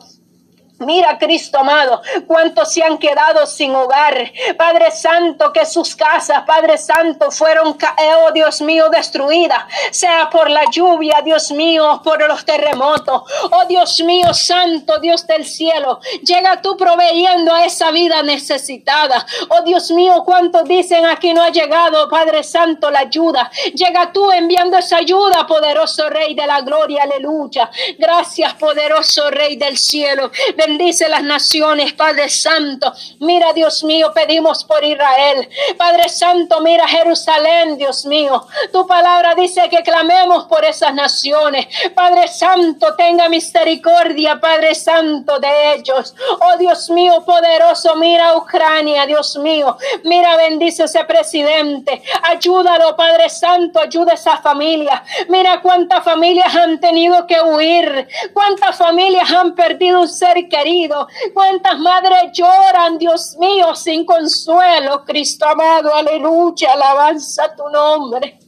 Mira, 0.80 1.18
Cristo 1.18 1.60
amado, 1.60 2.02
cuántos 2.28 2.74
se 2.74 2.84
han 2.84 2.98
quedado 2.98 3.46
sin 3.46 3.76
hogar. 3.76 4.32
Padre 4.58 4.92
Santo, 4.92 5.54
que 5.54 5.66
sus 5.66 5.96
casas, 5.96 6.44
Padre 6.46 6.78
Santo, 6.78 7.32
fueron, 7.32 7.78
oh 7.78 8.32
Dios 8.32 8.62
mío, 8.62 8.90
destruidas, 8.90 9.64
sea 9.92 10.30
por 10.30 10.50
la 10.50 10.66
lluvia, 10.72 11.22
Dios 11.24 11.52
mío, 11.52 12.02
por 12.04 12.28
los 12.28 12.44
terremotos. 12.44 13.24
Oh 13.52 13.66
Dios 13.68 14.02
mío, 14.02 14.34
Santo, 14.34 15.00
Dios 15.00 15.26
del 15.28 15.46
cielo, 15.46 16.00
llega 16.24 16.62
tú 16.62 16.76
proveyendo 16.76 17.54
a 17.54 17.66
esa 17.66 17.92
vida 17.92 18.24
necesitada. 18.24 19.26
Oh 19.50 19.62
Dios 19.62 19.92
mío, 19.92 20.24
cuántos 20.26 20.66
dicen 20.66 21.06
aquí 21.06 21.34
no 21.34 21.44
ha 21.44 21.50
llegado, 21.50 22.10
Padre 22.10 22.44
Santo, 22.44 22.90
la 22.90 23.00
ayuda. 23.00 23.50
Llega 23.74 24.12
tú 24.12 24.32
enviando 24.32 24.78
esa 24.78 24.98
ayuda, 24.98 25.46
poderoso 25.48 26.10
Rey 26.10 26.34
de 26.34 26.48
la 26.48 26.62
gloria, 26.62 27.04
aleluya. 27.04 27.70
Gracias, 27.98 28.54
poderoso 28.56 29.30
Rey 29.30 29.56
del 29.56 29.78
cielo. 29.78 30.32
Bendice 30.66 31.10
las 31.10 31.24
naciones, 31.24 31.94
Padre 31.94 32.30
Santo. 32.30 32.94
Mira, 33.20 33.54
Dios 33.54 33.84
mío, 33.84 34.12
pedimos 34.14 34.64
por 34.64 34.84
Israel. 34.84 35.48
Padre 35.78 36.10
Santo, 36.10 36.62
mira 36.62 36.88
Jerusalén, 36.88 37.78
Dios 37.78 38.06
mío. 38.06 38.46
Tu 38.72 38.86
palabra 38.88 39.36
dice 39.36 39.70
que 39.70 39.84
clamemos 39.84 40.46
por 40.46 40.64
esas 40.64 40.94
naciones. 40.94 41.68
Padre 41.94 42.28
Santo, 42.28 42.96
tenga 42.96 43.30
misericordia, 43.30 44.40
Padre 44.40 44.76
Santo, 44.76 45.40
de 45.40 45.74
ellos. 45.76 46.14
Oh 46.40 46.58
Dios 46.58 46.90
mío, 46.90 47.24
poderoso, 47.26 47.96
mira 47.96 48.36
Ucrania, 48.38 49.06
Dios 49.06 49.38
mío. 49.38 49.78
Mira, 50.04 50.38
bendice 50.38 50.84
ese 50.84 51.04
presidente. 51.06 52.02
Ayúdalo, 52.24 52.96
Padre 52.96 53.30
Santo, 53.30 53.80
ayuda 53.80 54.12
a 54.12 54.16
esa 54.16 54.38
familia. 54.38 55.04
Mira 55.30 55.62
cuántas 55.62 56.04
familias 56.04 56.56
han 56.56 56.80
tenido 56.80 57.26
que 57.28 57.42
huir. 57.42 58.08
Cuántas 58.34 58.78
familias 58.78 59.32
han 59.32 59.56
perdido 59.56 60.02
un 60.02 60.08
ser 60.08 60.48
querido. 60.54 61.08
Cuántas 61.34 61.80
madres 61.80 62.32
lloran, 62.34 62.98
Dios 62.98 63.36
mío, 63.40 63.74
sin 63.76 64.06
consuelo. 64.06 65.04
Cristo 65.04 65.46
amado, 65.48 65.94
aleluya, 65.94 66.74
alabanza 66.74 67.56
tu 67.56 67.68
nombre. 67.70 68.40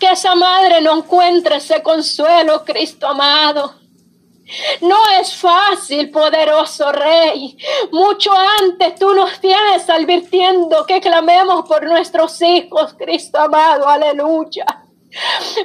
Que 0.00 0.10
esa 0.10 0.34
madre 0.34 0.80
no 0.80 0.98
encuentre 0.98 1.56
ese 1.56 1.82
consuelo, 1.82 2.64
Cristo 2.64 3.06
amado. 3.06 3.74
No 4.80 4.96
es 5.20 5.34
fácil, 5.34 6.10
poderoso 6.10 6.90
Rey. 6.90 7.56
Mucho 7.92 8.32
antes 8.60 8.96
tú 8.96 9.14
nos 9.14 9.40
tienes 9.40 9.88
advirtiendo 9.88 10.84
que 10.84 11.00
clamemos 11.00 11.64
por 11.66 11.84
nuestros 11.84 12.42
hijos, 12.42 12.94
Cristo 12.98 13.38
amado, 13.38 13.88
aleluya. 13.88 14.66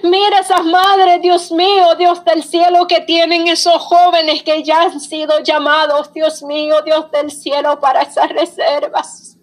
Mira 0.04 0.40
esas 0.40 0.64
madres, 0.66 1.22
Dios 1.22 1.52
mío, 1.52 1.96
Dios 1.98 2.24
del 2.26 2.44
cielo, 2.44 2.86
que 2.88 3.02
tienen 3.02 3.48
esos 3.48 3.82
jóvenes 3.82 4.44
que 4.44 4.64
ya 4.64 4.84
han 4.84 5.00
sido 5.00 5.40
llamados, 5.40 6.12
Dios 6.14 6.44
mío, 6.44 6.82
Dios 6.84 7.10
del 7.12 7.32
cielo, 7.32 7.80
para 7.80 8.02
esas 8.02 8.30
reservas. 8.30 9.38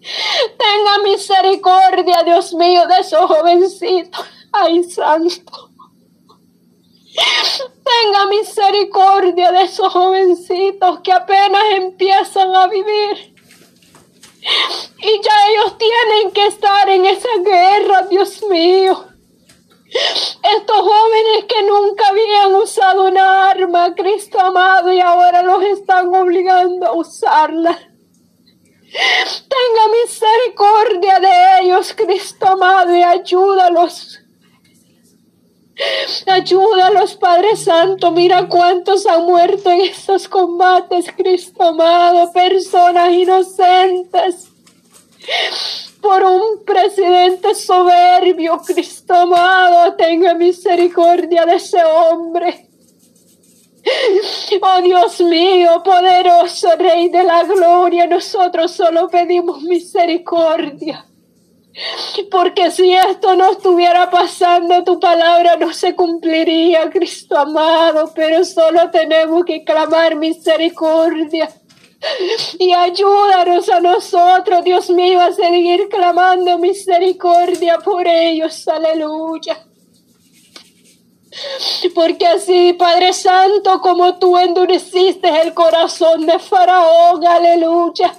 Tenga 0.00 0.98
misericordia, 1.04 2.22
Dios 2.24 2.52
mío, 2.54 2.86
de 2.86 2.98
esos 2.98 3.24
jovencitos. 3.26 4.26
Ay, 4.50 4.82
santo. 4.84 5.70
Tenga 7.84 8.26
misericordia 8.26 9.52
de 9.52 9.62
esos 9.62 9.92
jovencitos 9.92 11.00
que 11.00 11.12
apenas 11.12 11.62
empiezan 11.76 12.54
a 12.54 12.66
vivir. 12.66 13.34
Y 14.98 15.20
ya 15.22 15.48
ellos 15.50 15.78
tienen 15.78 16.32
que 16.32 16.46
estar 16.46 16.88
en 16.88 17.06
esa 17.06 17.28
guerra, 17.44 18.02
Dios 18.08 18.42
mío. 18.50 19.11
Estos 19.92 20.76
jóvenes 20.76 21.44
que 21.48 21.62
nunca 21.64 22.08
habían 22.08 22.54
usado 22.54 23.04
una 23.04 23.50
arma, 23.50 23.94
Cristo 23.94 24.40
amado, 24.40 24.92
y 24.92 25.00
ahora 25.00 25.42
los 25.42 25.62
están 25.64 26.14
obligando 26.14 26.86
a 26.86 26.92
usarla. 26.92 27.78
Tenga 28.92 29.88
misericordia 30.02 31.20
de 31.20 31.60
ellos, 31.62 31.94
Cristo 31.94 32.46
amado, 32.46 32.94
y 32.94 33.02
ayúdalos. 33.02 34.18
Ayúdalos, 36.26 37.14
Padre 37.16 37.56
Santo. 37.56 38.10
Mira 38.12 38.48
cuántos 38.48 39.06
han 39.06 39.24
muerto 39.24 39.70
en 39.70 39.82
estos 39.82 40.28
combates, 40.28 41.12
Cristo 41.16 41.62
amado. 41.62 42.32
Personas 42.32 43.12
inocentes 43.12 44.52
por 46.02 46.22
un 46.24 46.64
presidente 46.64 47.54
soberbio, 47.54 48.60
Cristo 48.66 49.14
amado, 49.14 49.94
tenga 49.94 50.34
misericordia 50.34 51.46
de 51.46 51.54
ese 51.54 51.82
hombre. 51.84 52.68
Oh 54.60 54.82
Dios 54.82 55.20
mío, 55.20 55.82
poderoso 55.82 56.68
Rey 56.76 57.08
de 57.08 57.24
la 57.24 57.44
Gloria, 57.44 58.06
nosotros 58.06 58.72
solo 58.72 59.08
pedimos 59.08 59.62
misericordia. 59.62 61.06
Porque 62.30 62.70
si 62.70 62.92
esto 62.92 63.34
no 63.34 63.52
estuviera 63.52 64.10
pasando, 64.10 64.84
tu 64.84 65.00
palabra 65.00 65.56
no 65.56 65.72
se 65.72 65.94
cumpliría, 65.94 66.90
Cristo 66.90 67.38
amado, 67.38 68.12
pero 68.14 68.44
solo 68.44 68.90
tenemos 68.90 69.44
que 69.44 69.64
clamar 69.64 70.16
misericordia. 70.16 71.48
Y 72.58 72.72
ayúdanos 72.72 73.68
a 73.68 73.80
nosotros, 73.80 74.64
Dios 74.64 74.90
mío, 74.90 75.20
a 75.20 75.32
seguir 75.32 75.88
clamando 75.88 76.58
misericordia 76.58 77.78
por 77.78 78.06
ellos. 78.06 78.66
Aleluya. 78.66 79.64
Porque 81.94 82.26
así, 82.26 82.72
Padre 82.74 83.12
Santo, 83.12 83.80
como 83.80 84.18
tú 84.18 84.36
endureciste 84.36 85.28
el 85.42 85.54
corazón 85.54 86.26
de 86.26 86.38
Faraón, 86.38 87.24
aleluya. 87.24 88.14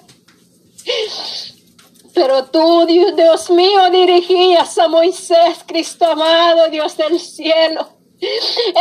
Pero 2.14 2.46
tú, 2.46 2.86
Dios, 2.86 3.16
Dios 3.16 3.50
mío, 3.50 3.90
dirigías 3.92 4.78
a 4.78 4.88
Moisés, 4.88 5.60
Cristo 5.66 6.06
amado, 6.06 6.70
Dios 6.70 6.96
del 6.98 7.20
cielo. 7.20 7.93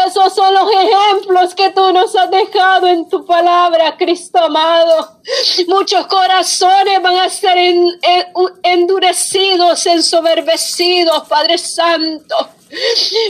Esos 0.07 0.35
son 0.35 0.55
los 0.55 0.69
ejemplos 0.71 1.55
que 1.55 1.71
tú 1.71 1.93
nos 1.93 2.15
has 2.15 2.31
dejado 2.31 2.87
en 2.87 3.09
tu 3.09 3.25
palabra, 3.27 3.97
Cristo 3.97 4.39
amado. 4.39 5.19
Muchos 5.67 6.07
corazones 6.07 7.03
van 7.03 7.17
a 7.17 7.29
ser 7.29 7.59
endurecidos, 8.63 9.87
ensoberbecidos, 9.87 11.27
Padre 11.29 11.59
Santo. 11.59 12.37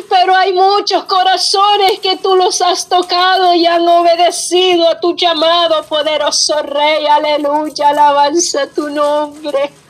Pero 0.09 0.37
hay 0.37 0.53
muchos 0.53 1.05
corazones 1.05 1.99
que 2.01 2.17
tú 2.19 2.37
los 2.37 2.61
has 2.63 2.89
tocado 2.89 3.55
y 3.55 3.67
han 3.67 3.89
obedecido 3.89 4.89
a 4.89 5.01
tu 5.01 5.17
llamado, 5.17 5.83
poderoso 5.85 6.63
Rey. 6.63 7.07
Aleluya, 7.07 7.89
alabanza 7.89 8.67
tu 8.69 8.89
nombre. 8.89 9.82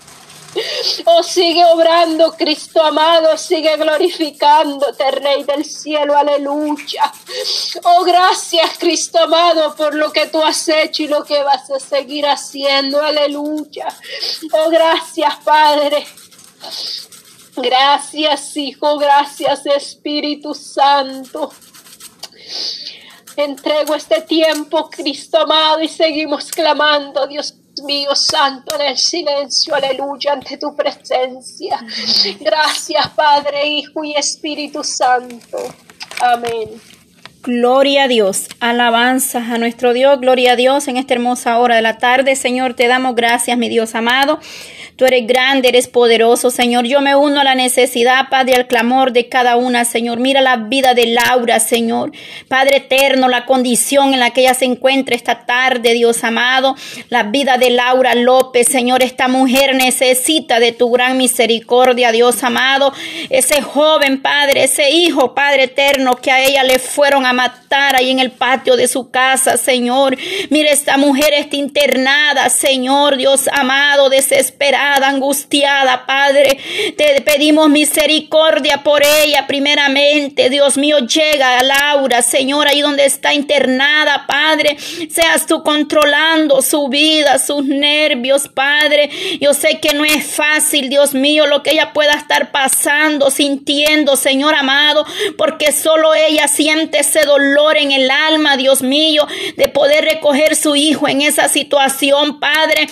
Oh, 1.04 1.22
sigue 1.22 1.64
obrando, 1.64 2.32
Cristo 2.32 2.82
amado, 2.82 3.36
sigue 3.36 3.76
glorificándote, 3.76 5.10
Rey 5.10 5.44
del 5.44 5.64
cielo, 5.64 6.16
aleluya. 6.16 7.12
Oh, 7.84 8.04
gracias, 8.04 8.78
Cristo 8.78 9.18
amado, 9.18 9.74
por 9.74 9.94
lo 9.94 10.12
que 10.12 10.26
tú 10.26 10.42
has 10.42 10.68
hecho 10.68 11.04
y 11.04 11.08
lo 11.08 11.24
que 11.24 11.42
vas 11.42 11.70
a 11.70 11.80
seguir 11.80 12.26
haciendo, 12.26 13.00
aleluya. 13.00 13.88
Oh, 14.52 14.70
gracias, 14.70 15.36
Padre. 15.44 16.06
Gracias, 17.56 18.56
Hijo, 18.56 18.98
gracias, 18.98 19.66
Espíritu 19.66 20.54
Santo. 20.54 21.52
Entrego 23.36 23.94
este 23.94 24.20
tiempo, 24.22 24.90
Cristo 24.90 25.38
amado, 25.38 25.80
y 25.80 25.88
seguimos 25.88 26.50
clamando, 26.50 27.26
Dios 27.26 27.54
mío 27.84 28.14
santo, 28.14 28.74
en 28.76 28.88
el 28.88 28.98
silencio, 28.98 29.74
aleluya, 29.74 30.32
ante 30.32 30.56
tu 30.58 30.74
presencia. 30.74 31.78
Gracias, 32.40 33.08
Padre, 33.10 33.66
Hijo 33.66 34.04
y 34.04 34.14
Espíritu 34.14 34.84
Santo. 34.84 35.58
Amén. 36.20 36.70
Gloria 37.44 38.04
a 38.04 38.08
Dios, 38.08 38.46
alabanzas 38.60 39.50
a 39.50 39.58
nuestro 39.58 39.92
Dios, 39.92 40.20
gloria 40.20 40.52
a 40.52 40.56
Dios 40.56 40.86
en 40.86 40.96
esta 40.96 41.14
hermosa 41.14 41.58
hora 41.58 41.74
de 41.74 41.82
la 41.82 41.98
tarde. 41.98 42.36
Señor, 42.36 42.74
te 42.74 42.86
damos 42.86 43.16
gracias, 43.16 43.58
mi 43.58 43.68
Dios 43.68 43.96
amado. 43.96 44.38
Tú 44.96 45.06
eres 45.06 45.26
grande, 45.26 45.68
eres 45.68 45.88
poderoso, 45.88 46.50
Señor. 46.50 46.84
Yo 46.84 47.00
me 47.00 47.16
uno 47.16 47.40
a 47.40 47.44
la 47.44 47.54
necesidad, 47.54 48.28
Padre, 48.28 48.56
al 48.56 48.66
clamor 48.66 49.12
de 49.12 49.26
cada 49.28 49.56
una, 49.56 49.86
Señor. 49.86 50.18
Mira 50.18 50.42
la 50.42 50.56
vida 50.56 50.92
de 50.92 51.06
Laura, 51.06 51.60
Señor. 51.60 52.12
Padre 52.48 52.76
eterno, 52.76 53.28
la 53.28 53.46
condición 53.46 54.12
en 54.12 54.20
la 54.20 54.30
que 54.30 54.42
ella 54.42 54.52
se 54.52 54.66
encuentra 54.66 55.16
esta 55.16 55.46
tarde, 55.46 55.94
Dios 55.94 56.22
amado. 56.24 56.76
La 57.08 57.22
vida 57.22 57.56
de 57.56 57.70
Laura 57.70 58.14
López, 58.14 58.68
Señor. 58.68 59.02
Esta 59.02 59.28
mujer 59.28 59.74
necesita 59.76 60.60
de 60.60 60.72
tu 60.72 60.90
gran 60.90 61.16
misericordia, 61.16 62.12
Dios 62.12 62.44
amado. 62.44 62.92
Ese 63.30 63.62
joven, 63.62 64.20
Padre, 64.20 64.64
ese 64.64 64.90
hijo, 64.90 65.34
Padre 65.34 65.64
eterno, 65.64 66.16
que 66.16 66.30
a 66.30 66.42
ella 66.42 66.64
le 66.64 66.78
fueron 66.78 67.24
a 67.24 67.32
matar 67.32 67.96
ahí 67.96 68.10
en 68.10 68.18
el 68.18 68.30
patio 68.30 68.76
de 68.76 68.88
su 68.88 69.10
casa, 69.10 69.56
Señor. 69.56 70.18
Mira, 70.50 70.70
esta 70.70 70.98
mujer 70.98 71.32
está 71.32 71.56
internada, 71.56 72.50
Señor, 72.50 73.16
Dios 73.16 73.48
amado, 73.50 74.10
desesperada 74.10 74.81
angustiada, 74.82 76.06
Padre. 76.06 76.58
Te 76.96 77.20
pedimos 77.22 77.68
misericordia 77.70 78.82
por 78.82 79.02
ella 79.04 79.46
primeramente. 79.46 80.50
Dios 80.50 80.76
mío, 80.76 80.98
llega 81.00 81.58
a 81.58 81.62
Laura, 81.62 82.22
Señor, 82.22 82.66
ahí 82.66 82.80
donde 82.80 83.04
está 83.04 83.34
internada, 83.34 84.26
Padre. 84.26 84.76
Seas 84.78 85.46
tú 85.46 85.62
controlando 85.62 86.62
su 86.62 86.88
vida, 86.88 87.38
sus 87.38 87.64
nervios, 87.64 88.48
Padre. 88.48 89.10
Yo 89.40 89.54
sé 89.54 89.80
que 89.80 89.94
no 89.94 90.04
es 90.04 90.24
fácil, 90.26 90.88
Dios 90.88 91.14
mío, 91.14 91.46
lo 91.46 91.62
que 91.62 91.70
ella 91.70 91.92
pueda 91.92 92.14
estar 92.14 92.50
pasando, 92.50 93.30
sintiendo, 93.30 94.16
Señor 94.16 94.54
amado, 94.54 95.06
porque 95.38 95.72
solo 95.72 96.14
ella 96.14 96.48
siente 96.48 97.00
ese 97.00 97.22
dolor 97.22 97.76
en 97.76 97.92
el 97.92 98.10
alma, 98.10 98.56
Dios 98.56 98.82
mío, 98.82 99.26
de 99.56 99.68
poder 99.68 100.04
recoger 100.04 100.56
su 100.56 100.76
hijo 100.76 101.08
en 101.08 101.22
esa 101.22 101.48
situación, 101.48 102.40
Padre. 102.40 102.88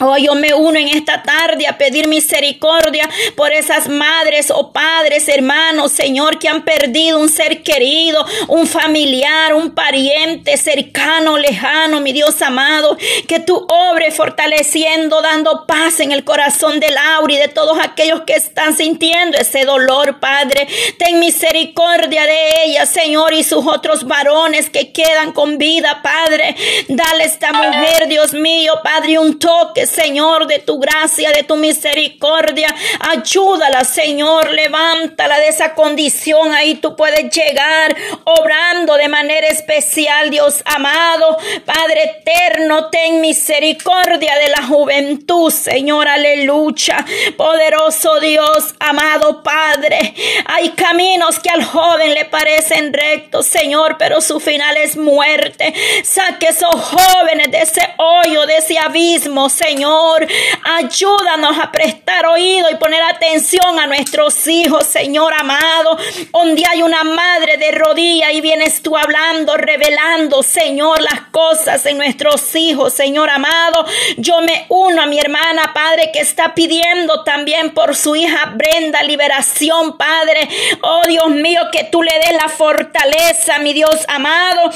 Oh, 0.00 0.16
yo 0.16 0.36
me 0.36 0.54
uno 0.54 0.78
en 0.78 0.88
esta 0.88 1.24
tarde 1.24 1.66
a 1.66 1.76
pedir 1.76 2.06
misericordia 2.06 3.08
por 3.34 3.52
esas 3.52 3.88
madres 3.88 4.52
o 4.54 4.72
padres, 4.72 5.28
hermanos, 5.28 5.90
Señor, 5.90 6.38
que 6.38 6.48
han 6.48 6.62
perdido 6.62 7.18
un 7.18 7.28
ser 7.28 7.64
querido, 7.64 8.24
un 8.46 8.68
familiar, 8.68 9.54
un 9.54 9.74
pariente 9.74 10.56
cercano, 10.56 11.36
lejano, 11.36 12.00
mi 12.00 12.12
Dios 12.12 12.40
amado. 12.42 12.96
Que 13.26 13.40
tú 13.40 13.66
obres 13.68 14.14
fortaleciendo, 14.14 15.20
dando 15.20 15.66
paz 15.66 15.98
en 15.98 16.12
el 16.12 16.22
corazón 16.22 16.78
de 16.78 16.92
Laura 16.92 17.34
y 17.34 17.38
de 17.38 17.48
todos 17.48 17.76
aquellos 17.82 18.22
que 18.22 18.34
están 18.34 18.76
sintiendo 18.76 19.36
ese 19.36 19.64
dolor, 19.64 20.20
Padre. 20.20 20.68
Ten 20.98 21.18
misericordia 21.18 22.24
de 22.24 22.64
ella, 22.66 22.86
Señor, 22.86 23.34
y 23.34 23.42
sus 23.42 23.66
otros 23.66 24.04
varones 24.04 24.70
que 24.70 24.92
quedan 24.92 25.32
con 25.32 25.58
vida, 25.58 26.02
Padre. 26.04 26.54
Dale 26.86 27.24
esta 27.24 27.52
mujer, 27.52 28.06
Dios 28.06 28.32
mío, 28.32 28.74
Padre, 28.84 29.18
un 29.18 29.40
toque 29.40 29.87
Señor, 29.88 30.46
de 30.46 30.58
tu 30.60 30.78
gracia, 30.78 31.32
de 31.32 31.42
tu 31.42 31.56
misericordia. 31.56 32.74
Ayúdala, 33.10 33.84
Señor, 33.84 34.52
levántala 34.52 35.38
de 35.38 35.48
esa 35.48 35.74
condición. 35.74 36.54
Ahí 36.54 36.76
tú 36.76 36.94
puedes 36.96 37.30
llegar 37.34 37.96
obrando 38.24 38.94
de 38.94 39.08
manera 39.08 39.48
especial, 39.48 40.30
Dios 40.30 40.62
amado. 40.64 41.38
Padre 41.64 42.18
eterno, 42.18 42.90
ten 42.90 43.20
misericordia 43.20 44.38
de 44.38 44.48
la 44.50 44.66
juventud, 44.66 45.50
Señor, 45.50 46.06
aleluya. 46.08 47.04
Poderoso 47.36 48.20
Dios, 48.20 48.74
amado 48.78 49.42
Padre. 49.42 50.14
Hay 50.46 50.70
caminos 50.70 51.38
que 51.38 51.50
al 51.50 51.64
joven 51.64 52.14
le 52.14 52.24
parecen 52.26 52.92
rectos, 52.92 53.46
Señor, 53.46 53.96
pero 53.98 54.20
su 54.20 54.40
final 54.40 54.76
es 54.76 54.96
muerte. 54.96 55.72
Saque 56.04 56.48
esos 56.48 56.74
jóvenes 56.74 57.50
de 57.50 57.58
ese 57.58 57.82
hoyo, 57.96 58.46
de 58.46 58.58
ese 58.58 58.78
abismo, 58.78 59.48
Señor. 59.48 59.77
Señor. 59.78 60.26
Ayúdanos 60.64 61.56
a 61.56 61.70
prestar 61.70 62.26
oído 62.26 62.68
y 62.68 62.74
poner 62.74 63.00
atención 63.00 63.78
a 63.78 63.86
nuestros 63.86 64.48
hijos, 64.48 64.84
Señor 64.84 65.32
amado. 65.38 65.96
Donde 66.32 66.64
hay 66.68 66.82
una 66.82 67.04
madre 67.04 67.58
de 67.58 67.70
rodillas 67.70 68.32
y 68.32 68.40
vienes 68.40 68.82
tú 68.82 68.96
hablando, 68.96 69.56
revelando, 69.56 70.42
Señor, 70.42 71.00
las 71.00 71.20
cosas 71.30 71.86
en 71.86 71.96
nuestros 71.96 72.56
hijos, 72.56 72.92
Señor 72.92 73.30
amado. 73.30 73.86
Yo 74.16 74.40
me 74.40 74.66
uno 74.68 75.02
a 75.02 75.06
mi 75.06 75.20
hermana, 75.20 75.72
Padre, 75.72 76.10
que 76.12 76.18
está 76.18 76.56
pidiendo 76.56 77.22
también 77.22 77.72
por 77.72 77.94
su 77.94 78.16
hija 78.16 78.54
Brenda 78.56 79.04
liberación, 79.04 79.96
Padre. 79.96 80.48
Oh 80.82 81.02
Dios 81.06 81.30
mío, 81.30 81.60
que 81.70 81.84
tú 81.84 82.02
le 82.02 82.18
des 82.18 82.32
la 82.32 82.48
fortaleza, 82.48 83.60
mi 83.60 83.72
Dios 83.74 84.04
amado 84.08 84.72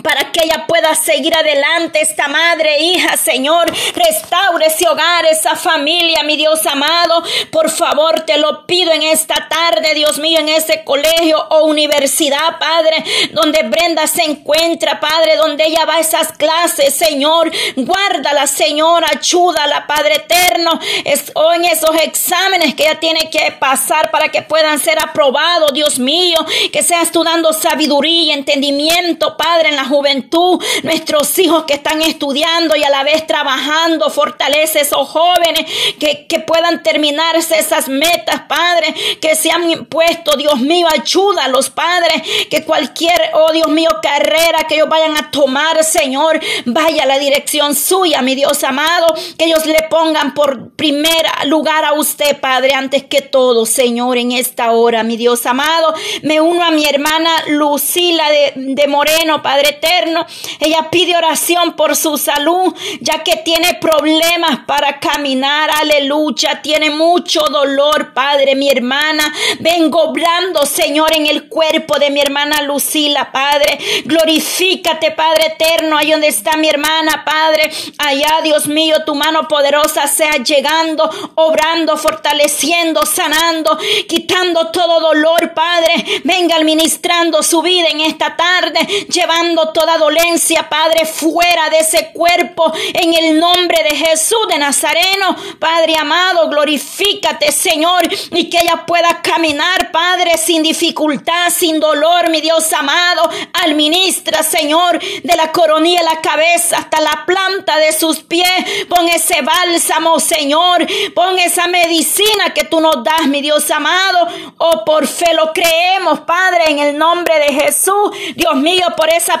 para 0.00 0.32
que 0.32 0.44
ella 0.44 0.64
pueda 0.66 0.94
seguir 0.94 1.34
adelante, 1.36 2.00
esta 2.00 2.28
madre, 2.28 2.78
hija, 2.80 3.16
Señor, 3.16 3.70
restaure 3.94 4.66
ese 4.66 4.88
hogar, 4.88 5.26
esa 5.26 5.54
familia, 5.54 6.22
mi 6.22 6.36
Dios 6.36 6.64
amado, 6.66 7.22
por 7.50 7.70
favor, 7.70 8.20
te 8.20 8.38
lo 8.38 8.66
pido 8.66 8.92
en 8.92 9.02
esta 9.02 9.48
tarde, 9.48 9.94
Dios 9.94 10.18
mío, 10.18 10.38
en 10.40 10.48
ese 10.48 10.82
colegio 10.84 11.38
o 11.50 11.66
universidad, 11.66 12.58
Padre, 12.58 13.04
donde 13.32 13.62
Brenda 13.64 14.06
se 14.06 14.22
encuentra, 14.22 14.98
Padre, 14.98 15.36
donde 15.36 15.66
ella 15.66 15.84
va 15.84 15.96
a 15.96 16.00
esas 16.00 16.32
clases, 16.32 16.94
Señor, 16.94 17.50
guárdala, 17.76 18.46
Señor, 18.46 19.04
ayúdala, 19.04 19.86
Padre 19.86 20.16
eterno, 20.16 20.78
es, 21.04 21.30
o 21.34 21.52
en 21.52 21.64
esos 21.64 21.94
exámenes 22.02 22.74
que 22.74 22.84
ella 22.84 22.98
tiene 22.98 23.30
que 23.30 23.52
pasar 23.52 24.10
para 24.10 24.30
que 24.30 24.42
puedan 24.42 24.78
ser 24.80 24.98
aprobados, 24.98 25.72
Dios 25.74 25.98
mío, 25.98 26.38
que 26.72 26.82
seas 26.82 27.12
tú 27.12 27.22
dando 27.22 27.52
sabiduría 27.52 28.22
y 28.22 28.32
entendimiento, 28.32 29.36
Padre, 29.36 29.68
en 29.68 29.76
la 29.76 29.81
juventud, 29.84 30.62
nuestros 30.82 31.38
hijos 31.38 31.64
que 31.64 31.74
están 31.74 32.02
estudiando 32.02 32.76
y 32.76 32.84
a 32.84 32.90
la 32.90 33.04
vez 33.04 33.26
trabajando, 33.26 34.10
fortalece 34.10 34.80
esos 34.80 35.08
jóvenes 35.08 35.66
que, 35.98 36.26
que 36.26 36.40
puedan 36.40 36.82
terminarse 36.82 37.58
esas 37.58 37.88
metas, 37.88 38.42
Padre, 38.48 38.94
que 39.20 39.34
se 39.36 39.50
han 39.50 39.68
impuesto, 39.68 40.36
Dios 40.36 40.60
mío, 40.60 40.86
ayúdalos, 40.92 41.70
Padre, 41.70 42.22
que 42.50 42.64
cualquier, 42.64 43.20
oh 43.34 43.52
Dios 43.52 43.68
mío, 43.68 43.90
carrera 44.02 44.66
que 44.68 44.74
ellos 44.74 44.88
vayan 44.88 45.16
a 45.16 45.30
tomar, 45.30 45.82
Señor, 45.84 46.40
vaya 46.66 47.04
a 47.04 47.06
la 47.06 47.18
dirección 47.18 47.74
suya, 47.74 48.22
mi 48.22 48.34
Dios 48.34 48.62
amado, 48.64 49.14
que 49.38 49.46
ellos 49.46 49.66
le 49.66 49.82
pongan 49.88 50.34
por 50.34 50.70
primer 50.72 51.26
lugar 51.46 51.84
a 51.84 51.94
usted, 51.94 52.40
Padre, 52.40 52.74
antes 52.74 53.04
que 53.04 53.22
todo, 53.22 53.66
Señor, 53.66 54.18
en 54.18 54.32
esta 54.32 54.72
hora, 54.72 55.02
mi 55.02 55.16
Dios 55.16 55.46
amado, 55.46 55.94
me 56.22 56.40
uno 56.40 56.64
a 56.64 56.70
mi 56.70 56.84
hermana 56.84 57.30
Lucila 57.48 58.28
de, 58.30 58.52
de 58.56 58.86
Moreno, 58.86 59.42
Padre 59.42 59.71
eterno. 59.72 60.24
Ella 60.60 60.88
pide 60.90 61.16
oración 61.16 61.74
por 61.74 61.96
su 61.96 62.16
salud, 62.16 62.74
ya 63.00 63.22
que 63.22 63.36
tiene 63.38 63.74
problemas 63.74 64.60
para 64.66 64.98
caminar. 64.98 65.70
Aleluya. 65.80 66.60
Tiene 66.62 66.90
mucho 66.90 67.40
dolor, 67.50 68.12
Padre. 68.12 68.54
Mi 68.54 68.68
hermana, 68.68 69.32
vengo 69.60 70.02
obrando, 70.02 70.64
Señor, 70.66 71.12
en 71.14 71.26
el 71.26 71.48
cuerpo 71.48 71.98
de 71.98 72.10
mi 72.10 72.20
hermana 72.20 72.62
Lucila, 72.62 73.32
Padre. 73.32 73.78
Glorifícate, 74.04 75.10
Padre 75.12 75.46
eterno, 75.46 75.98
ahí 75.98 76.10
donde 76.10 76.28
está 76.28 76.56
mi 76.56 76.68
hermana, 76.68 77.24
Padre. 77.24 77.70
Allá, 77.98 78.40
Dios 78.42 78.66
mío, 78.66 78.96
tu 79.04 79.14
mano 79.14 79.48
poderosa 79.48 80.06
sea 80.06 80.36
llegando, 80.42 81.08
obrando, 81.34 81.96
fortaleciendo, 81.96 83.04
sanando, 83.06 83.78
quitando 84.08 84.70
todo 84.70 85.00
dolor, 85.00 85.52
Padre. 85.54 86.22
Venga 86.24 86.56
administrando 86.56 87.42
su 87.42 87.62
vida 87.62 87.88
en 87.88 88.00
esta 88.00 88.36
tarde, 88.36 88.80
llevando 89.08 89.61
toda 89.68 89.98
dolencia, 89.98 90.68
Padre, 90.68 91.06
fuera 91.06 91.70
de 91.70 91.78
ese 91.78 92.10
cuerpo 92.12 92.72
en 92.94 93.14
el 93.14 93.38
nombre 93.38 93.82
de 93.82 93.96
Jesús 93.96 94.46
de 94.48 94.58
Nazareno. 94.58 95.36
Padre 95.58 95.96
amado, 95.96 96.48
glorifícate, 96.48 97.52
Señor, 97.52 98.02
y 98.30 98.48
que 98.50 98.58
ella 98.60 98.84
pueda 98.86 99.20
caminar, 99.22 99.90
Padre, 99.92 100.36
sin 100.38 100.62
dificultad, 100.62 101.50
sin 101.50 101.80
dolor, 101.80 102.30
mi 102.30 102.40
Dios 102.40 102.72
amado. 102.72 103.28
Administra, 103.64 104.42
Señor, 104.42 104.98
de 104.98 105.36
la 105.36 105.52
coronilla 105.52 106.00
de 106.00 106.04
la 106.04 106.20
cabeza 106.20 106.78
hasta 106.78 107.00
la 107.00 107.24
planta 107.26 107.78
de 107.78 107.92
sus 107.92 108.20
pies. 108.20 108.48
Pon 108.88 109.08
ese 109.08 109.42
bálsamo, 109.42 110.18
Señor. 110.20 110.86
Pon 111.14 111.38
esa 111.38 111.66
medicina 111.68 112.52
que 112.54 112.64
tú 112.64 112.80
nos 112.80 113.02
das, 113.04 113.26
mi 113.26 113.40
Dios 113.40 113.70
amado. 113.70 114.28
Oh, 114.58 114.84
por 114.84 115.06
fe 115.06 115.34
lo 115.34 115.52
creemos, 115.52 116.20
Padre, 116.20 116.64
en 116.68 116.78
el 116.78 116.98
nombre 116.98 117.38
de 117.38 117.52
Jesús. 117.54 118.10
Dios 118.34 118.54
mío, 118.56 118.86
por 118.96 119.08
esa 119.08 119.40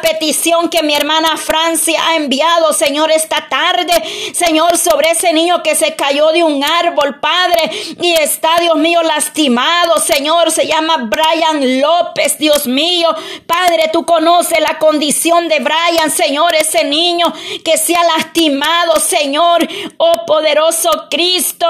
que 0.70 0.82
mi 0.82 0.94
hermana 0.94 1.36
Francia 1.36 2.00
ha 2.06 2.16
enviado, 2.16 2.72
Señor, 2.72 3.10
esta 3.10 3.48
tarde. 3.48 3.92
Señor, 4.34 4.76
sobre 4.76 5.10
ese 5.10 5.32
niño 5.32 5.62
que 5.62 5.74
se 5.74 5.94
cayó 5.94 6.28
de 6.32 6.42
un 6.42 6.62
árbol, 6.62 7.20
Padre, 7.20 7.70
y 8.00 8.12
está, 8.12 8.58
Dios 8.60 8.76
mío, 8.76 9.02
lastimado, 9.02 9.98
Señor. 9.98 10.50
Se 10.50 10.66
llama 10.66 11.08
Brian 11.10 11.80
López, 11.80 12.38
Dios 12.38 12.66
mío. 12.66 13.08
Padre, 13.46 13.90
tú 13.92 14.04
conoces 14.04 14.60
la 14.60 14.78
condición 14.78 15.48
de 15.48 15.60
Brian, 15.60 16.10
Señor, 16.10 16.54
ese 16.54 16.84
niño 16.84 17.32
que 17.64 17.76
se 17.76 17.94
ha 17.96 18.04
lastimado, 18.04 18.98
Señor. 19.00 19.66
Oh 19.96 20.24
poderoso 20.26 20.90
Cristo. 21.10 21.68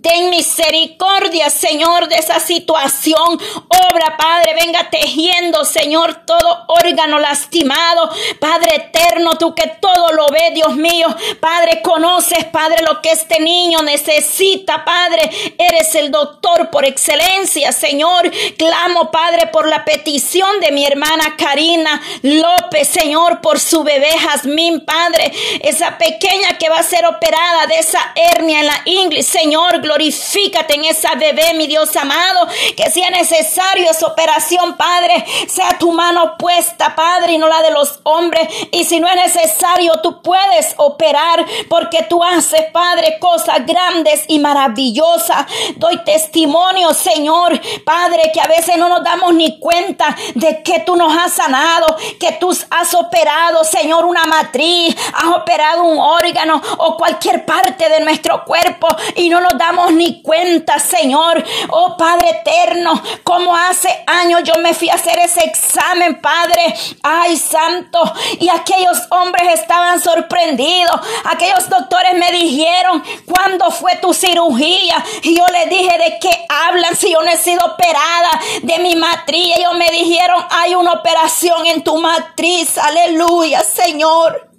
Ten 0.00 0.30
misericordia, 0.30 1.50
Señor, 1.50 2.08
de 2.08 2.16
esa 2.16 2.40
situación. 2.40 3.38
Obra, 3.68 4.16
Padre, 4.16 4.54
venga 4.54 4.88
tejiendo, 4.88 5.62
Señor, 5.66 6.24
todo 6.24 6.64
órgano 6.68 7.18
lastimado. 7.18 8.10
Padre 8.40 8.76
eterno, 8.76 9.36
tú 9.36 9.54
que 9.54 9.66
todo 9.80 10.12
lo 10.12 10.28
ves, 10.28 10.54
Dios 10.54 10.74
mío. 10.76 11.06
Padre, 11.38 11.82
conoces, 11.82 12.46
Padre, 12.46 12.82
lo 12.82 13.02
que 13.02 13.10
este 13.10 13.40
niño 13.40 13.82
necesita, 13.82 14.86
Padre. 14.86 15.30
Eres 15.58 15.94
el 15.96 16.10
doctor 16.10 16.70
por 16.70 16.86
excelencia, 16.86 17.70
Señor. 17.70 18.30
Clamo, 18.56 19.10
Padre, 19.10 19.48
por 19.48 19.68
la 19.68 19.84
petición 19.84 20.60
de 20.60 20.72
mi 20.72 20.86
hermana 20.86 21.36
Karina 21.36 22.00
López, 22.22 22.88
Señor, 22.88 23.42
por 23.42 23.60
su 23.60 23.82
bebé 23.84 24.16
Jazmín, 24.18 24.82
Padre. 24.84 25.30
Esa 25.60 25.98
pequeña 25.98 26.56
que 26.58 26.70
va 26.70 26.78
a 26.78 26.82
ser 26.82 27.04
operada 27.04 27.66
de 27.66 27.78
esa 27.78 28.00
hernia 28.14 28.60
en 28.60 28.66
la 28.66 28.82
ingle, 28.86 29.22
Señor 29.22 29.73
glorifícate 29.80 30.74
en 30.74 30.84
esa 30.84 31.14
bebé, 31.14 31.54
mi 31.54 31.66
Dios 31.66 31.94
amado, 31.96 32.48
que 32.76 32.90
sea 32.90 33.10
necesario 33.10 33.90
esa 33.90 34.06
operación, 34.06 34.76
Padre, 34.76 35.24
sea 35.48 35.78
tu 35.78 35.92
mano 35.92 36.36
puesta, 36.38 36.94
Padre, 36.94 37.34
y 37.34 37.38
no 37.38 37.48
la 37.48 37.62
de 37.62 37.70
los 37.70 38.00
hombres. 38.04 38.48
Y 38.72 38.84
si 38.84 39.00
no 39.00 39.08
es 39.08 39.16
necesario, 39.16 39.92
tú 40.02 40.22
puedes 40.22 40.74
operar, 40.76 41.44
porque 41.68 42.02
tú 42.08 42.22
haces, 42.22 42.64
Padre, 42.72 43.18
cosas 43.20 43.64
grandes 43.66 44.24
y 44.28 44.38
maravillosas. 44.38 45.46
Doy 45.76 46.02
testimonio, 46.04 46.92
Señor, 46.94 47.60
Padre, 47.84 48.30
que 48.32 48.40
a 48.40 48.46
veces 48.46 48.76
no 48.76 48.88
nos 48.88 49.04
damos 49.04 49.34
ni 49.34 49.58
cuenta 49.58 50.16
de 50.34 50.62
que 50.62 50.80
tú 50.80 50.96
nos 50.96 51.16
has 51.16 51.32
sanado, 51.32 51.96
que 52.18 52.32
tú 52.32 52.56
has 52.70 52.94
operado, 52.94 53.64
Señor, 53.64 54.04
una 54.04 54.24
matriz, 54.24 54.96
has 55.14 55.36
operado 55.36 55.84
un 55.84 55.98
órgano 55.98 56.60
o 56.78 56.96
cualquier 56.96 57.44
parte 57.44 57.88
de 57.88 58.00
nuestro 58.00 58.44
cuerpo 58.44 58.88
y 59.16 59.28
no 59.28 59.40
nos 59.40 59.56
damos 59.66 59.92
ni 59.92 60.22
cuenta, 60.22 60.78
Señor. 60.78 61.42
Oh 61.70 61.96
Padre 61.96 62.30
eterno, 62.30 63.00
como 63.22 63.56
hace 63.56 63.88
años 64.06 64.42
yo 64.44 64.60
me 64.60 64.74
fui 64.74 64.90
a 64.90 64.94
hacer 64.94 65.18
ese 65.18 65.44
examen, 65.44 66.20
Padre. 66.20 66.74
Ay, 67.02 67.36
santo. 67.36 68.00
Y 68.40 68.48
aquellos 68.48 68.98
hombres 69.10 69.60
estaban 69.60 70.00
sorprendidos. 70.00 71.00
Aquellos 71.24 71.68
doctores 71.68 72.14
me 72.14 72.30
dijeron, 72.32 73.02
¿cuándo 73.24 73.70
fue 73.70 73.96
tu 73.96 74.12
cirugía? 74.12 75.02
Y 75.22 75.36
yo 75.36 75.46
les 75.52 75.70
dije, 75.70 75.98
¿de 75.98 76.18
qué 76.20 76.46
hablan 76.48 76.94
si 76.96 77.12
yo 77.12 77.22
no 77.22 77.30
he 77.30 77.36
sido 77.36 77.64
operada 77.64 78.40
de 78.62 78.78
mi 78.80 78.96
matriz? 78.96 79.56
Ellos 79.56 79.74
me 79.74 79.90
dijeron, 79.90 80.44
hay 80.50 80.74
una 80.74 80.92
operación 80.92 81.66
en 81.66 81.82
tu 81.82 81.96
matriz. 81.98 82.76
Aleluya, 82.78 83.62
Señor. 83.62 84.50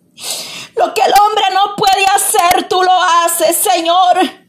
Lo 0.76 0.93
que 0.93 1.01
el 1.01 1.14
hombre 1.22 1.45
no 1.53 1.76
puede 1.76 2.06
hacer, 2.16 2.68
tú 2.68 2.82
lo 2.82 2.91
haces, 2.91 3.56
Señor. 3.56 4.45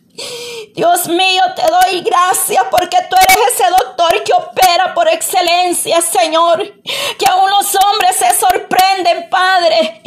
Dios 0.77 1.09
mío, 1.09 1.43
te 1.55 1.63
doy 1.87 2.01
gracias 2.01 2.65
porque 2.71 2.97
tú 3.09 3.17
eres 3.17 3.53
ese 3.53 3.71
doctor 3.71 4.23
que 4.25 4.33
opera 4.33 4.95
por 4.95 5.09
excelencia, 5.09 6.01
Señor. 6.01 6.63
Que 7.19 7.27
aún 7.27 7.51
los 7.51 7.75
hombres 7.75 8.17
se 8.17 8.35
sorprenden, 8.35 9.29
Padre. 9.29 10.03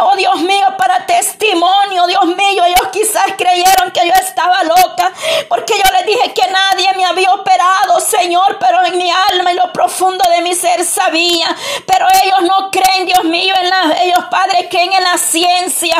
Oh 0.00 0.16
Dios 0.16 0.40
mío, 0.40 0.66
para 0.76 1.06
testimonio, 1.06 2.06
Dios 2.06 2.24
mío, 2.24 2.64
ellos 2.64 2.88
quizás 2.92 3.24
creyeron 3.36 3.90
que 3.92 4.06
yo 4.06 4.12
estaba 4.14 4.64
loca 4.64 5.12
porque 5.48 5.74
yo 5.76 5.90
les 5.92 6.06
dije 6.06 6.32
que 6.34 6.50
nadie 6.50 6.92
me 6.96 7.04
había 7.04 7.32
operado, 7.32 8.00
Señor, 8.00 8.58
pero 8.58 8.84
en 8.84 8.98
mi 8.98 9.10
alma 9.10 9.52
y 9.52 9.56
lo 9.56 9.72
profundo 9.72 10.24
de 10.30 10.42
mi 10.42 10.54
ser 10.54 10.84
sabía. 10.84 11.54
Pero 11.86 12.06
ellos 12.24 12.42
no 12.42 12.70
creen, 12.70 13.06
Dios 13.06 13.24
mío, 13.24 13.54
en 13.60 13.70
la, 13.70 14.02
ellos, 14.02 14.24
Padre, 14.30 14.68
creen 14.68 14.92
en 14.92 15.04
la 15.04 15.18
ciencia. 15.18 15.96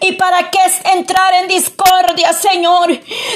¿Y 0.00 0.12
para 0.12 0.50
qué 0.50 0.60
entrar 0.92 1.34
en 1.34 1.48
discordia, 1.48 2.32
Señor? 2.32 2.88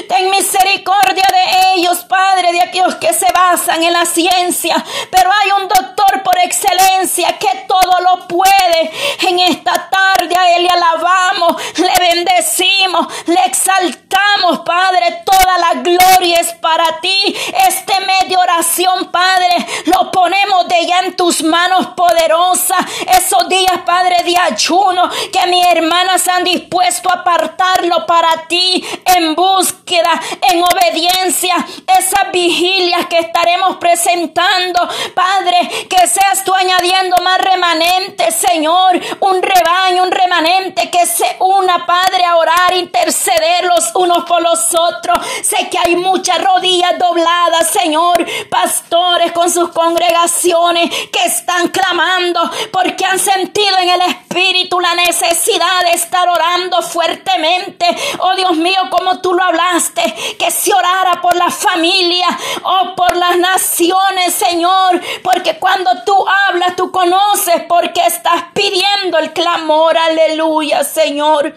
Ten 0.07 0.29
misericordia 0.29 1.25
de 1.35 1.75
ellos, 1.75 2.03
Padre, 2.05 2.51
de 2.53 2.61
aquellos 2.61 2.95
que 2.95 3.13
se 3.13 3.31
basan 3.31 3.83
en 3.83 3.93
la 3.93 4.05
ciencia. 4.05 4.83
Pero 5.11 5.29
hay 5.31 5.61
un 5.61 5.67
doctor 5.67 6.23
por 6.23 6.37
excelencia 6.39 7.37
que 7.37 7.65
todo 7.67 7.99
lo 8.01 8.27
puede. 8.27 8.91
En 9.27 9.39
esta 9.39 9.89
tarde 9.89 10.35
a 10.35 10.55
Él 10.55 10.63
le 10.63 10.69
alabamos, 10.69 11.61
le 11.77 11.93
bendecimos, 11.99 13.07
le 13.27 13.45
exaltamos, 13.45 14.59
Padre. 14.65 15.23
Toda 15.25 15.57
la 15.57 15.81
gloria 15.81 16.39
es 16.39 16.53
para 16.53 16.99
ti. 17.01 17.35
Este 17.67 17.93
medio 18.01 18.39
oración, 18.39 19.11
Padre, 19.11 19.65
lo 19.85 20.11
ponemos 20.11 20.67
de 20.67 20.85
ya 20.85 20.99
en 20.99 21.15
tus 21.15 21.43
manos 21.43 21.87
poderosas. 21.87 22.77
Esos 23.07 23.47
días, 23.49 23.79
Padre, 23.85 24.23
de 24.23 24.37
ayuno 24.37 25.09
que 25.31 25.47
mis 25.47 25.65
hermanas 25.67 26.27
han 26.27 26.43
dispuesto 26.43 27.09
a 27.09 27.19
apartarlo 27.19 28.05
para 28.05 28.47
ti 28.47 28.83
en 29.05 29.35
búsqueda, 29.35 30.21
en 30.49 30.63
obediencia, 30.63 31.24
esas 31.27 32.31
vigilias 32.31 33.07
que 33.07 33.19
estaremos 33.19 33.77
presentando, 33.77 34.87
Padre, 35.13 35.87
que 35.89 36.07
seas 36.07 36.43
tú 36.43 36.53
añadiendo 36.53 37.17
más 37.23 37.39
remanente, 37.39 38.31
Señor, 38.31 38.99
un 39.19 39.41
rebaño, 39.41 40.03
un 40.03 40.11
remanente 40.11 40.89
que 40.89 41.05
se 41.05 41.35
una, 41.39 41.85
Padre, 41.85 42.23
a 42.25 42.37
orar, 42.37 42.75
interceder 42.75 43.65
los 43.65 43.91
unos 43.95 44.25
por 44.25 44.41
los 44.41 44.73
otros. 44.73 45.17
Sé 45.43 45.69
que 45.69 45.77
hay 45.77 45.95
muchas 45.95 46.41
rodillas 46.43 46.97
dobladas, 46.97 47.69
Señor, 47.71 48.25
pastores 48.49 49.31
con 49.31 49.49
sus 49.49 49.69
congregaciones 49.69 50.89
que 51.11 51.25
están 51.25 51.69
clamando 51.69 52.39
porque 52.71 53.05
han 53.05 53.19
sentido 53.19 53.77
en 53.79 53.89
el 53.89 54.01
Espíritu 54.01 54.79
la 54.79 54.93
necesidad 54.95 55.81
de 55.85 55.93
estar 55.93 56.27
orando 56.27 56.81
fuertemente. 56.81 57.85
Oh 58.19 58.35
Dios 58.35 58.55
mío, 58.57 58.79
como 58.89 59.19
tú 59.21 59.33
lo 59.33 59.43
hablaste, 59.43 60.03
que 60.37 60.51
se 60.51 60.73
orara 60.73 61.14
por 61.21 61.35
la 61.35 61.49
familia 61.49 62.27
oh, 62.63 62.93
por 62.95 63.15
las 63.15 63.37
naciones, 63.37 64.33
Señor, 64.33 65.01
porque 65.23 65.57
cuando 65.57 65.91
tú 66.05 66.13
hablas, 66.47 66.75
tú 66.75 66.91
conoces 66.91 67.63
porque 67.67 68.01
estás 68.01 68.45
pidiendo 68.53 69.17
el 69.19 69.33
clamor, 69.33 69.97
aleluya, 69.97 70.83
Señor. 70.83 71.55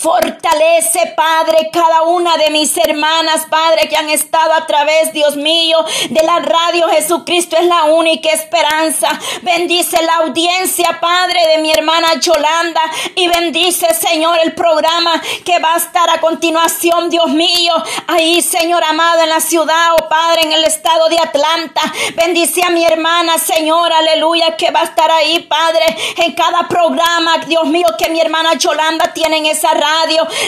Fortalece, 0.00 1.12
Padre, 1.14 1.68
cada 1.70 2.04
una 2.04 2.38
de 2.38 2.48
mis 2.48 2.74
hermanas, 2.78 3.44
Padre, 3.50 3.86
que 3.86 3.98
han 3.98 4.08
estado 4.08 4.54
a 4.54 4.66
través, 4.66 5.12
Dios 5.12 5.36
mío, 5.36 5.76
de 6.08 6.22
la 6.22 6.38
radio. 6.38 6.88
Jesucristo 6.88 7.58
es 7.58 7.66
la 7.66 7.84
única 7.84 8.30
esperanza. 8.30 9.10
Bendice 9.42 10.02
la 10.02 10.24
audiencia, 10.24 10.98
Padre, 11.02 11.40
de 11.48 11.58
mi 11.58 11.70
hermana 11.70 12.14
Yolanda. 12.18 12.80
Y 13.14 13.28
bendice, 13.28 13.92
Señor, 13.92 14.38
el 14.42 14.54
programa 14.54 15.20
que 15.44 15.58
va 15.58 15.74
a 15.74 15.76
estar 15.76 16.08
a 16.08 16.18
continuación, 16.18 17.10
Dios 17.10 17.28
mío. 17.28 17.74
Ahí, 18.06 18.40
Señor 18.40 18.82
amado, 18.82 19.22
en 19.24 19.28
la 19.28 19.40
ciudad, 19.40 19.96
oh 19.98 20.08
Padre, 20.08 20.44
en 20.44 20.52
el 20.52 20.64
estado 20.64 21.10
de 21.10 21.18
Atlanta. 21.18 21.82
Bendice 22.14 22.62
a 22.64 22.70
mi 22.70 22.86
hermana, 22.86 23.36
Señor, 23.36 23.92
aleluya, 23.92 24.56
que 24.56 24.70
va 24.70 24.80
a 24.80 24.84
estar 24.84 25.10
ahí, 25.10 25.40
Padre, 25.40 25.84
en 26.24 26.32
cada 26.32 26.66
programa, 26.68 27.36
Dios 27.46 27.66
mío, 27.66 27.88
que 27.98 28.08
mi 28.08 28.18
hermana 28.18 28.54
Yolanda 28.54 29.12
tiene 29.12 29.36
en 29.36 29.44
esa 29.44 29.74
radio 29.74 29.89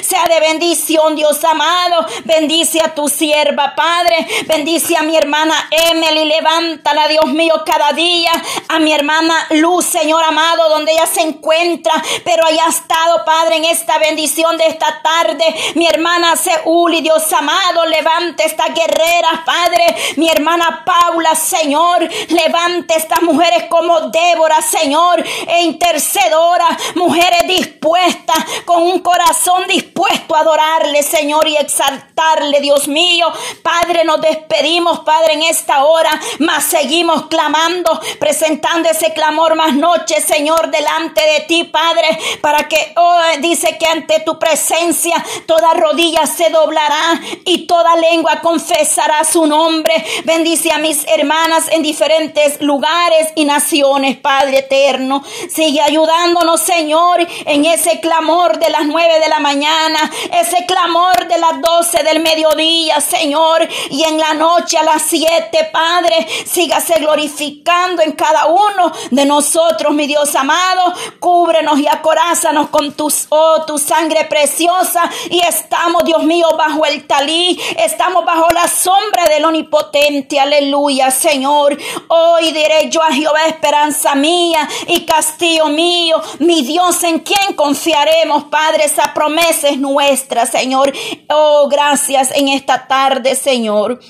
sea 0.02 0.24
de 0.24 0.40
bendición, 0.40 1.16
Dios 1.16 1.42
amado. 1.44 2.06
Bendice 2.24 2.80
a 2.80 2.94
tu 2.94 3.08
sierva, 3.08 3.74
Padre. 3.74 4.26
Bendice 4.46 4.96
a 4.96 5.02
mi 5.02 5.16
hermana 5.16 5.54
Emily. 5.70 6.24
Levántala, 6.24 7.08
Dios 7.08 7.26
mío, 7.26 7.62
cada 7.64 7.92
día. 7.92 8.30
A 8.68 8.78
mi 8.78 8.92
hermana 8.92 9.34
Luz, 9.50 9.86
Señor 9.86 10.22
amado, 10.24 10.68
donde 10.68 10.92
ella 10.92 11.06
se 11.06 11.22
encuentra. 11.22 11.92
Pero 12.24 12.46
haya 12.46 12.66
estado, 12.68 13.24
Padre, 13.24 13.56
en 13.56 13.64
esta 13.64 13.98
bendición 13.98 14.56
de 14.56 14.66
esta 14.66 15.02
tarde. 15.02 15.44
Mi 15.74 15.86
hermana 15.86 16.36
Seúl 16.36 16.94
y 16.94 17.00
Dios 17.00 17.32
amado, 17.32 17.84
levante 17.86 18.44
esta 18.44 18.66
guerrera, 18.68 19.42
Padre. 19.44 19.84
Mi 20.16 20.28
hermana 20.28 20.84
Paula, 20.84 21.34
Señor, 21.34 22.08
levante 22.28 22.96
estas 22.96 23.22
mujeres 23.22 23.64
como 23.68 24.00
Débora, 24.02 24.60
Señor, 24.62 25.24
e 25.46 25.62
intercedora, 25.62 26.66
mujeres 26.94 27.46
dispuestas 27.46 28.44
con 28.64 28.82
un 28.82 29.00
corazón 29.00 29.31
dispuesto 29.68 30.36
a 30.36 30.40
adorarle, 30.40 31.02
Señor, 31.02 31.46
y 31.48 31.56
exaltarle, 31.56 32.60
Dios 32.60 32.88
mío. 32.88 33.26
Padre, 33.62 34.04
nos 34.04 34.20
despedimos, 34.20 35.00
Padre, 35.00 35.34
en 35.34 35.42
esta 35.42 35.84
hora, 35.84 36.10
mas 36.38 36.64
seguimos 36.64 37.26
clamando, 37.26 38.00
presentando 38.18 38.88
ese 38.88 39.12
clamor 39.12 39.54
más 39.54 39.74
noche, 39.74 40.20
Señor, 40.20 40.70
delante 40.70 41.20
de 41.20 41.40
ti, 41.40 41.64
Padre, 41.64 42.18
para 42.40 42.68
que 42.68 42.92
oh, 42.96 43.20
dice 43.40 43.76
que 43.78 43.86
ante 43.86 44.20
tu 44.20 44.38
presencia 44.38 45.14
toda 45.46 45.74
rodilla 45.74 46.26
se 46.26 46.50
doblará 46.50 47.20
y 47.44 47.66
toda 47.66 47.96
lengua 47.96 48.40
confesará 48.40 49.24
su 49.24 49.46
nombre. 49.46 49.94
Bendice 50.24 50.72
a 50.72 50.78
mis 50.78 51.06
hermanas 51.08 51.68
en 51.70 51.82
diferentes 51.82 52.60
lugares 52.60 53.28
y 53.34 53.44
naciones, 53.44 54.16
Padre 54.16 54.58
eterno. 54.58 55.22
Sigue 55.48 55.80
ayudándonos, 55.80 56.60
Señor, 56.60 57.26
en 57.46 57.64
ese 57.64 58.00
clamor 58.00 58.58
de 58.58 58.70
las 58.70 58.84
nueve 58.86 59.20
de 59.22 59.28
la 59.28 59.38
mañana, 59.38 60.10
ese 60.32 60.66
clamor 60.66 61.28
de 61.28 61.38
las 61.38 61.60
doce 61.60 62.02
del 62.02 62.20
mediodía, 62.20 63.00
Señor, 63.00 63.68
y 63.90 64.02
en 64.02 64.18
la 64.18 64.34
noche 64.34 64.76
a 64.78 64.82
las 64.82 65.02
siete, 65.02 65.70
Padre, 65.72 66.26
sígase 66.44 66.94
glorificando 66.98 68.02
en 68.02 68.12
cada 68.12 68.46
uno 68.46 68.92
de 69.12 69.24
nosotros, 69.24 69.94
mi 69.94 70.08
Dios 70.08 70.34
amado, 70.34 70.92
cúbrenos 71.20 71.78
y 71.78 71.86
acorázanos 71.86 72.68
con 72.70 72.92
tus, 72.94 73.26
oh, 73.28 73.64
tu 73.64 73.78
sangre 73.78 74.24
preciosa, 74.24 75.08
y 75.30 75.38
estamos, 75.40 76.04
Dios 76.04 76.24
mío, 76.24 76.48
bajo 76.58 76.84
el 76.84 77.06
talí, 77.06 77.60
estamos 77.78 78.24
bajo 78.24 78.50
la 78.50 78.66
sombra 78.66 79.28
del 79.28 79.44
omnipotente, 79.44 80.40
aleluya, 80.40 81.12
Señor, 81.12 81.78
hoy 82.08 82.50
diré 82.50 82.90
yo 82.90 83.00
a 83.02 83.12
Jehová, 83.12 83.44
esperanza 83.46 84.16
mía 84.16 84.68
y 84.88 85.04
castillo 85.06 85.68
mío, 85.68 86.20
mi 86.40 86.62
Dios 86.62 87.04
en 87.04 87.20
quien 87.20 87.54
confiaremos, 87.54 88.44
Padre, 88.44 88.84
esa 88.84 89.11
promesa 89.14 89.68
es 89.68 89.78
nuestra, 89.78 90.46
Señor. 90.46 90.92
Oh, 91.28 91.68
gracias 91.70 92.30
en 92.34 92.48
esta 92.48 92.86
tarde, 92.86 93.34
Señor. 93.34 94.00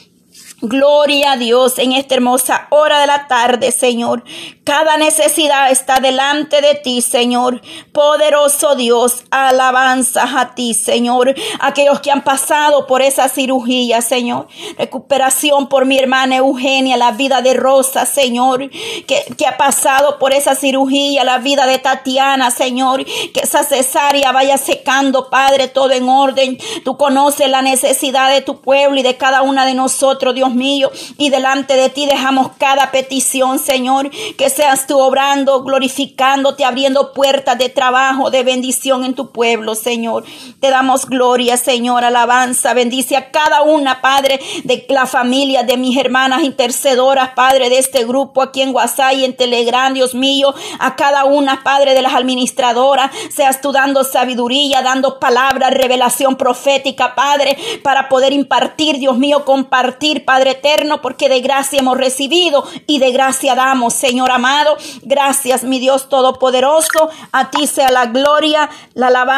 Gloria 0.65 1.33
a 1.33 1.37
Dios 1.37 1.77
en 1.81 1.91
esta 1.91 2.15
hermosa 2.15 2.69
hora 2.71 3.01
de 3.01 3.09
la 3.09 3.27
tarde, 3.27 3.73
Señor. 3.73 4.23
Cada 4.63 4.97
necesidad 4.97 5.73
está 5.73 5.99
delante 5.99 6.61
de 6.61 6.77
ti, 6.77 7.03
Señor. 7.03 7.61
Poderoso 7.91 8.77
Dios, 8.77 9.25
alabanzas 9.33 10.31
a 10.37 10.55
ti, 10.55 10.73
Señor. 10.75 11.35
Aquellos 11.59 11.99
que 11.99 12.13
han 12.13 12.23
pasado 12.23 12.87
por 12.87 13.03
esa 13.03 13.29
cirugía, 13.29 14.03
Señor. 14.03 14.47
Recuperación 14.79 15.69
por 15.69 15.85
mi 15.85 15.99
hermana 15.99 16.37
Eugenia, 16.37 16.97
la 16.97 17.11
vida 17.11 17.43
de 17.43 17.55
Rosa, 17.55 18.07
Señor. 18.07 18.71
Que, 18.71 19.25
que 19.37 19.47
ha 19.49 19.57
pasado 19.57 20.21
por 20.21 20.33
esa 20.33 20.55
cirugía, 20.55 21.25
la 21.25 21.39
vida 21.39 21.67
de 21.67 21.81
Tatiana, 21.81 22.53
Señor. 22.53 23.05
Que 23.05 23.41
esa 23.41 23.65
cesárea 23.65 24.31
vaya 24.31 24.59
secando, 24.59 25.29
Padre, 25.29 25.67
todo 25.67 25.91
en 25.91 26.09
orden. 26.09 26.57
Tú 26.85 26.97
conoces 26.97 27.51
la 27.51 27.63
necesidad 27.63 28.31
de 28.31 28.43
tu 28.43 28.61
pueblo 28.61 29.01
y 29.01 29.03
de 29.03 29.17
cada 29.17 29.43
una 29.43 29.67
de 29.67 29.75
nosotros, 29.75 30.37
Dios 30.37 30.52
Dios 30.53 30.55
mío, 30.55 30.91
y 31.19 31.31
delante 31.31 31.75
de 31.75 31.89
ti 31.89 32.07
dejamos 32.07 32.51
cada 32.59 32.91
petición, 32.91 33.59
Señor, 33.59 34.11
que 34.37 34.51
seas 34.51 34.87
tú 34.87 34.99
obrando, 34.99 35.63
glorificándote, 35.63 36.65
abriendo 36.65 37.13
puertas 37.13 37.59
de 37.59 37.69
trabajo, 37.69 38.31
de 38.31 38.43
bendición 38.43 39.05
en 39.05 39.15
tu 39.15 39.31
pueblo, 39.31 39.75
Señor. 39.75 40.25
Te 40.61 40.71
damos 40.71 41.07
gloria, 41.07 41.57
Señor, 41.57 42.05
alabanza, 42.05 42.75
bendice 42.75 43.17
a 43.17 43.31
cada 43.31 43.63
una, 43.63 44.01
Padre, 44.01 44.41
de 44.65 44.85
la 44.89 45.07
familia, 45.07 45.63
de 45.63 45.77
mis 45.77 45.97
hermanas 45.97 46.43
intercedoras, 46.43 47.31
Padre, 47.31 47.71
de 47.71 47.79
este 47.79 48.05
grupo 48.05 48.43
aquí 48.43 48.63
en 48.63 48.75
WhatsApp 48.75 49.15
y 49.15 49.25
en 49.25 49.37
Telegram, 49.37 49.93
Dios 49.93 50.15
mío, 50.15 50.55
a 50.79 50.97
cada 50.97 51.25
una, 51.25 51.63
Padre, 51.63 51.95
de 51.95 52.03
las 52.03 52.15
administradoras, 52.15 53.11
seas 53.31 53.61
tú 53.61 53.73
dando 53.73 54.05
sabiduría, 54.05 54.83
dando 54.83 55.19
palabras, 55.19 55.73
revelación 55.73 56.37
profética, 56.37 57.15
Padre, 57.15 57.57
para 57.83 58.09
poder 58.09 58.33
impartir, 58.33 58.99
Dios 58.99 59.17
mío, 59.17 59.45
compartir, 59.45 60.25
Eterno, 60.49 61.01
porque 61.01 61.29
de 61.29 61.41
gracia 61.41 61.79
hemos 61.79 61.97
recibido 61.97 62.65
y 62.87 62.99
de 62.99 63.13
gracia 63.13 63.55
damos, 63.55 63.95
Señor 63.95 64.31
amado. 64.31 64.77
Gracias, 65.03 65.65
mi 65.65 65.79
Dios 65.79 66.09
Todopoderoso. 66.09 67.11
A 67.33 67.51
ti 67.51 67.67
sea 67.67 67.91
la 67.91 68.07
gloria, 68.07 68.69
la 68.95 69.09
alabanza 69.09 69.23